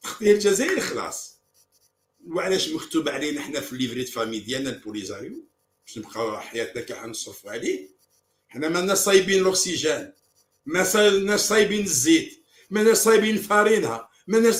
[0.02, 1.34] تخطي الجزائر خلاص.
[2.26, 5.48] وعلاش مكتوب علينا حنا في ال livret de famille ديالنا البوليزاريو؟
[5.86, 7.88] باش نبقاو حياتنا كاع نصرفوا عليه.
[8.48, 10.12] حنا مانا صايبين الأكسجين
[10.66, 12.43] ما صايبين الزيت.
[12.74, 14.54] ما صايبين فارينة ما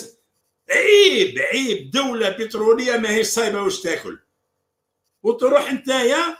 [0.71, 4.19] عيب عيب دولة بترولية ما هي صايبة واش تاكل.
[5.23, 6.37] وتروح نتايا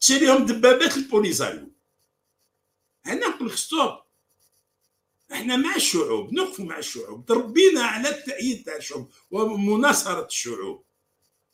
[0.00, 1.70] تشريهم دبابات البوليزاريو
[3.06, 3.90] هنا نقول لك stop
[5.32, 10.84] إحنا مع الشعوب نقف مع الشعوب تربينا على التأييد تاع الشعوب ومناصرة الشعوب.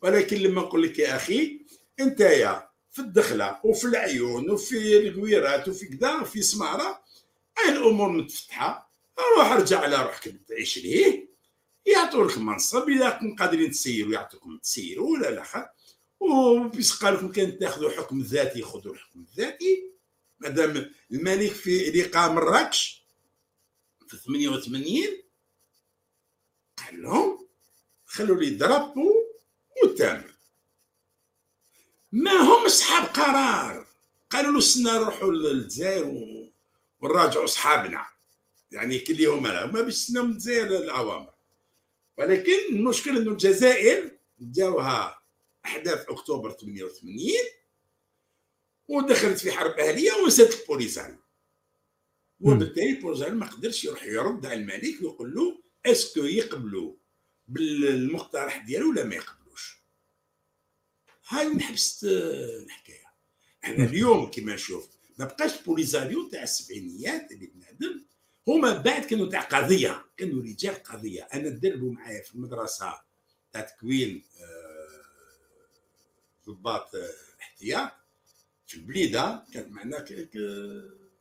[0.02, 1.66] ولكن لما نقول لك يا أخي
[2.00, 7.02] انت يا في الدخلة وفي العيون وفي الكويرات وفي كذا في سمارة
[7.68, 8.91] الأمور متفتحة.
[9.18, 11.28] روح أرجع على روحك تعيش ليه
[11.86, 15.74] يعطوا لك منصب إذا كنتم قادرين تسيروا يعطوكم تسيروا ولا لا
[16.20, 19.92] وبيس قال لكم كان تاخذوا حكم ذاتي خذوا الحكم الذاتي.
[20.38, 23.06] مادام الملك في لقاء مراكش
[24.08, 25.22] في 88
[26.76, 27.48] قال لهم
[28.04, 29.12] خلوا لي درابو
[29.84, 30.34] وتامر
[32.12, 33.86] ما هم أصحاب قرار؟
[34.30, 36.04] قالوا له سنا نروحوا للجزائر
[37.00, 38.06] ونراجعوا أصحابنا.
[38.72, 41.34] يعني كل يوم ما باش من الجزائر الاوامر
[42.18, 45.22] ولكن المشكل إنه الجزائر جاوها
[45.64, 47.16] أحداث أكتوبر 88
[48.88, 51.18] ودخلت في حرب أهلية ونسات البوليزاريو
[52.40, 56.94] وبالتالي البوليزاريو ما قدرش يروح يرد على الملك ويقول له est-ce que يقبلوا
[57.48, 59.82] بالمقترح ديالو ولا ما يقبلوش.
[61.28, 63.12] هاي نحبس الحكاية.
[63.64, 64.88] إحنا اليوم كما نشوف
[65.18, 68.04] ما بقاش بوليزاريو تاع السبعينيات اللي بنادم
[68.48, 71.22] هما بعد كانوا تاع قضية كانوا رجال قضية.
[71.22, 73.00] أنا دربوا معايا في المدرسة
[73.52, 75.72] تاع تكوين آه،
[76.46, 77.10] ضباط آه،
[77.40, 77.90] احتياط.
[78.66, 80.04] في البليدة كان معنا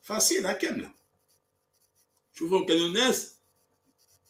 [0.01, 0.93] فصيلة كاملة.
[2.33, 3.35] شوفوا كانوا ناس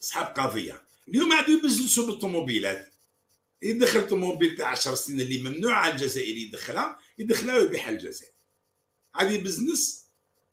[0.02, 0.82] أصحاب قضية.
[1.08, 2.92] اليوم عادوا يبزنسوا بالطوموبيلات
[3.62, 8.32] يدخل طوموبيل تاع 10 سنين اللي ممنوع على الجزائري يدخلها يدخلها ويبيعها الجزائر
[9.16, 10.06] هذه بزنس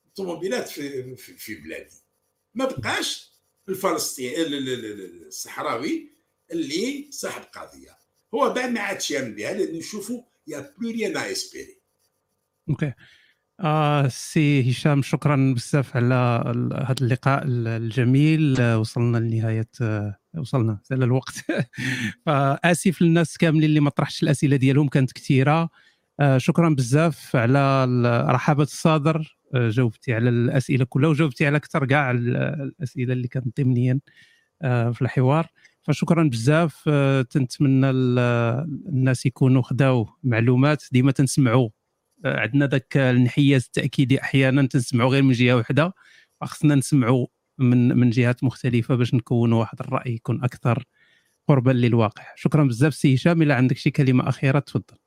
[0.07, 1.95] الطوموبيلات في, في, في بلادي.
[2.53, 3.29] ما بقاش
[3.69, 4.35] الفلسطيني
[5.27, 6.11] الصحراوي
[6.51, 7.97] اللي صاحب قضية.
[8.33, 11.81] هو بعد ما عادش يامن بها لأن نشوفوا y a plus rien à espérer
[12.69, 12.93] OK.
[13.59, 16.43] آه سي هشام شكرا بزاف على
[16.85, 18.61] هذا اللقاء الجميل.
[18.73, 19.69] وصلنا لنهاية
[20.37, 21.33] وصلنا سال الوقت.
[22.25, 25.69] فآسف للناس كاملين اللي ما طرحتش الأسئلة ديالهم كانت كثيرة.
[26.19, 27.85] آه شكرا بزاف على
[28.29, 33.99] رحابة الصدر آه جاوبتي على الأسئلة كلها وجاوبتي على أكثر كاع الأسئلة اللي كانت ضمنيا
[34.61, 35.47] آه في الحوار.
[35.81, 36.83] فشكرا بزاف.
[36.87, 41.69] آه تنتمنى الناس يكونوا خداو معلومات ديما تنسمعوا
[42.25, 45.93] عندنا ذاك الانحياز التأكيدي أحيانا تنسمعوا غير من جهة واحدة
[46.43, 47.27] خصنا نسمعوا
[47.57, 50.83] من من جهات مختلفة باش نكونوا واحد الرأي يكون أكثر
[51.47, 52.23] قربا للواقع.
[52.35, 53.41] شكرا بزاف سي هشام.
[53.41, 54.97] إلا عندك شي كلمة أخيرة تفضل.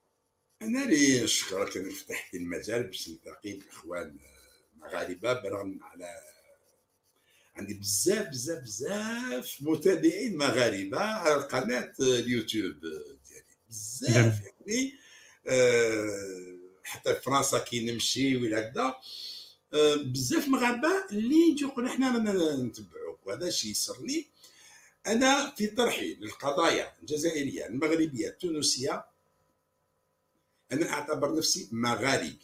[0.62, 4.16] أنا لي نشكرك انك فتحت المجال باش نلتقي بالاخوان
[4.82, 6.20] المغاربه برغم على
[7.56, 13.44] عندي بزاف بزاف بزاف متابعين مغاربه على قناه اليوتيوب ديالي.
[13.68, 14.94] بزاف يعني
[15.46, 18.94] آه حتى في فرنسا كي نمشي ولا هكذا
[19.74, 24.26] آه بزاف مغاربة اللي يجوا يقولوا إحنا رانا نتبعوك وهذا الشيء يسرني
[25.06, 29.04] أنا في طرحي للقضايا الجزائرية المغربية التونسية
[30.72, 32.38] أنا أعتبر نفسي مغاربي.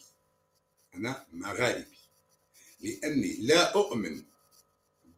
[0.95, 1.98] أنا مغاربي.
[2.79, 4.23] لأني لا أؤمن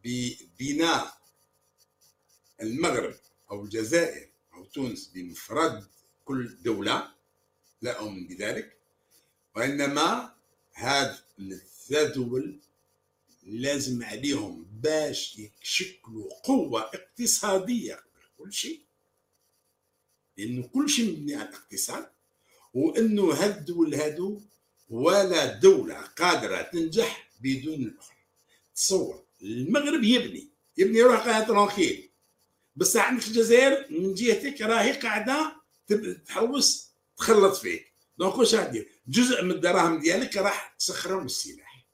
[0.04, 1.18] ببناء
[2.62, 3.16] المغرب
[3.50, 5.86] أو الجزائر أو تونس بمفرد
[6.24, 7.12] كل دولة
[7.82, 8.78] لا أؤمن بذلك.
[9.56, 10.34] وإنما
[10.72, 12.60] هذا الثلاث دول
[13.42, 18.80] لازم عليهم باش يشكلوا قوة اقتصادية قبل كل شيء.
[20.36, 22.10] لأنه كل شيء مبني على الاقتصاد
[22.74, 24.40] وأنه هاد الدول هادو
[24.90, 28.16] ولا دولة قادرة تنجح بدون الأخرى
[28.74, 32.12] تصور المغرب يبني يبني روحها tranquille
[32.76, 35.62] بس عندك الجزائر من جهتك راهي قاعدة
[36.26, 37.92] تحوس تخلط فيك.
[38.18, 41.86] donc واش راح دير؟ جزء من الدراهم ديالك راح تسخرهم السلاح.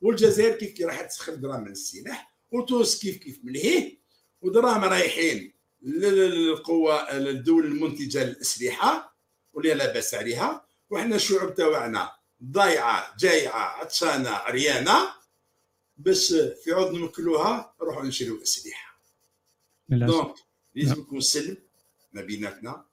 [0.00, 3.60] والجزائر كيف كيف راح تسخر دراهم من السلاح؟ وتونس كيف كيف من
[4.42, 5.52] ودراهم رايحين
[5.82, 9.16] للقوى الدول المنتجة للأسلحة
[9.52, 10.66] واللي لا بأس عليها.
[10.90, 12.12] وحنا الشعوب تاعنا
[12.50, 15.14] ضايعة جايعة عطشانة عريانة.
[15.96, 16.34] باش
[16.64, 19.00] في عود نمكلوها نروحوا نشريو أسلحة.
[19.88, 20.34] دونك
[20.74, 21.00] لازم.
[21.00, 21.56] يكون سلم
[22.12, 22.84] ما بيناتنا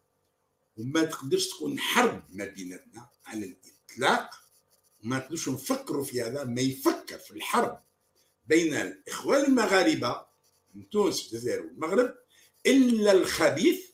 [0.78, 4.30] وما تقدرش تكون حرب ما بيناتنا على الإطلاق.
[5.04, 7.80] ما نقدرش نفكروا في هذا ما يفكر في الحرب
[8.48, 10.26] بين الإخوان المغاربة
[10.76, 12.16] من تونس والجزائر والمغرب
[12.66, 13.86] إلا الخبيث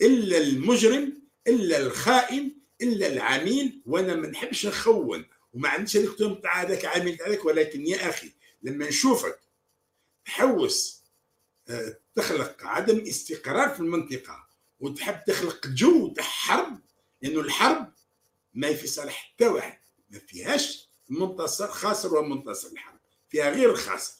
[0.00, 6.84] إلا المجرم إلا الخائن إلا العميل وأنا ما نحبش نخون وما عنديش الكتب تاع هذاك
[6.84, 8.32] عامل هذاك ولكن يا أخي
[8.62, 9.40] لما نشوفك
[10.24, 11.04] تحوس
[11.68, 14.48] آه، تخلق عدم استقرار في المنطقة
[14.80, 16.80] وتحب تخلق جو تاع حرب
[17.22, 17.92] لأنه الحرب
[18.54, 19.78] ما في صالح حتى واحد
[20.10, 24.14] ما فيهاش منتصر خاسر ومنتصر الحرب فيها غير الخاسر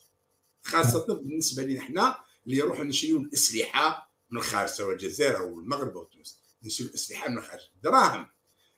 [0.63, 6.05] خاصة بالنسبة لنا إحنا اللي يروحوا نشريوا الأسلحة من الخارج سواء الجزائر أو المغرب أو
[6.05, 8.27] تونس نشريوا الأسلحة من الخارج الدراهم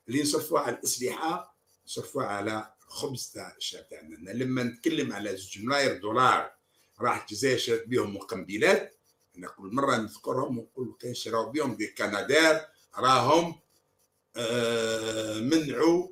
[0.08, 1.56] اللي نصرفوها على الأسلحة
[1.86, 6.52] نصرفوها على الخبز تاع الشعب تاعنا لما نتكلم على زوج ملاير دولار
[7.00, 8.96] راح الجزائر شرت بهم مقنبلات
[9.38, 12.60] أنا كل مرة نذكرهم ونقول كان شراو بهم دي كنادير
[12.96, 13.60] راهم
[14.36, 16.08] آه منعوا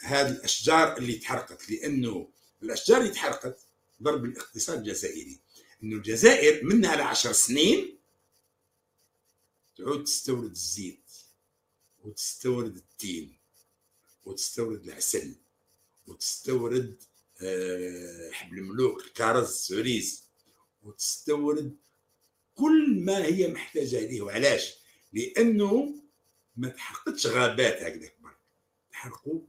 [0.00, 1.70] هذه الأشجار اللي تحرقت.
[1.70, 2.28] لأنه
[2.62, 3.58] الأشجار اللي تحرقت
[4.02, 5.40] ضرب الاقتصاد الجزائري.
[5.82, 7.98] إنه الجزائر منها لعشر سنين
[9.76, 11.03] تعود تستورد الزيت.
[12.04, 13.36] وتستورد التين
[14.24, 15.34] وتستورد العسل
[16.06, 17.02] وتستورد
[17.42, 20.24] آه، حبل الملوك الكرز السوريس
[20.82, 21.76] وتستورد
[22.54, 24.22] كل ما هي محتاجة إليه.
[24.22, 24.74] وعلاش؟
[25.12, 25.94] لأنه
[26.56, 28.10] ما تحرقتش غابات هكذا
[28.92, 29.40] تحرقوا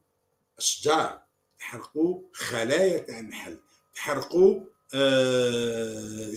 [0.57, 1.22] أشجار
[1.60, 3.57] تحرقوا خلايا تاع النحل
[3.95, 6.34] تحرقوا آه،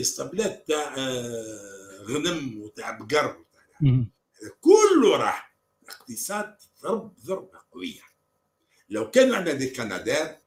[0.00, 3.44] اسطبلات تاع آه، غنم وتاع بقر
[4.60, 5.47] كله راح.
[6.08, 8.02] الاقتصاد ضرب ضربة قوية.
[8.90, 10.38] لو كانوا عندنا دي كنادير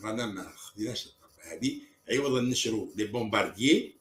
[0.00, 1.80] رانا ما خديناش الضربة هذه.
[2.10, 3.96] عوضا نشروا لي بومبارديي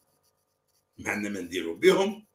[0.98, 2.26] ما عندنا ما نديروا بهم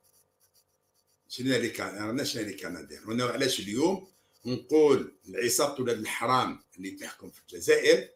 [1.29, 4.09] شنو لي كان رانا شنو لي كنادير وأنا علاش اليوم
[4.47, 8.09] نقول العصابة ولاد الحرام اللي تحكم في الجزائر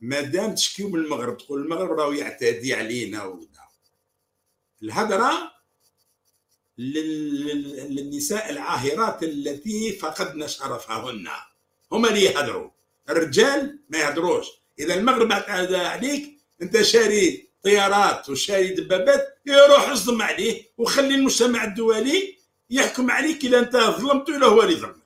[0.00, 3.68] ما دام تشكيو من المغرب تقول المغرب راهو يعتدي علينا وكذا
[4.82, 5.52] الهدره
[6.78, 11.28] للنساء العاهرات التي فقدن شرفهن
[11.92, 12.70] هما اللي يهدروا.
[13.10, 14.46] الرجال ما يهدروش.
[14.78, 22.36] إذا المغرب اعتدى عليك أنت شاري طيارات وشاري دبابات يروح اصدم عليه وخلي المجتمع الدولي
[22.70, 25.00] يحكم عليك اذا أنت ظلمته إلا هو اللي ظلم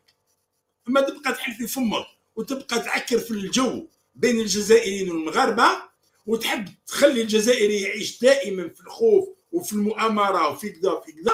[0.89, 5.69] أما تبقى تحل في فمك وتبقى تعكر في الجو بين الجزائريين والمغاربة
[6.27, 11.33] وتحب تخلي الجزائري يعيش دائما في الخوف وفي المؤامرة وفي كذا وفي كذا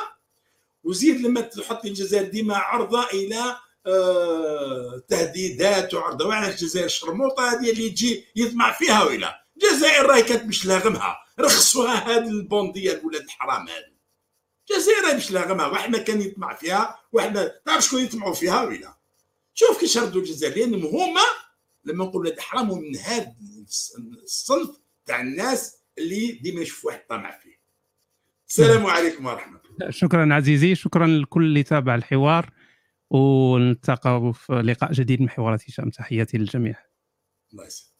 [0.84, 3.56] وزيد لما تحط الجزائر ديما عرضة إلى
[3.86, 6.26] آه تهديدات وعرضة.
[6.26, 11.94] وأنا الجزائر شرموطه هذه اللي تجي يطمع فيها ولا الجزائر راهي كانت مش لاغمها رخصوها
[11.94, 13.98] هذه البونديه الولاد الحرام هذه
[14.70, 18.62] الجزائر راهي مش لاغمها واحد ما كان يطمع فيها واحد ما تعرف شكون يطمعوا فيها
[18.62, 18.98] ولا
[19.54, 20.56] شوف كيش ردوا الجزائر.
[20.56, 21.24] لانهم هما
[21.84, 23.34] لما نقول ولاد حرام من هذا
[24.22, 24.70] الصنف
[25.06, 27.58] تاع الناس اللي ديما يشوف واحد طمع فيه.
[28.48, 29.57] السلام عليكم ورحمة
[29.90, 32.50] شكرا عزيزي شكرا لكل اللي تابع الحوار
[33.10, 35.90] ونلتقى في لقاء جديد من حوارات هشام.
[35.90, 36.76] تحياتي للجميع.
[37.52, 37.97] الله يسلمك.